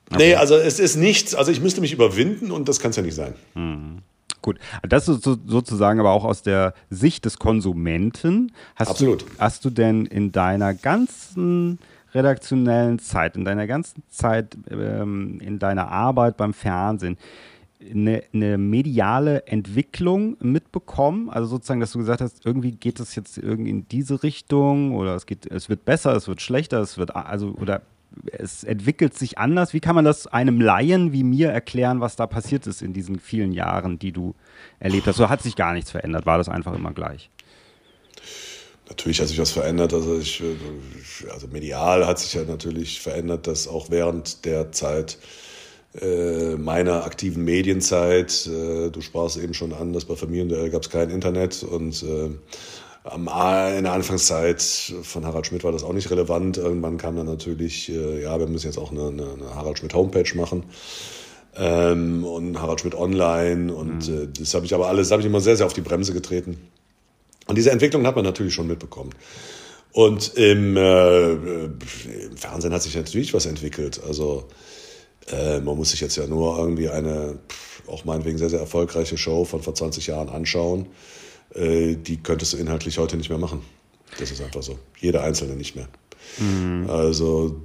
[0.09, 0.29] Okay.
[0.29, 3.03] Nee, also es ist nichts, also ich müsste mich überwinden und das kann es ja
[3.03, 3.33] nicht sein.
[3.55, 3.97] Mm.
[4.47, 8.53] Gut, das ist so, sozusagen aber auch aus der Sicht des Konsumenten.
[8.77, 9.23] Hast Absolut.
[9.23, 11.79] Du, hast du denn in deiner ganzen
[12.13, 17.17] redaktionellen Zeit, in deiner ganzen Zeit, ähm, in deiner Arbeit beim Fernsehen,
[17.91, 21.29] eine, eine, mediale Entwicklung mitbekommen?
[21.29, 25.13] Also sozusagen, dass du gesagt hast, irgendwie geht es jetzt irgendwie in diese Richtung oder
[25.15, 27.81] es geht, es wird besser, es wird schlechter, es wird also oder
[28.31, 29.73] es entwickelt sich anders.
[29.73, 33.19] Wie kann man das einem Laien wie mir erklären, was da passiert ist in diesen
[33.19, 34.35] vielen Jahren, die du
[34.79, 35.17] erlebt hast?
[35.17, 37.29] So hat sich gar nichts verändert, war das einfach immer gleich?
[38.89, 39.93] Natürlich hat sich was verändert.
[39.93, 40.41] Also, ich,
[41.31, 45.17] also medial hat sich ja natürlich verändert, dass auch während der Zeit
[46.01, 50.89] äh, meiner aktiven Medienzeit, äh, du sprachst eben schon an, dass bei Familien gab es
[50.89, 52.29] kein Internet und äh,
[53.15, 56.57] in der Anfangszeit von Harald Schmidt war das auch nicht relevant.
[56.57, 59.93] Irgendwann kam dann natürlich, äh, ja, wir müssen jetzt auch eine, eine, eine Harald Schmidt
[59.93, 60.63] Homepage machen.
[61.55, 64.23] Ähm, und Harald Schmidt Online und mhm.
[64.23, 66.57] äh, das habe ich aber alles, habe ich immer sehr, sehr auf die Bremse getreten.
[67.47, 69.11] Und diese Entwicklung hat man natürlich schon mitbekommen.
[69.93, 71.79] Und im, äh, im
[72.35, 74.01] Fernsehen hat sich natürlich was entwickelt.
[74.05, 74.45] Also
[75.31, 77.39] äh, man muss sich jetzt ja nur irgendwie eine,
[77.87, 80.87] auch meinetwegen sehr, sehr erfolgreiche Show von vor 20 Jahren anschauen
[81.55, 83.61] die könntest du inhaltlich heute nicht mehr machen.
[84.19, 84.77] Das ist einfach so.
[84.99, 85.87] Jeder Einzelne nicht mehr.
[86.39, 86.89] Mhm.
[86.89, 87.55] Also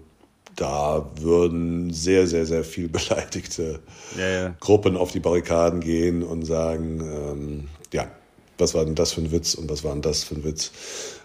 [0.56, 3.80] da würden sehr, sehr, sehr viel beleidigte
[4.18, 4.54] ja, ja.
[4.60, 8.10] Gruppen auf die Barrikaden gehen und sagen, ähm, ja,
[8.58, 10.70] was war denn das für ein Witz und was war denn das für ein Witz?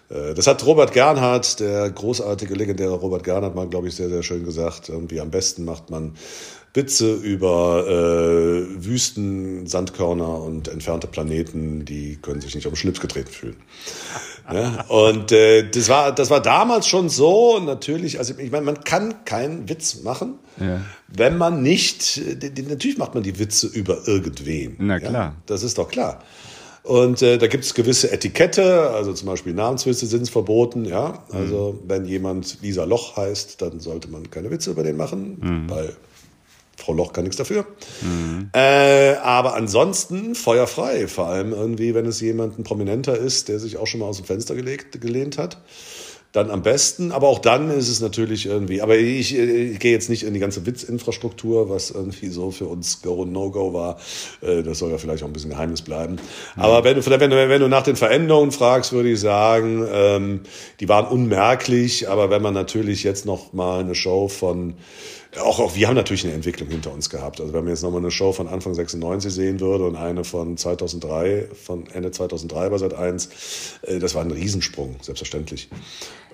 [0.08, 4.22] Äh, das hat Robert Gernhardt, der großartige, legendäre Robert Gernhardt, mal, glaube ich, sehr, sehr
[4.22, 4.88] schön gesagt.
[4.88, 6.14] Irgendwie am besten macht man
[6.74, 13.00] Witze über äh, Wüsten, Sandkörner und entfernte Planeten, die können sich nicht auf den Schlips
[13.00, 13.56] getreten fühlen.
[14.52, 18.82] Ja, und äh, das war das war damals schon so natürlich also ich meine man
[18.82, 20.80] kann keinen Witz machen ja.
[21.08, 22.18] wenn man nicht
[22.66, 26.22] natürlich macht man die Witze über irgendwen na klar ja, das ist doch klar
[26.88, 31.22] und äh, da gibt es gewisse Etikette, also zum Beispiel Namenswitze sind verboten, ja.
[31.30, 31.88] Also mhm.
[31.88, 35.70] wenn jemand Lisa Loch heißt, dann sollte man keine Witze über den machen, mhm.
[35.70, 35.96] weil
[36.78, 37.66] Frau Loch kann nichts dafür.
[38.02, 38.50] Mhm.
[38.54, 43.76] Äh, aber ansonsten feuerfrei, vor allem irgendwie, wenn es jemand ein Prominenter ist, der sich
[43.76, 45.58] auch schon mal aus dem Fenster gelegt, gelehnt hat
[46.32, 47.10] dann am besten.
[47.10, 50.40] Aber auch dann ist es natürlich irgendwie, aber ich, ich gehe jetzt nicht in die
[50.40, 53.98] ganze Witzinfrastruktur, was irgendwie so für uns Go und No-Go war.
[54.40, 56.14] Äh, das soll ja vielleicht auch ein bisschen Geheimnis bleiben.
[56.56, 56.62] Mhm.
[56.62, 60.40] Aber wenn du, wenn, du, wenn du nach den Veränderungen fragst, würde ich sagen, ähm,
[60.80, 62.08] die waren unmerklich.
[62.08, 64.74] Aber wenn man natürlich jetzt noch mal eine Show von
[65.36, 67.40] auch, auch wir haben natürlich eine Entwicklung hinter uns gehabt.
[67.40, 70.56] Also wenn man jetzt nochmal eine Show von Anfang 96 sehen würde und eine von
[70.56, 75.68] 2003, von Ende 2003 bei Sat 1, äh, das war ein Riesensprung, selbstverständlich.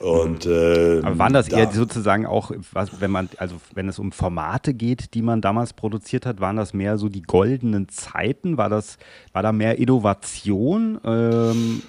[0.01, 3.99] Und, äh, Aber waren das da, eher sozusagen auch, was, wenn man, also wenn es
[3.99, 8.57] um Formate geht, die man damals produziert hat, waren das mehr so die goldenen Zeiten?
[8.57, 8.99] War das,
[9.33, 11.01] war da mehr Innovation?
[11.05, 11.83] Ähm,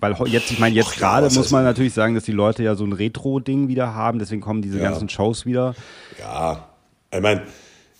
[0.00, 2.74] weil jetzt, ich meine, jetzt gerade ja, muss man natürlich sagen, dass die Leute ja
[2.74, 4.90] so ein Retro-Ding wieder haben, deswegen kommen diese ja.
[4.90, 5.74] ganzen Shows wieder.
[6.18, 6.68] Ja,
[7.12, 7.42] ich meine,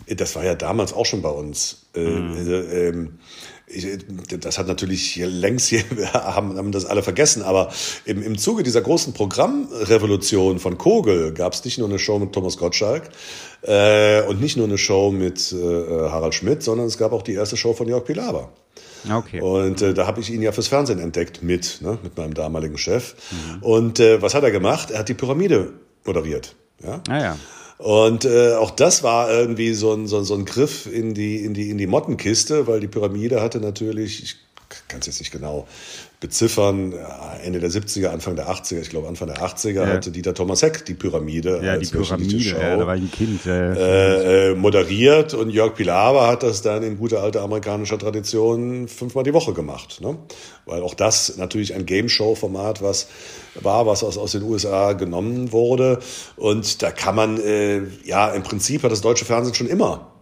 [0.07, 1.87] das war ja damals auch schon bei uns.
[1.95, 2.37] Äh, mhm.
[2.37, 3.19] Also, ähm,
[3.71, 3.87] ich,
[4.41, 5.83] das hat natürlich längst hier,
[6.13, 7.71] haben, haben das alle vergessen, aber
[8.05, 12.33] im, im Zuge dieser großen Programmrevolution von Kogel gab es nicht nur eine Show mit
[12.33, 13.11] Thomas Gottschalk
[13.63, 17.35] äh, und nicht nur eine Show mit äh, Harald Schmidt, sondern es gab auch die
[17.35, 18.51] erste Show von Jörg Pilawa.
[19.11, 19.41] Okay.
[19.41, 22.79] Und äh, da habe ich ihn ja fürs Fernsehen entdeckt mit, ne, mit meinem damaligen
[22.79, 23.15] Chef.
[23.31, 23.63] Mhm.
[23.63, 24.91] Und äh, was hat er gemacht?
[24.91, 25.73] Er hat die Pyramide
[26.05, 26.55] moderiert.
[26.83, 27.01] Ja.
[27.09, 27.37] Ah, ja.
[27.79, 31.55] Und äh, auch das war irgendwie so ein, so, so ein Griff in die, in,
[31.55, 34.37] die, in die Mottenkiste, weil die Pyramide hatte natürlich, ich
[34.89, 35.67] kann es jetzt nicht genau
[36.21, 36.95] beziffern,
[37.45, 39.87] Ende der 70er, Anfang der 80er, ich glaube Anfang der 80er ja.
[39.87, 43.03] hatte Dieter Thomas Heck die Pyramide ja, als die Pyramide, Show, ja, da war ich
[43.03, 47.99] ein Kind, äh, äh, moderiert und Jörg Pilawa hat das dann in guter alter amerikanischer
[47.99, 50.01] Tradition fünfmal die Woche gemacht.
[50.01, 50.19] Ne?
[50.67, 53.09] Weil auch das natürlich ein Game-Show-Format was
[53.55, 56.01] war, was aus, aus den USA genommen wurde.
[56.37, 60.18] Und da kann man, äh, ja, im Prinzip hat das deutsche Fernsehen schon immer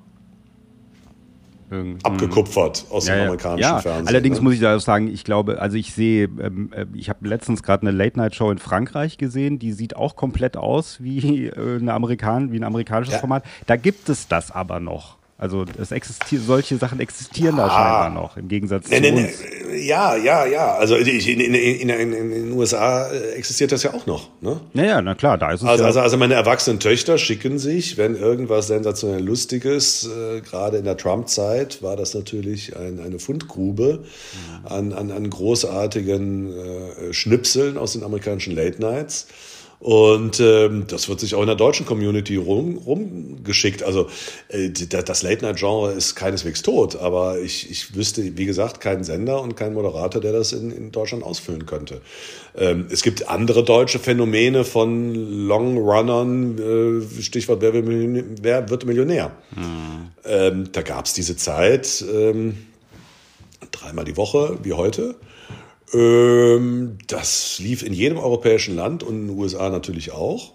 [1.70, 2.04] irgendwie.
[2.04, 3.78] abgekupfert aus ja, dem amerikanischen ja.
[3.78, 4.08] Fernsehen.
[4.08, 4.44] Allerdings ne?
[4.44, 7.62] muss ich da auch sagen, ich glaube, also ich sehe, ähm, äh, ich habe letztens
[7.62, 12.52] gerade eine Late-Night-Show in Frankreich gesehen, die sieht auch komplett aus wie, äh, eine Amerikan
[12.52, 13.20] wie ein amerikanisches ja.
[13.20, 13.44] Format.
[13.66, 15.16] Da gibt es das aber noch.
[15.38, 17.66] Also es existiert, solche Sachen existieren ja.
[17.66, 19.86] da scheinbar noch, im Gegensatz nee, zu nee, uns.
[19.86, 20.76] Ja, ja, ja.
[20.76, 24.30] Also in, in, in, in, den USA existiert das ja auch noch.
[24.40, 24.58] Ne?
[24.72, 25.88] Naja, na klar, da ist es also, ja.
[25.88, 30.96] Also, also meine erwachsenen Töchter schicken sich, wenn irgendwas sensationell Lustiges, äh, gerade in der
[30.96, 34.66] Trump-Zeit war das natürlich ein, eine Fundgrube mhm.
[34.66, 39.26] an, an, an großartigen äh, Schnipseln aus den amerikanischen Late Nights.
[39.78, 43.82] Und ähm, das wird sich auch in der deutschen Community rum, rumgeschickt.
[43.82, 44.08] Also
[44.48, 49.54] äh, das Late-Night-Genre ist keineswegs tot, aber ich, ich wüsste, wie gesagt, keinen Sender und
[49.54, 52.00] keinen Moderator, der das in, in Deutschland ausfüllen könnte.
[52.56, 55.14] Ähm, es gibt andere deutsche Phänomene von
[55.46, 59.32] Long-Runnern, äh, Stichwort wer, wer, wird Millionär.
[59.54, 60.10] Mhm.
[60.24, 62.66] Ähm, da gab es diese Zeit ähm,
[63.72, 65.16] dreimal die Woche, wie heute.
[65.92, 70.52] Ähm, das lief in jedem europäischen Land und in den USA natürlich auch.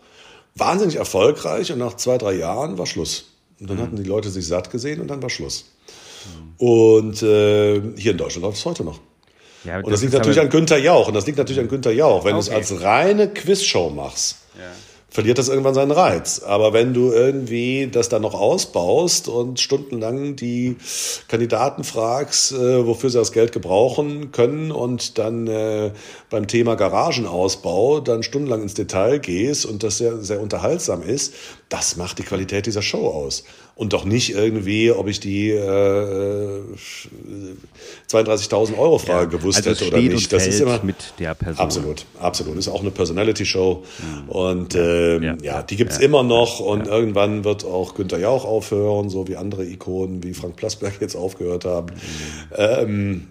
[0.54, 3.32] wahnsinnig erfolgreich und nach zwei, drei Jahren war Schluss.
[3.60, 3.82] Und dann mhm.
[3.82, 5.72] hatten die Leute sich satt gesehen und dann war Schluss.
[6.26, 6.66] Mhm.
[6.68, 9.00] Und äh, hier in Deutschland läuft es heute noch.
[9.64, 11.08] Ja, und das, das liegt natürlich an Günther Jauch.
[11.08, 12.26] Und das liegt natürlich an Günther Jauch.
[12.26, 12.50] Wenn okay.
[12.50, 14.72] du es als reine Quizshow machst, ja
[15.12, 16.39] verliert das irgendwann seinen Reiz.
[16.39, 20.78] Aber wenn du irgendwie das dann noch ausbaust und stundenlang die
[21.28, 25.91] Kandidaten fragst, äh, wofür sie das Geld gebrauchen können und dann äh,
[26.30, 31.34] beim Thema Garagenausbau dann stundenlang ins Detail gehst und das sehr, sehr unterhaltsam ist,
[31.68, 33.43] das macht die Qualität dieser Show aus.
[33.82, 36.62] Und doch nicht irgendwie, ob ich die äh,
[38.08, 40.32] 32.000 Euro Frage ja, gewusst also hätte oder nicht.
[40.32, 41.66] das ist immer mit der Person.
[41.66, 42.58] Absolut, absolut.
[42.58, 43.82] Ist auch eine Personality-Show.
[43.98, 44.30] Mhm.
[44.30, 46.60] Und ähm, ja, ja, die gibt's immer noch.
[46.60, 51.16] Und irgendwann wird auch Günther Jauch aufhören, so wie andere Ikonen wie Frank Plasberg jetzt
[51.16, 51.88] aufgehört haben.
[51.88, 52.56] Mhm.
[52.58, 53.28] Ähm,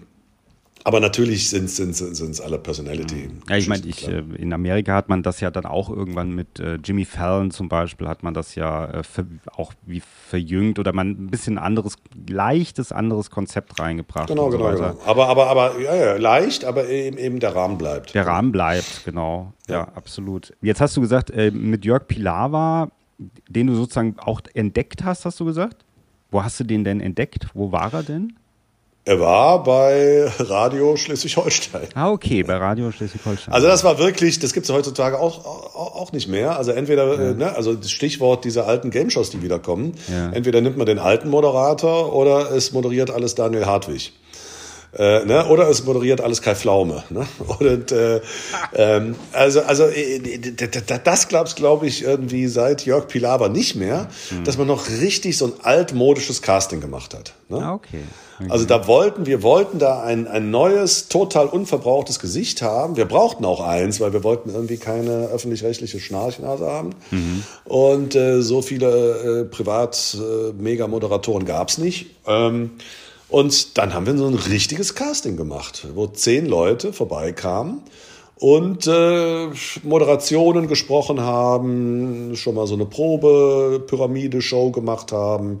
[0.83, 3.29] aber natürlich sind es alle Personality.
[3.49, 6.75] Ja, ich meine, äh, in Amerika hat man das ja dann auch irgendwann mit äh,
[6.83, 9.25] Jimmy Fallon zum Beispiel, hat man das ja äh, für,
[9.55, 11.95] auch wie verjüngt oder man ein bisschen anderes,
[12.27, 14.27] leichtes anderes Konzept reingebracht.
[14.27, 14.97] Genau, so genau, genau.
[15.05, 18.13] Aber, aber, aber ja, ja, leicht, aber eben, eben der Rahmen bleibt.
[18.13, 19.53] Der Rahmen bleibt, genau.
[19.67, 20.53] Ja, ja absolut.
[20.61, 22.89] Jetzt hast du gesagt, äh, mit Jörg Pilawa,
[23.47, 25.85] den du sozusagen auch entdeckt hast, hast du gesagt?
[26.31, 27.47] Wo hast du den denn entdeckt?
[27.53, 28.33] Wo war er denn?
[29.03, 31.87] Er war bei Radio Schleswig-Holstein.
[31.95, 33.51] Ah, okay, bei Radio Schleswig-Holstein.
[33.51, 36.55] Also das war wirklich, das gibt es heutzutage auch, auch, auch, nicht mehr.
[36.55, 37.33] Also entweder, ja.
[37.33, 39.95] ne, also das Stichwort dieser alten Game-Shows, die wiederkommen.
[40.07, 40.31] Ja.
[40.31, 44.13] Entweder nimmt man den alten Moderator oder es moderiert alles Daniel Hartwig.
[44.93, 45.47] Äh, ne?
[45.47, 47.03] Oder es moderiert alles Kai Pflaume.
[47.09, 47.25] Ne?
[47.59, 48.21] Und, äh,
[48.75, 50.39] ähm, also, also äh,
[51.03, 54.43] das glaubst glaube ich irgendwie seit Jörg Pilawa nicht mehr, mhm.
[54.43, 57.33] dass man noch richtig so ein altmodisches Casting gemacht hat.
[57.49, 57.63] Ne?
[57.63, 58.03] Ah, okay.
[58.49, 62.95] Also da wollten wir wollten da ein, ein neues, total unverbrauchtes Gesicht haben.
[62.97, 66.91] Wir brauchten auch eins, weil wir wollten irgendwie keine öffentlich-rechtliche Schnarchnase haben.
[67.11, 67.43] Mhm.
[67.65, 72.07] Und äh, so viele äh, Privat-Mega-Moderatoren äh, gab's nicht.
[72.27, 72.71] Ähm,
[73.29, 77.81] und dann haben wir so ein richtiges Casting gemacht, wo zehn Leute vorbeikamen
[78.41, 79.49] und äh,
[79.83, 85.59] Moderationen gesprochen haben, schon mal so eine Probe-Pyramide-Show gemacht haben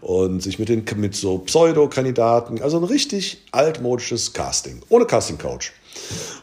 [0.00, 5.74] und sich mit, den, mit so Pseudo-Kandidaten, also ein richtig altmodisches Casting, ohne Casting-Coach.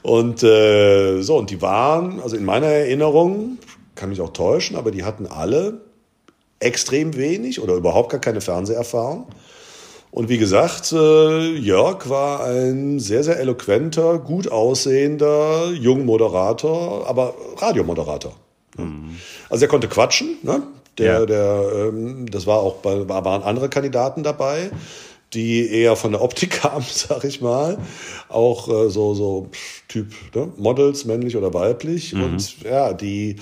[0.03, 3.57] Und äh, so, und die waren, also in meiner Erinnerung,
[3.95, 5.81] kann mich auch täuschen, aber die hatten alle
[6.59, 9.25] extrem wenig oder überhaupt gar keine Fernseherfahrung
[10.11, 18.33] und wie gesagt, äh, Jörg war ein sehr, sehr eloquenter, gut aussehender Jungmoderator, aber Radiomoderator.
[18.77, 19.15] Mhm.
[19.49, 20.63] Also er konnte quatschen, ne?
[20.97, 21.25] Der, ja.
[21.25, 24.69] der, ähm, das war auch bei, waren andere Kandidaten dabei
[25.33, 27.77] die eher von der Optik kamen, sag ich mal.
[28.29, 29.49] Auch äh, so, so
[29.87, 30.51] Typ ne?
[30.57, 32.13] Models, männlich oder weiblich.
[32.13, 32.23] Mhm.
[32.23, 33.37] Und ja, die,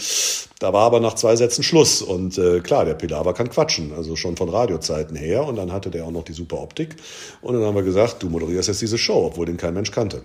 [0.59, 2.01] da war aber nach zwei Sätzen Schluss.
[2.01, 5.45] Und äh, klar, der Pilawa kann quatschen, also schon von Radiozeiten her.
[5.45, 6.95] Und dann hatte der auch noch die super Optik.
[7.41, 10.21] Und dann haben wir gesagt, du moderierst jetzt diese Show, obwohl den kein Mensch kannte.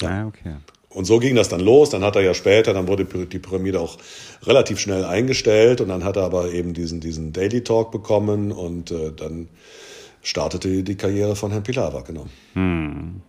[0.00, 0.56] Ja, ah, okay.
[0.88, 1.90] Und so ging das dann los.
[1.90, 3.98] Dann hat er ja später, dann wurde die Pyramide auch
[4.44, 5.80] relativ schnell eingestellt.
[5.80, 8.52] Und dann hat er aber eben diesen, diesen Daily Talk bekommen.
[8.52, 9.48] Und äh, dann
[10.24, 12.26] startete die Karriere von Herrn Pilawa, genau.
[12.54, 13.20] Hm.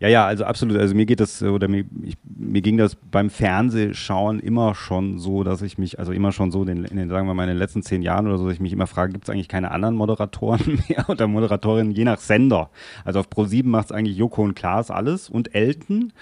[0.00, 0.76] Ja, ja, also absolut.
[0.76, 5.44] Also mir geht das, oder mir, ich, mir ging das beim Fernsehschauen immer schon so,
[5.44, 7.82] dass ich mich, also immer schon so in den, sagen wir mal, in den letzten
[7.82, 10.82] zehn Jahren oder so, dass ich mich immer frage, gibt es eigentlich keine anderen Moderatoren
[10.88, 12.70] mehr oder Moderatorinnen, je nach Sender.
[13.04, 16.12] Also auf Pro7 macht es eigentlich Joko und Klaas alles und Elton.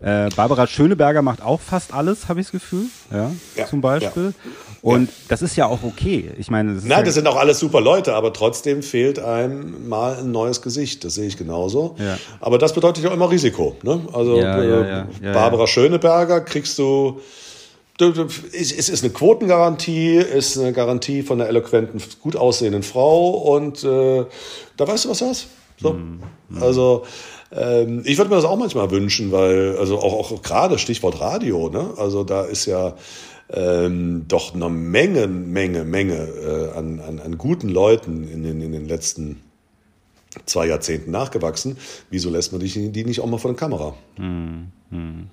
[0.00, 2.86] Äh, Barbara Schöneberger macht auch fast alles, habe ich das Gefühl.
[3.10, 4.34] Ja, ja zum Beispiel.
[4.44, 4.50] Ja.
[4.82, 5.14] Und ja.
[5.28, 6.30] das ist ja auch okay.
[6.38, 9.88] Ich meine, das Nein, ja das sind auch alles super Leute, aber trotzdem fehlt einem
[9.88, 11.04] mal ein neues Gesicht.
[11.04, 11.96] Das sehe ich genauso.
[11.98, 12.18] Ja.
[12.40, 13.76] Aber das bedeutet ja immer Risiko.
[13.82, 14.00] Ne?
[14.12, 17.20] Also äh, Barbara Schöneberger kriegst du
[18.02, 24.24] es ist eine Quotengarantie, ist eine Garantie von einer eloquenten, gut aussehenden Frau und äh,
[24.78, 25.48] da weißt du, was du hast.
[25.78, 25.92] So.
[25.92, 26.22] Mm.
[26.60, 27.04] Also
[27.52, 31.68] ähm, ich würde mir das auch manchmal wünschen, weil, also auch, auch gerade Stichwort Radio,
[31.68, 31.90] ne?
[31.96, 32.94] Also da ist ja
[33.52, 38.72] ähm, doch eine Menge, Menge, Menge äh, an, an, an guten Leuten in den, in
[38.72, 39.40] den letzten
[40.46, 41.76] zwei Jahrzehnten nachgewachsen.
[42.10, 43.94] Wieso lässt man die, die nicht auch mal vor der Kamera?
[44.16, 45.28] Hm, hm.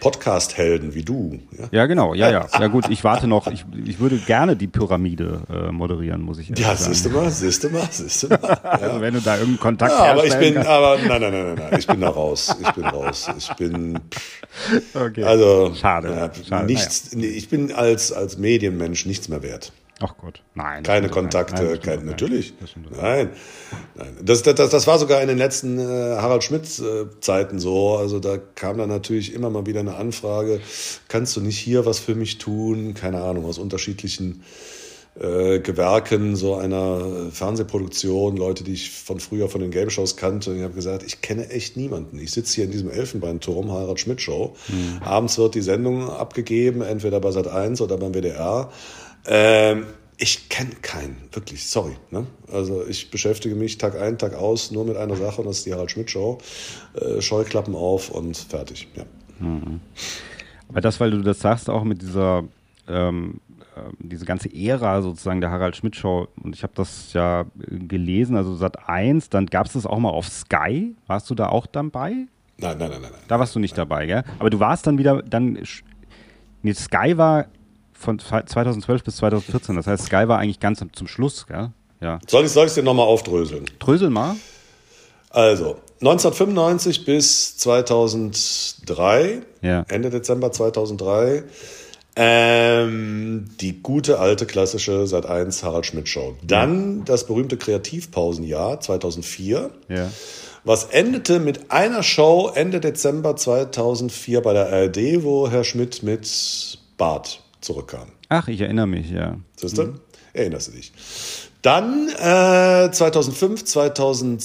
[0.00, 1.40] Podcast-Helden wie du.
[1.58, 1.68] Ja?
[1.70, 2.46] ja, genau, ja, ja.
[2.58, 6.48] Ja gut, ich warte noch, ich, ich würde gerne die Pyramide äh, moderieren, muss ich
[6.50, 6.68] ja, sagen.
[6.68, 8.38] Ja, siehst du mal, siehst du mal, siehst du mal.
[8.66, 8.70] Ja.
[8.70, 10.66] also wenn du da irgendeinen Kontakt ja, aber ich bin, kann.
[10.66, 13.98] aber nein, nein, nein, nein, nein, ich bin da raus, ich bin raus, ich bin,
[14.94, 15.24] okay.
[15.24, 17.28] also, schade, ja, schade nichts, naja.
[17.28, 19.72] ich bin als, als Medienmensch nichts mehr wert.
[19.98, 20.82] Ach Gott, nein.
[20.82, 22.52] Keine Kontakte, nein, kein, natürlich.
[23.00, 23.30] Nein,
[23.94, 24.16] nein.
[24.22, 27.96] Das, das, das, war sogar in den letzten äh, Harald Schmidt-Zeiten so.
[27.96, 30.60] Also da kam dann natürlich immer mal wieder eine Anfrage,
[31.08, 32.92] kannst du nicht hier was für mich tun?
[32.92, 34.42] Keine Ahnung, aus unterschiedlichen
[35.18, 40.50] äh, Gewerken so einer Fernsehproduktion, Leute, die ich von früher von den Game Shows kannte.
[40.50, 42.18] Und ich habe gesagt, ich kenne echt niemanden.
[42.18, 44.56] Ich sitze hier in diesem Elfenbeinturm, Harald Schmidt Show.
[44.68, 45.02] Mhm.
[45.02, 48.70] Abends wird die Sendung abgegeben, entweder bei Sat 1 oder beim WDR.
[49.26, 49.86] Ähm,
[50.18, 51.96] ich kenne keinen, wirklich, sorry.
[52.10, 52.26] Ne?
[52.50, 55.66] Also ich beschäftige mich Tag ein, Tag aus nur mit einer Sache und das ist
[55.66, 56.38] die Harald Schmidt Show.
[56.94, 58.88] Äh, Scheuklappen auf und fertig.
[58.94, 59.04] Ja.
[59.40, 59.80] Mhm.
[60.68, 62.44] Aber das, weil du das sagst, auch mit dieser
[62.88, 63.40] ähm,
[63.76, 68.36] ähm, diese ganze Ära sozusagen der Harald Schmidt Show und ich habe das ja gelesen,
[68.36, 70.94] also Sat 1, dann gab es das auch mal auf Sky.
[71.06, 72.26] Warst du da auch dabei?
[72.58, 73.10] Nein, nein, nein, nein.
[73.28, 73.86] Da warst du nicht nein.
[73.86, 74.24] dabei, gell?
[74.38, 75.58] Aber du warst dann wieder, dann,
[76.62, 77.46] nee, Sky war
[77.98, 81.70] von 2012 bis 2014, das heißt Sky war eigentlich ganz zum Schluss, gell?
[82.00, 82.18] Ja.
[82.26, 83.64] Soll ich es dir nochmal aufdröseln?
[83.78, 84.36] Drösel mal.
[85.30, 89.84] Also, 1995 bis 2003, ja.
[89.88, 91.44] Ende Dezember 2003,
[92.16, 96.36] ähm, die gute alte klassische Sat 1 Harald Schmidt Show.
[96.42, 97.04] Dann ja.
[97.04, 99.70] das berühmte Kreativpausenjahr 2004.
[99.88, 100.10] Ja.
[100.64, 106.78] Was endete mit einer Show Ende Dezember 2004 bei der ARD, wo Herr Schmidt mit
[106.96, 108.08] Bart zurückkam.
[108.28, 109.38] Ach, ich erinnere mich, ja.
[109.56, 109.84] Siehst du?
[109.84, 110.00] Mhm.
[110.32, 110.92] Erinnerst du dich?
[111.62, 114.44] Dann äh, 2005, 2000, äh,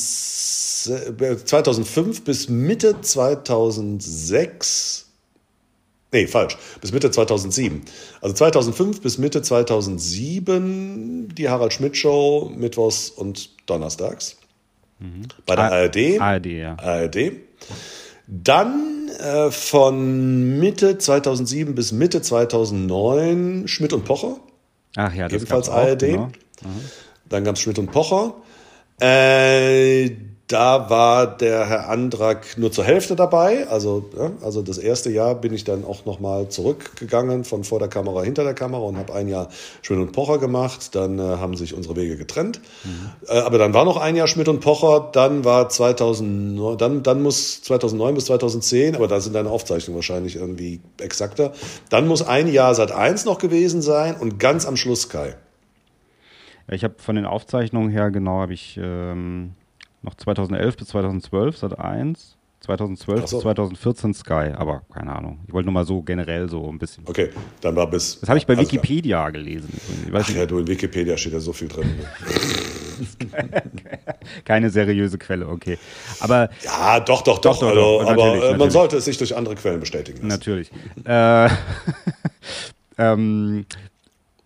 [1.46, 5.08] 2005 bis Mitte 2006
[6.14, 6.58] Nee, falsch.
[6.82, 7.84] Bis Mitte 2007.
[8.20, 14.36] Also 2005 bis Mitte 2007 die Harald Schmidt Show mittwochs und donnerstags.
[15.00, 15.28] Mhm.
[15.46, 16.20] Bei der A ARD.
[16.20, 16.76] ARD, ja.
[16.78, 17.32] ARD.
[18.28, 24.38] Dann äh, von Mitte 2007 bis Mitte 2009 Schmidt und Pocher.
[24.96, 26.00] Ach ja, das Ebenfalls ARD.
[26.00, 26.26] Genau.
[26.26, 26.32] Mhm.
[27.30, 28.36] Dann gab es Schmidt und Pocher.
[29.00, 30.12] Äh,
[30.52, 33.68] da war der Herr Andrak nur zur Hälfte dabei.
[33.68, 37.88] Also, ja, also das erste Jahr bin ich dann auch nochmal zurückgegangen von vor der
[37.88, 39.50] Kamera hinter der Kamera und habe ein Jahr
[39.82, 40.94] Schmidt und Pocher gemacht.
[40.94, 42.60] Dann äh, haben sich unsere Wege getrennt.
[42.84, 43.12] Mhm.
[43.28, 45.10] Äh, aber dann war noch ein Jahr Schmidt und Pocher.
[45.14, 50.36] Dann war 2009, dann, dann muss 2009 bis 2010, aber da sind deine Aufzeichnungen wahrscheinlich
[50.36, 51.54] irgendwie exakter.
[51.90, 55.34] Dann muss ein Jahr seit eins noch gewesen sein und ganz am Schluss Sky.
[56.70, 59.56] Ich habe von den Aufzeichnungen her genau habe ich ähm,
[60.02, 63.38] noch 2011 bis 2012 Sat 1, 2012 so.
[63.38, 65.40] bis 2014 Sky, aber keine Ahnung.
[65.48, 67.04] Ich wollte nur mal so generell so ein bisschen.
[67.08, 67.30] Okay,
[67.62, 68.20] dann war bis.
[68.20, 69.32] Das habe ich bei also Wikipedia klar.
[69.32, 69.70] gelesen.
[70.14, 71.88] Ach ja, du in Wikipedia steht ja so viel drin.
[71.98, 72.06] Ne?
[74.46, 75.78] keine seriöse Quelle, okay.
[76.20, 77.60] Aber ja, doch, doch, doch.
[77.60, 78.74] doch, doch, doch aber natürlich, äh, man natürlich.
[78.74, 80.18] sollte es sich durch andere Quellen bestätigen.
[80.18, 80.28] Lassen.
[80.28, 80.72] Natürlich.
[81.06, 81.50] äh,
[82.98, 83.66] ähm,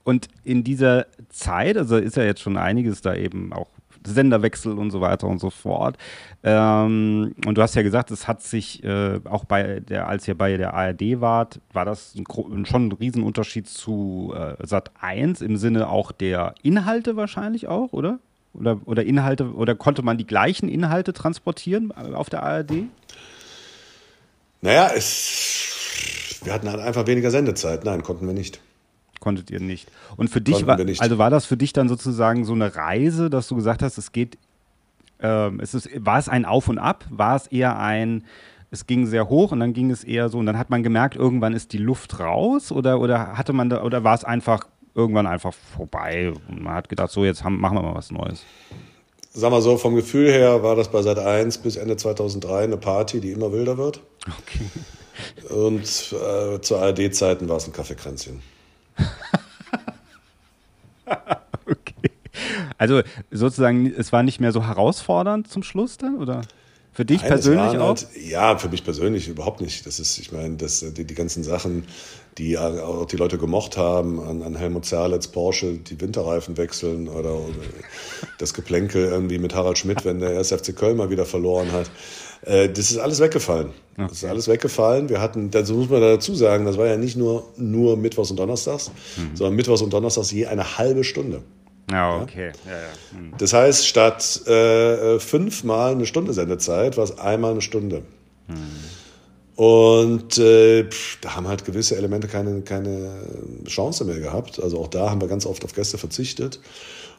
[0.05, 3.67] und in dieser Zeit, also ist ja jetzt schon einiges da eben auch
[4.07, 5.97] Senderwechsel und so weiter und so fort.
[6.43, 10.37] Ähm, und du hast ja gesagt, es hat sich äh, auch bei der, als ihr
[10.37, 15.57] bei der ARD wart, war das ein, schon ein Riesenunterschied zu äh, Sat 1 im
[15.57, 18.19] Sinne auch der Inhalte wahrscheinlich auch, oder?
[18.53, 22.85] Oder, oder Inhalte, oder konnte man die gleichen Inhalte transportieren äh, auf der ARD?
[24.61, 27.83] Naja, es, wir hatten halt einfach weniger Sendezeit.
[27.83, 28.61] Nein, konnten wir nicht
[29.25, 29.91] konntet ihr nicht.
[30.17, 33.47] Und für dich war, also war das für dich dann sozusagen so eine Reise, dass
[33.47, 34.37] du gesagt hast, es geht,
[35.19, 37.03] ähm, es ist, war es ein Auf und Ab?
[37.09, 38.23] War es eher ein,
[38.69, 41.15] es ging sehr hoch und dann ging es eher so und dann hat man gemerkt,
[41.15, 45.25] irgendwann ist die Luft raus oder, oder hatte man da, oder war es einfach irgendwann
[45.25, 48.43] einfach vorbei und man hat gedacht, so jetzt haben, machen wir mal was Neues?
[49.33, 52.77] Sag mal so, vom Gefühl her war das bei Seit 1 bis Ende 2003 eine
[52.77, 54.01] Party, die immer wilder wird.
[54.27, 54.69] Okay.
[55.49, 55.83] Und
[56.13, 58.41] äh, zu ARD-Zeiten war es ein Kaffeekränzchen.
[61.65, 62.11] okay.
[62.77, 63.01] Also
[63.31, 66.41] sozusagen, es war nicht mehr so herausfordernd zum Schluss dann, oder?
[66.95, 67.89] Für dich Nein, persönlich auch?
[67.89, 69.85] Halt, ja, für mich persönlich überhaupt nicht.
[69.85, 71.83] Das ist, ich meine, das, die, die ganzen Sachen,
[72.37, 77.35] die auch die Leute gemocht haben, an, an Helmut Zerletz, Porsche, die Winterreifen wechseln oder,
[77.35, 77.53] oder
[78.37, 81.91] das Geplänkel irgendwie mit Harald Schmidt, wenn der erst FC Köln mal wieder verloren hat.
[82.45, 83.71] Äh, das ist alles weggefallen.
[83.97, 85.09] Das ist alles weggefallen.
[85.09, 88.37] Wir hatten, dazu muss man dazu sagen, das war ja nicht nur, nur Mittwochs und
[88.37, 89.35] Donnerstags, mhm.
[89.35, 91.43] sondern Mittwochs und Donnerstags je eine halbe Stunde.
[91.89, 92.51] Ja, okay.
[92.65, 93.19] Ja, ja.
[93.19, 93.33] Mhm.
[93.37, 98.01] Das heißt, statt äh, fünfmal eine Stunde Sendezeit, war es einmal eine Stunde.
[98.47, 98.55] Mhm.
[99.55, 103.13] Und äh, pff, da haben halt gewisse Elemente keine, keine
[103.65, 104.61] Chance mehr gehabt.
[104.61, 106.59] Also auch da haben wir ganz oft auf Gäste verzichtet.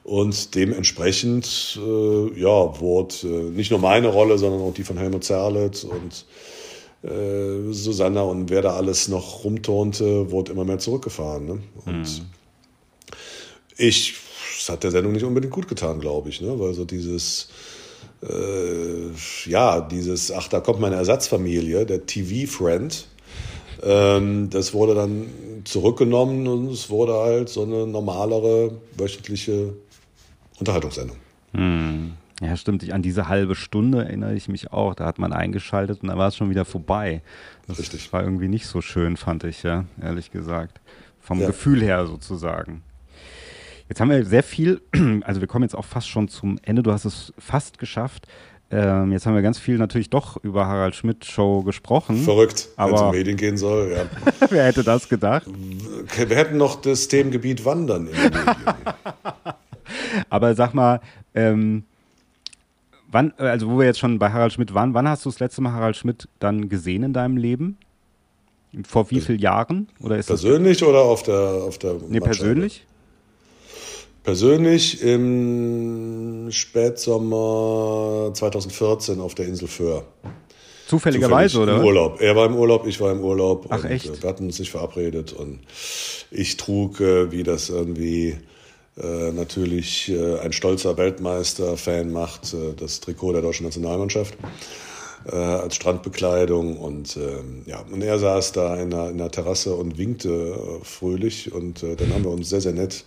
[0.06, 5.24] Und dementsprechend äh, ja, wurde äh, nicht nur meine Rolle, sondern auch die von Helmut
[5.24, 6.24] Zerlett und
[7.02, 11.46] äh, Susanna und wer da alles noch rumturnte, wurde immer mehr zurückgefahren.
[11.46, 11.58] Ne?
[11.86, 12.26] Und mhm.
[13.76, 14.14] Ich,
[14.56, 16.56] das hat der Sendung nicht unbedingt gut getan, glaube ich, ne?
[16.56, 17.48] weil so dieses,
[18.22, 23.08] äh, ja, dieses, ach, da kommt meine Ersatzfamilie, der TV-Friend,
[23.82, 29.74] ähm, das wurde dann zurückgenommen und es wurde halt so eine normalere wöchentliche
[30.58, 31.16] Unterhaltungssendung.
[31.52, 32.12] Hm.
[32.40, 32.90] Ja, stimmt.
[32.92, 34.94] An diese halbe Stunde erinnere ich mich auch.
[34.94, 37.22] Da hat man eingeschaltet und dann war es schon wieder vorbei.
[37.66, 38.12] Das Richtig.
[38.12, 40.80] war irgendwie nicht so schön, fand ich, ja, ehrlich gesagt.
[41.20, 41.46] Vom ja.
[41.46, 42.82] Gefühl her sozusagen.
[43.88, 44.82] Jetzt haben wir sehr viel,
[45.24, 46.82] also wir kommen jetzt auch fast schon zum Ende.
[46.82, 48.26] Du hast es fast geschafft.
[48.68, 52.16] Ähm, jetzt haben wir ganz viel natürlich doch über Harald Schmidt Show gesprochen.
[52.16, 53.92] Verrückt, wenn es um Medien gehen soll.
[53.92, 54.06] Ja.
[54.50, 55.46] Wer hätte das gedacht?
[55.46, 58.44] Wir hätten noch das Themengebiet Wandern in den Medien.
[60.28, 61.00] Aber sag mal,
[61.34, 61.84] ähm,
[63.10, 65.62] wann, also wo wir jetzt schon bei Harald Schmidt waren, wann hast du das letzte
[65.62, 67.78] Mal Harald Schmidt dann gesehen in deinem Leben?
[68.86, 69.88] Vor wie vielen Jahren?
[70.00, 72.84] Oder ist persönlich oder auf der auf der Nee, persönlich?
[74.22, 80.04] Persönlich im Spätsommer 2014 auf der Insel Föhr.
[80.88, 81.80] Zufälligerweise, Zufällig oder?
[81.80, 82.20] Im Urlaub.
[82.20, 83.66] Er war im Urlaub, ich war im Urlaub.
[83.70, 84.06] Ach, echt?
[84.06, 85.60] Äh, wir hatten uns nicht verabredet und
[86.30, 88.36] ich trug, äh, wie das irgendwie äh,
[88.96, 94.34] natürlich äh, ein stolzer Weltmeister-Fan macht, äh, das Trikot der deutschen Nationalmannschaft
[95.30, 99.74] äh, als Strandbekleidung und ähm, ja und er saß da in der, in der Terrasse
[99.74, 103.04] und winkte äh, fröhlich und äh, dann haben wir uns sehr sehr nett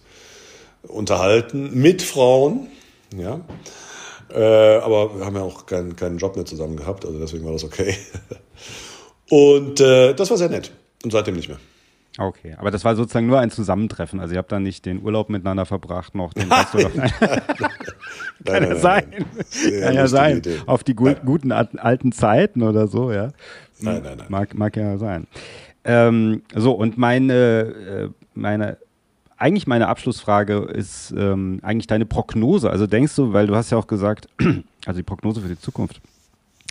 [0.88, 2.68] unterhalten mit Frauen,
[3.14, 3.42] ja.
[4.30, 7.66] aber wir haben ja auch keinen, keinen Job mehr zusammen gehabt, also deswegen war das
[7.66, 7.98] okay.
[9.30, 10.72] Und das war sehr nett.
[11.04, 11.60] Und seitdem nicht mehr.
[12.20, 14.20] Okay, aber das war sozusagen nur ein Zusammentreffen.
[14.20, 17.12] Also ihr habt dann nicht den Urlaub miteinander verbracht, noch den Rest oder nein.
[18.46, 19.06] Kann ja sein.
[19.82, 20.38] Kann ja sein.
[20.38, 20.58] Idee.
[20.66, 23.30] Auf die gu guten alten Zeiten oder so, ja.
[23.80, 24.28] Nein, nein, nein.
[24.28, 25.28] Mag, mag ja sein.
[25.86, 28.78] Ähm, so, und meine, äh, meine,
[29.38, 32.70] eigentlich meine Abschlussfrage ist ähm, eigentlich deine Prognose.
[32.70, 34.28] Also denkst du, weil du hast ja auch gesagt,
[34.86, 36.02] also die Prognose für die Zukunft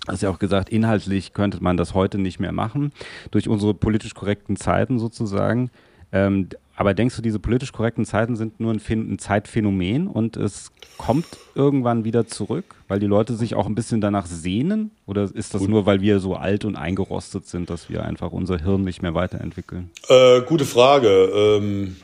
[0.08, 2.92] hast ja auch gesagt, inhaltlich könnte man das heute nicht mehr machen,
[3.30, 5.70] durch unsere politisch korrekten Zeiten sozusagen.
[6.10, 10.70] Ähm, aber denkst du, diese politisch korrekten Zeiten sind nur ein, ein, Zeitphänomen und es
[10.96, 11.26] kommt
[11.56, 14.92] irgendwann wieder zurück, weil die Leute sich auch ein bisschen danach sehnen?
[15.04, 15.70] Oder ist das Gut.
[15.70, 19.14] nur, weil wir so alt und eingerostet sind, dass wir einfach unser Hirn nicht mehr
[19.14, 19.90] weiterentwickeln?
[20.08, 21.08] Äh, gute Frage.
[21.08, 21.96] Ähm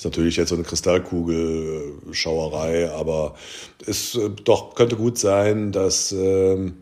[0.00, 3.34] Ist natürlich jetzt so eine Kristallkugelschauerei, aber
[3.86, 6.78] es äh, doch könnte gut sein, dass, ähm,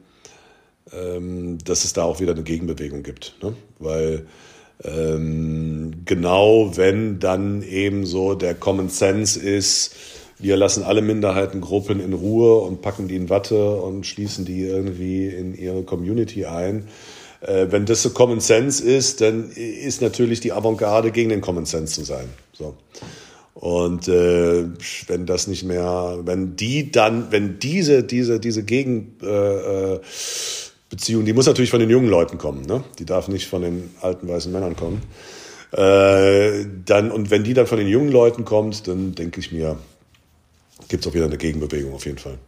[0.93, 3.35] ähm, dass es da auch wieder eine Gegenbewegung gibt.
[3.43, 3.57] Ne?
[3.81, 4.29] Weil
[4.85, 9.97] ähm, genau wenn dann eben so der Common Sense ist,
[10.39, 15.27] wir lassen alle Minderheitengruppen in Ruhe und packen die in Watte und schließen die irgendwie
[15.27, 16.87] in ihre Community ein.
[17.41, 21.67] Äh, wenn das so Common Sense ist, dann ist natürlich die Avantgarde gegen den Common
[21.67, 22.29] Sense zu sein.
[22.53, 22.75] So.
[23.55, 24.67] Und äh,
[25.09, 30.03] wenn das nicht mehr, wenn die dann, wenn diese, diese, diese Gegenbeziehung,
[30.91, 32.85] äh, die muss natürlich von den jungen Leuten kommen, ne?
[33.01, 35.03] Die darf nicht von den alten weißen Männern kommen.
[35.73, 39.77] Äh, dann, und wenn die dann von den jungen Leuten kommt, dann denke ich mir,
[40.89, 42.39] gibt es auch wieder eine Gegenbewegung auf jeden Fall.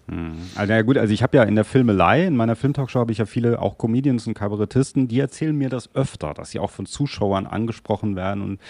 [0.54, 3.18] Also ja gut, also ich habe ja in der Filmelei, in meiner Filmtalkshow habe ich
[3.18, 6.86] ja viele auch Comedians und Kabarettisten, die erzählen mir das öfter, dass sie auch von
[6.86, 8.60] Zuschauern angesprochen werden und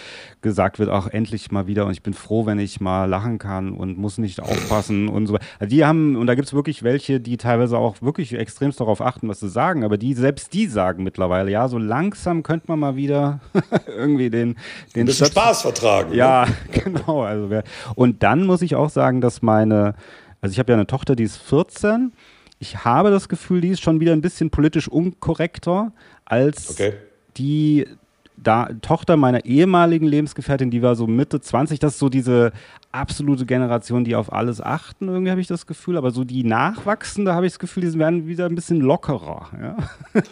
[0.41, 3.71] gesagt wird, auch endlich mal wieder und ich bin froh, wenn ich mal lachen kann
[3.71, 5.37] und muss nicht aufpassen und so.
[5.59, 9.01] Also die haben, und da gibt es wirklich welche, die teilweise auch wirklich extremst darauf
[9.01, 12.79] achten, was sie sagen, aber die, selbst die sagen mittlerweile, ja, so langsam könnte man
[12.79, 13.39] mal wieder
[13.87, 14.57] irgendwie den,
[14.95, 16.13] den Ein bisschen Spaß vertragen.
[16.13, 16.55] Ja, ne?
[16.83, 17.21] genau.
[17.23, 17.49] Also,
[17.95, 19.95] und dann muss ich auch sagen, dass man meine,
[20.41, 22.11] also ich habe ja eine Tochter, die ist 14.
[22.59, 25.91] Ich habe das Gefühl, die ist schon wieder ein bisschen politisch unkorrekter
[26.25, 26.93] als okay.
[27.37, 27.87] die
[28.37, 32.51] da, Tochter meiner ehemaligen Lebensgefährtin, die war so Mitte 20, das ist so diese
[32.91, 37.33] absolute Generation, die auf alles achten, irgendwie habe ich das Gefühl, aber so die Nachwachsende
[37.33, 39.49] habe ich das Gefühl, die werden wieder ein bisschen lockerer.
[39.61, 39.77] Ja?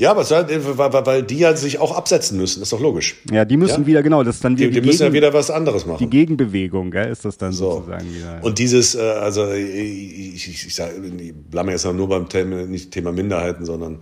[0.00, 3.16] Ja, aber weil, weil die ja sich auch absetzen müssen, ist doch logisch.
[3.30, 3.86] Ja, die müssen ja?
[3.86, 4.68] wieder, genau, das ist dann wieder.
[4.68, 5.98] Die, die, die müssen Gegen, ja wieder was anderes machen.
[5.98, 7.72] Die Gegenbewegung, gell, ist das dann so.
[7.72, 8.38] sozusagen wieder.
[8.40, 12.64] Und dieses, äh, also ich, ich, ich, ich, sag, ich blamme jetzt nur beim Thema,
[12.64, 13.98] nicht Thema Minderheiten, sondern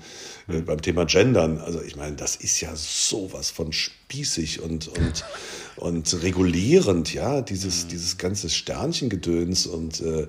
[0.47, 1.59] äh, beim Thema Gendern.
[1.59, 5.25] Also ich meine, das ist ja sowas von spießig und, und
[5.79, 7.89] und regulierend, ja, dieses, mhm.
[7.89, 10.27] dieses ganze Sternchengedöns und äh,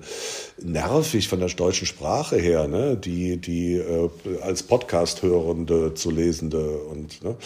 [0.62, 4.08] nervig von der deutschen Sprache her, ne, die, die äh,
[4.42, 7.36] als Podcast-Hörende zu Lesende und ne,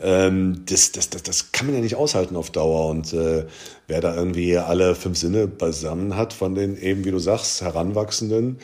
[0.00, 3.46] ähm, das, das, das, das kann man ja nicht aushalten auf Dauer und äh,
[3.86, 8.58] wer da irgendwie alle fünf Sinne beisammen hat von den eben, wie du sagst, Heranwachsenden,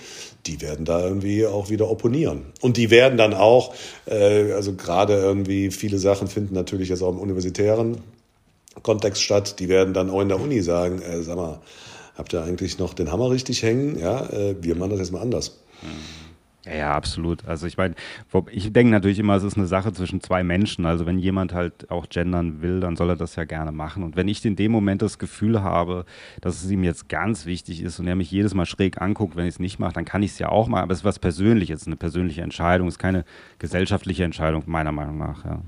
[0.47, 2.43] die werden da irgendwie auch wieder opponieren.
[2.61, 3.75] Und die werden dann auch,
[4.07, 8.03] äh, also gerade irgendwie viele Sachen finden natürlich jetzt auch im universitären
[8.83, 9.59] Kontext statt.
[9.61, 11.61] Die werden dann auch in der Uni sagen, äh, sag mal,
[12.17, 13.99] habt ihr eigentlich noch den Hammer richtig hängen?
[13.99, 15.59] Ja, äh, wir machen das jetzt mal anders.
[16.65, 17.47] Ja, ja, absolut.
[17.47, 17.95] Also ich meine,
[18.51, 20.87] ich denke natürlich immer, es ist eine Sache zwischen zwei Menschen.
[20.87, 24.03] Also wenn jemand halt auch gendern will, dann soll er das ja gerne machen.
[24.03, 26.07] Und wenn ich in dem Moment das Gefühl habe,
[26.41, 29.45] dass es ihm jetzt ganz wichtig ist und er mich jedes Mal schräg anguckt, wenn
[29.45, 30.85] ich es nicht mache, dann kann ich es ja auch machen.
[30.85, 32.89] Aber es ist was Persönliches, eine persönliche Entscheidung.
[32.89, 33.27] Es ist keine
[33.59, 35.45] gesellschaftliche Entscheidung, meiner Meinung nach.
[35.45, 35.61] Ja.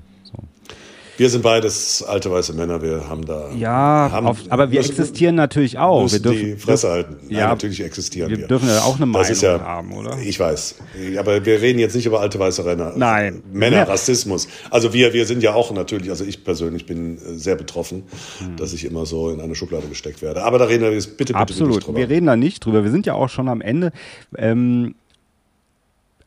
[1.17, 3.49] Wir sind beides alte weiße Männer, wir haben da.
[3.57, 6.11] Ja, haben, auf, aber wir existieren natürlich auch.
[6.11, 7.17] Wir dürfen die Fresse halten.
[7.27, 8.37] Ja, ja, natürlich existieren wir.
[8.37, 10.19] Wir dürfen ja auch eine Meinung ja, haben, oder?
[10.19, 10.75] Ich weiß.
[11.17, 12.93] Aber wir reden jetzt nicht über alte weiße Renner.
[12.95, 13.41] Nein.
[13.51, 14.47] Männer, Rassismus.
[14.69, 18.03] Also wir, wir sind ja auch natürlich, also ich persönlich bin äh, sehr betroffen,
[18.37, 18.55] hm.
[18.55, 20.43] dass ich immer so in eine Schublade gesteckt werde.
[20.43, 21.73] Aber da reden wir jetzt bitte, bitte, Absolut.
[21.73, 21.97] bitte drüber.
[21.97, 22.83] Wir reden da nicht drüber.
[22.83, 23.91] Wir sind ja auch schon am Ende.
[24.37, 24.93] Ähm,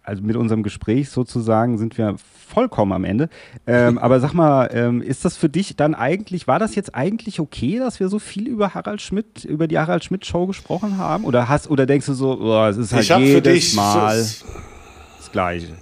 [0.03, 2.17] also mit unserem Gespräch sozusagen sind wir
[2.49, 3.29] vollkommen am Ende.
[3.67, 7.39] Ähm, aber sag mal, ähm, ist das für dich dann eigentlich, war das jetzt eigentlich
[7.41, 11.25] okay, dass wir so viel über Harald Schmidt, über die Harald Schmidt Show gesprochen haben?
[11.25, 14.45] Oder hast, oder denkst du so, oh, es ist halt jedes dich, Mal das,
[15.19, 15.77] das Gleiche?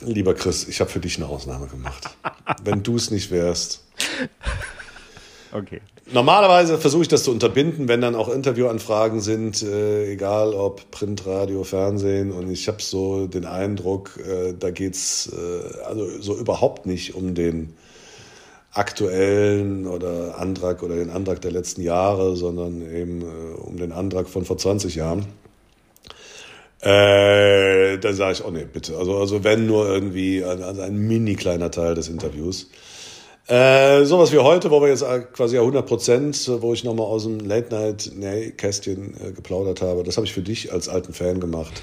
[0.00, 2.10] Lieber Chris, ich habe für dich eine Ausnahme gemacht.
[2.64, 3.84] Wenn du es nicht wärst.
[5.52, 5.80] Okay.
[6.10, 11.26] Normalerweise versuche ich das zu unterbinden, wenn dann auch Interviewanfragen sind, äh, egal ob Print,
[11.26, 12.32] Radio, Fernsehen.
[12.32, 17.34] Und ich habe so den Eindruck, äh, da geht's äh, also so überhaupt nicht um
[17.34, 17.74] den
[18.72, 24.28] aktuellen oder Antrag oder den Antrag der letzten Jahre, sondern eben äh, um den Antrag
[24.28, 25.26] von vor 20 Jahren.
[26.80, 28.96] Äh, da sage ich, oh nee, bitte.
[28.96, 32.70] Also, also wenn nur irgendwie ein, also ein mini kleiner Teil des Interviews.
[33.48, 37.40] Äh, sowas wie heute, wo wir jetzt quasi 100 Prozent, wo ich nochmal aus dem
[37.40, 41.82] Late-Night-Kästchen äh, geplaudert habe, das habe ich für dich als alten Fan gemacht.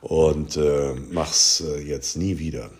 [0.00, 2.70] Und äh, mach's äh, jetzt nie wieder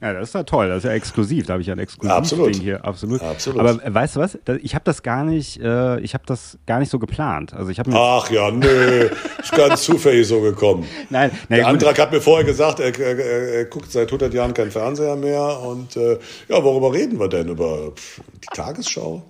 [0.00, 2.44] ja, das ist ja toll, das ist ja exklusiv, da habe ich ja ein exklusiv
[2.44, 3.22] Ding hier, absolut.
[3.22, 3.60] absolut.
[3.60, 6.78] Aber äh, weißt du was, ich habe das gar nicht, äh, ich habe das gar
[6.78, 7.54] nicht so geplant.
[7.54, 9.08] Also ich habe Ach ja, nö,
[9.40, 10.86] ist ganz zufällig so gekommen.
[11.08, 14.54] Nein, nein Der Antrag hat mir vorher gesagt, er, er, er, guckt seit 100 Jahren
[14.54, 16.18] keinen Fernseher mehr und äh,
[16.48, 17.48] ja, worüber reden wir denn?
[17.48, 17.92] Über
[18.34, 19.22] die Tagesschau?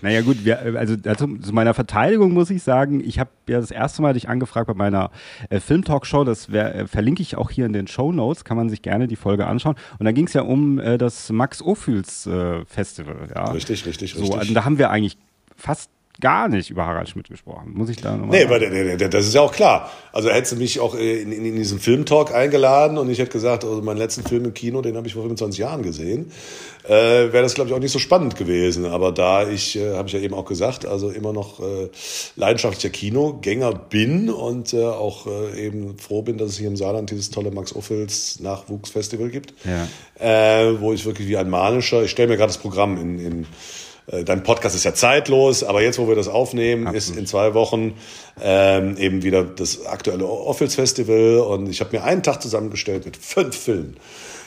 [0.00, 3.70] Naja gut, wir, also, also zu meiner Verteidigung muss ich sagen, ich habe ja das
[3.70, 5.10] erste Mal dich angefragt bei meiner
[5.50, 8.68] äh, Filmtalkshow, das wär, äh, verlinke ich auch hier in den Show Notes, kann man
[8.68, 9.76] sich gerne die Folge anschauen.
[9.98, 13.28] Und da ging es ja um äh, das Max Ophüls äh, Festival.
[13.34, 13.50] Ja.
[13.52, 14.26] Richtig, richtig, richtig.
[14.26, 15.16] So, also da haben wir eigentlich
[15.56, 17.72] fast gar nicht über Harald Schmidt gesprochen.
[17.74, 19.90] Muss ich da nochmal Nee, weil das ist ja auch klar.
[20.12, 23.64] Also hättest du mich auch in, in, in diesen Filmtalk eingeladen und ich hätte gesagt,
[23.64, 26.30] also meinen letzten Film im Kino, den habe ich vor 25 Jahren gesehen,
[26.84, 28.84] äh, wäre das, glaube ich, auch nicht so spannend gewesen.
[28.84, 31.88] Aber da ich, äh, habe ich ja eben auch gesagt, also immer noch äh,
[32.36, 37.10] leidenschaftlicher Kinogänger bin und äh, auch äh, eben froh bin, dass es hier im Saarland
[37.10, 39.88] dieses tolle Max Ophüls Nachwuchsfestival gibt, ja.
[40.20, 43.42] äh, wo ich wirklich wie ein manischer, ich stelle mir gerade das Programm in, in
[43.42, 43.46] äh,
[44.06, 47.02] Dein Podcast ist ja zeitlos, aber jetzt, wo wir das aufnehmen, Absolut.
[47.10, 47.94] ist in zwei Wochen
[48.42, 53.16] ähm, eben wieder das aktuelle Office Festival und ich habe mir einen Tag zusammengestellt mit
[53.16, 53.96] fünf Filmen.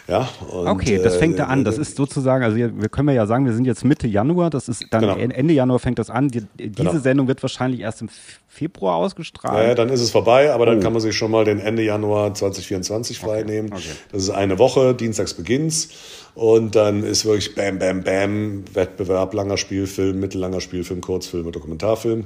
[0.08, 1.64] Ja, und, okay, das fängt da an.
[1.64, 4.86] Das ist sozusagen, also wir können ja sagen, wir sind jetzt Mitte Januar, das ist
[4.92, 5.16] dann genau.
[5.16, 6.28] Ende Januar fängt das an.
[6.28, 7.00] Die, diese genau.
[7.00, 8.10] Sendung wird wahrscheinlich erst im
[8.48, 9.68] Februar ausgestrahlt.
[9.68, 10.82] Ja, dann ist es vorbei, aber dann oh.
[10.82, 13.52] kann man sich schon mal den Ende Januar 2024 frei okay.
[13.52, 13.74] nehmen.
[13.74, 13.84] Okay.
[14.12, 15.90] Das ist eine Woche, dienstags beginnt's.
[16.36, 22.26] Und dann ist wirklich Bam, Bam, Bam, Wettbewerb, langer Spielfilm, mittellanger Spielfilm, Kurzfilm und Dokumentarfilm.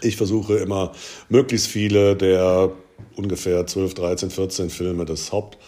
[0.00, 0.92] Ich versuche immer
[1.28, 2.70] möglichst viele der
[3.16, 5.58] ungefähr 12, 13, 14 Filme des Haupt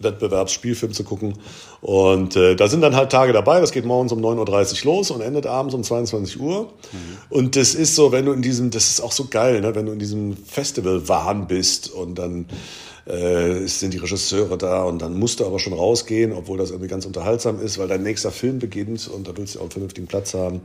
[0.00, 1.34] Wettbewerbsspielfilm zu gucken.
[1.80, 5.10] Und äh, da sind dann halt Tage dabei, das geht morgens um 9.30 Uhr los
[5.10, 6.62] und endet abends um 22 Uhr.
[6.62, 6.98] Mhm.
[7.30, 9.74] Und das ist so, wenn du in diesem, das ist auch so geil, ne?
[9.74, 12.46] wenn du in diesem Festival-Wahn bist und dann
[13.06, 16.88] äh, sind die Regisseure da und dann musst du aber schon rausgehen, obwohl das irgendwie
[16.88, 20.06] ganz unterhaltsam ist, weil dein nächster Film beginnt und da willst du auch einen vernünftigen
[20.06, 20.60] Platz haben.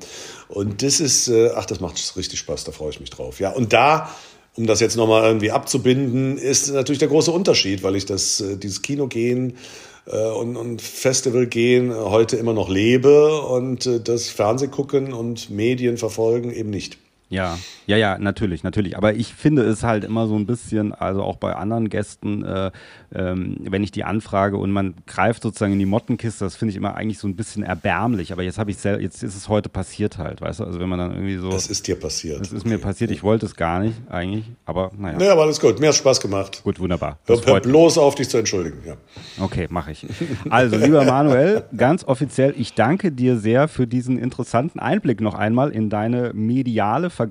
[0.47, 3.39] Und das ist, äh, ach, das macht richtig Spaß, da freue ich mich drauf.
[3.39, 4.09] Ja, und da
[4.55, 8.57] um das jetzt nochmal irgendwie abzubinden, ist natürlich der große Unterschied, weil ich das, äh,
[8.57, 9.57] dieses Kino gehen
[10.05, 15.97] äh, und, und Festival gehen heute immer noch lebe und äh, das Fernsehgucken und Medien
[15.97, 16.97] verfolgen eben nicht.
[17.35, 17.57] Ja,
[17.87, 18.97] ja, ja, natürlich, natürlich.
[18.97, 22.71] Aber ich finde es halt immer so ein bisschen, also auch bei anderen Gästen, äh,
[23.13, 26.77] ähm, wenn ich die anfrage und man greift sozusagen in die Mottenkiste, das finde ich
[26.77, 28.31] immer eigentlich so ein bisschen erbärmlich.
[28.31, 30.63] Aber jetzt habe ich jetzt ist es heute passiert halt, weißt du?
[30.63, 31.49] Also wenn man dann irgendwie so.
[31.49, 32.39] Das ist dir passiert.
[32.39, 32.69] Das ist okay.
[32.69, 33.11] mir passiert.
[33.11, 35.17] Ich wollte es gar nicht eigentlich, aber naja.
[35.17, 35.79] Naja, aber alles gut.
[35.79, 36.61] Mir hat Spaß gemacht.
[36.63, 37.19] Gut, wunderbar.
[37.25, 38.79] Hör, hör bloß auf, dich zu entschuldigen.
[38.85, 38.95] Ja.
[39.39, 40.05] Okay, mache ich.
[40.49, 45.71] Also, lieber Manuel, ganz offiziell, ich danke dir sehr für diesen interessanten Einblick noch einmal
[45.71, 47.24] in deine mediale Vergangenheit.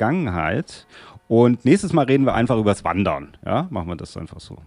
[1.29, 3.37] Und nächstes Mal reden wir einfach übers Wandern.
[3.45, 4.59] Ja, machen wir das einfach so.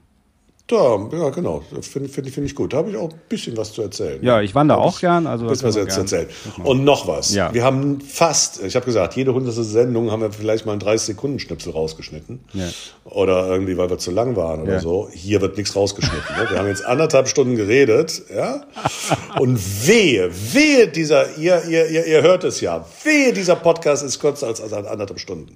[0.67, 1.63] Da, ja, genau.
[1.81, 2.73] Finde find, find ich gut.
[2.73, 4.21] Da habe ich auch ein bisschen was zu erzählen.
[4.21, 5.25] Ja, ich wandere auch gern.
[5.25, 5.89] Also bisschen was gern.
[5.89, 6.27] zu erzählen.
[6.61, 7.33] Und noch was.
[7.33, 7.53] Ja.
[7.53, 11.71] Wir haben fast, ich habe gesagt, jede hundertste Sendung haben wir vielleicht mal einen 30-Sekunden-Schnipsel
[11.71, 12.41] rausgeschnitten.
[12.51, 12.67] Ja.
[13.05, 14.79] Oder irgendwie, weil wir zu lang waren oder Ja.
[14.81, 15.07] so.
[15.13, 16.35] Hier wird nichts rausgeschnitten.
[16.37, 16.49] Ne?
[16.49, 18.23] Wir haben jetzt anderthalb Stunden geredet.
[18.35, 18.63] ja.
[19.39, 19.57] Und
[19.87, 24.47] wehe, wehe dieser, ihr, ihr, ihr, ihr hört es ja, wehe dieser Podcast ist kürzer
[24.47, 25.55] als, als anderthalb Stunden.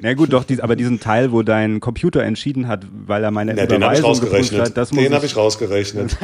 [0.00, 3.56] Na gut, doch, dies, aber diesen Teil, wo dein Computer entschieden hat, weil er meine
[3.56, 4.60] Ja, den habe ich rausgerechnet.
[4.60, 6.16] hat, das muss den habe ich rausgerechnet.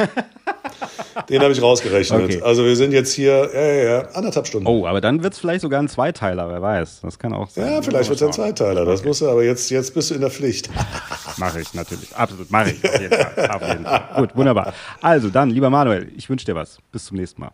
[1.28, 2.22] den habe ich rausgerechnet.
[2.22, 2.42] Okay.
[2.42, 4.66] Also wir sind jetzt hier, ja, ja, ja, anderthalb Stunden.
[4.66, 7.00] Oh, aber dann wird es vielleicht sogar ein Zweiteiler, wer weiß.
[7.02, 7.70] Das kann auch sein.
[7.70, 8.84] Ja, vielleicht wird es ein Zweiteiler.
[8.84, 10.70] Das muss er, aber jetzt, jetzt bist du in der Pflicht.
[11.38, 12.14] Mache ich natürlich.
[12.14, 12.84] Absolut, mache ich.
[12.84, 13.50] Auf jeden Fall.
[13.50, 14.08] Auf jeden Fall.
[14.16, 14.74] Gut, wunderbar.
[15.00, 16.78] Also dann, lieber Manuel, ich wünsche dir was.
[16.90, 17.52] Bis zum nächsten Mal.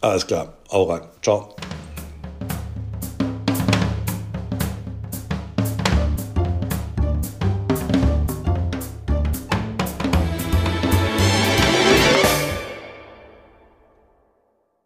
[0.00, 1.02] Alles klar, hau rein.
[1.22, 1.56] Ciao.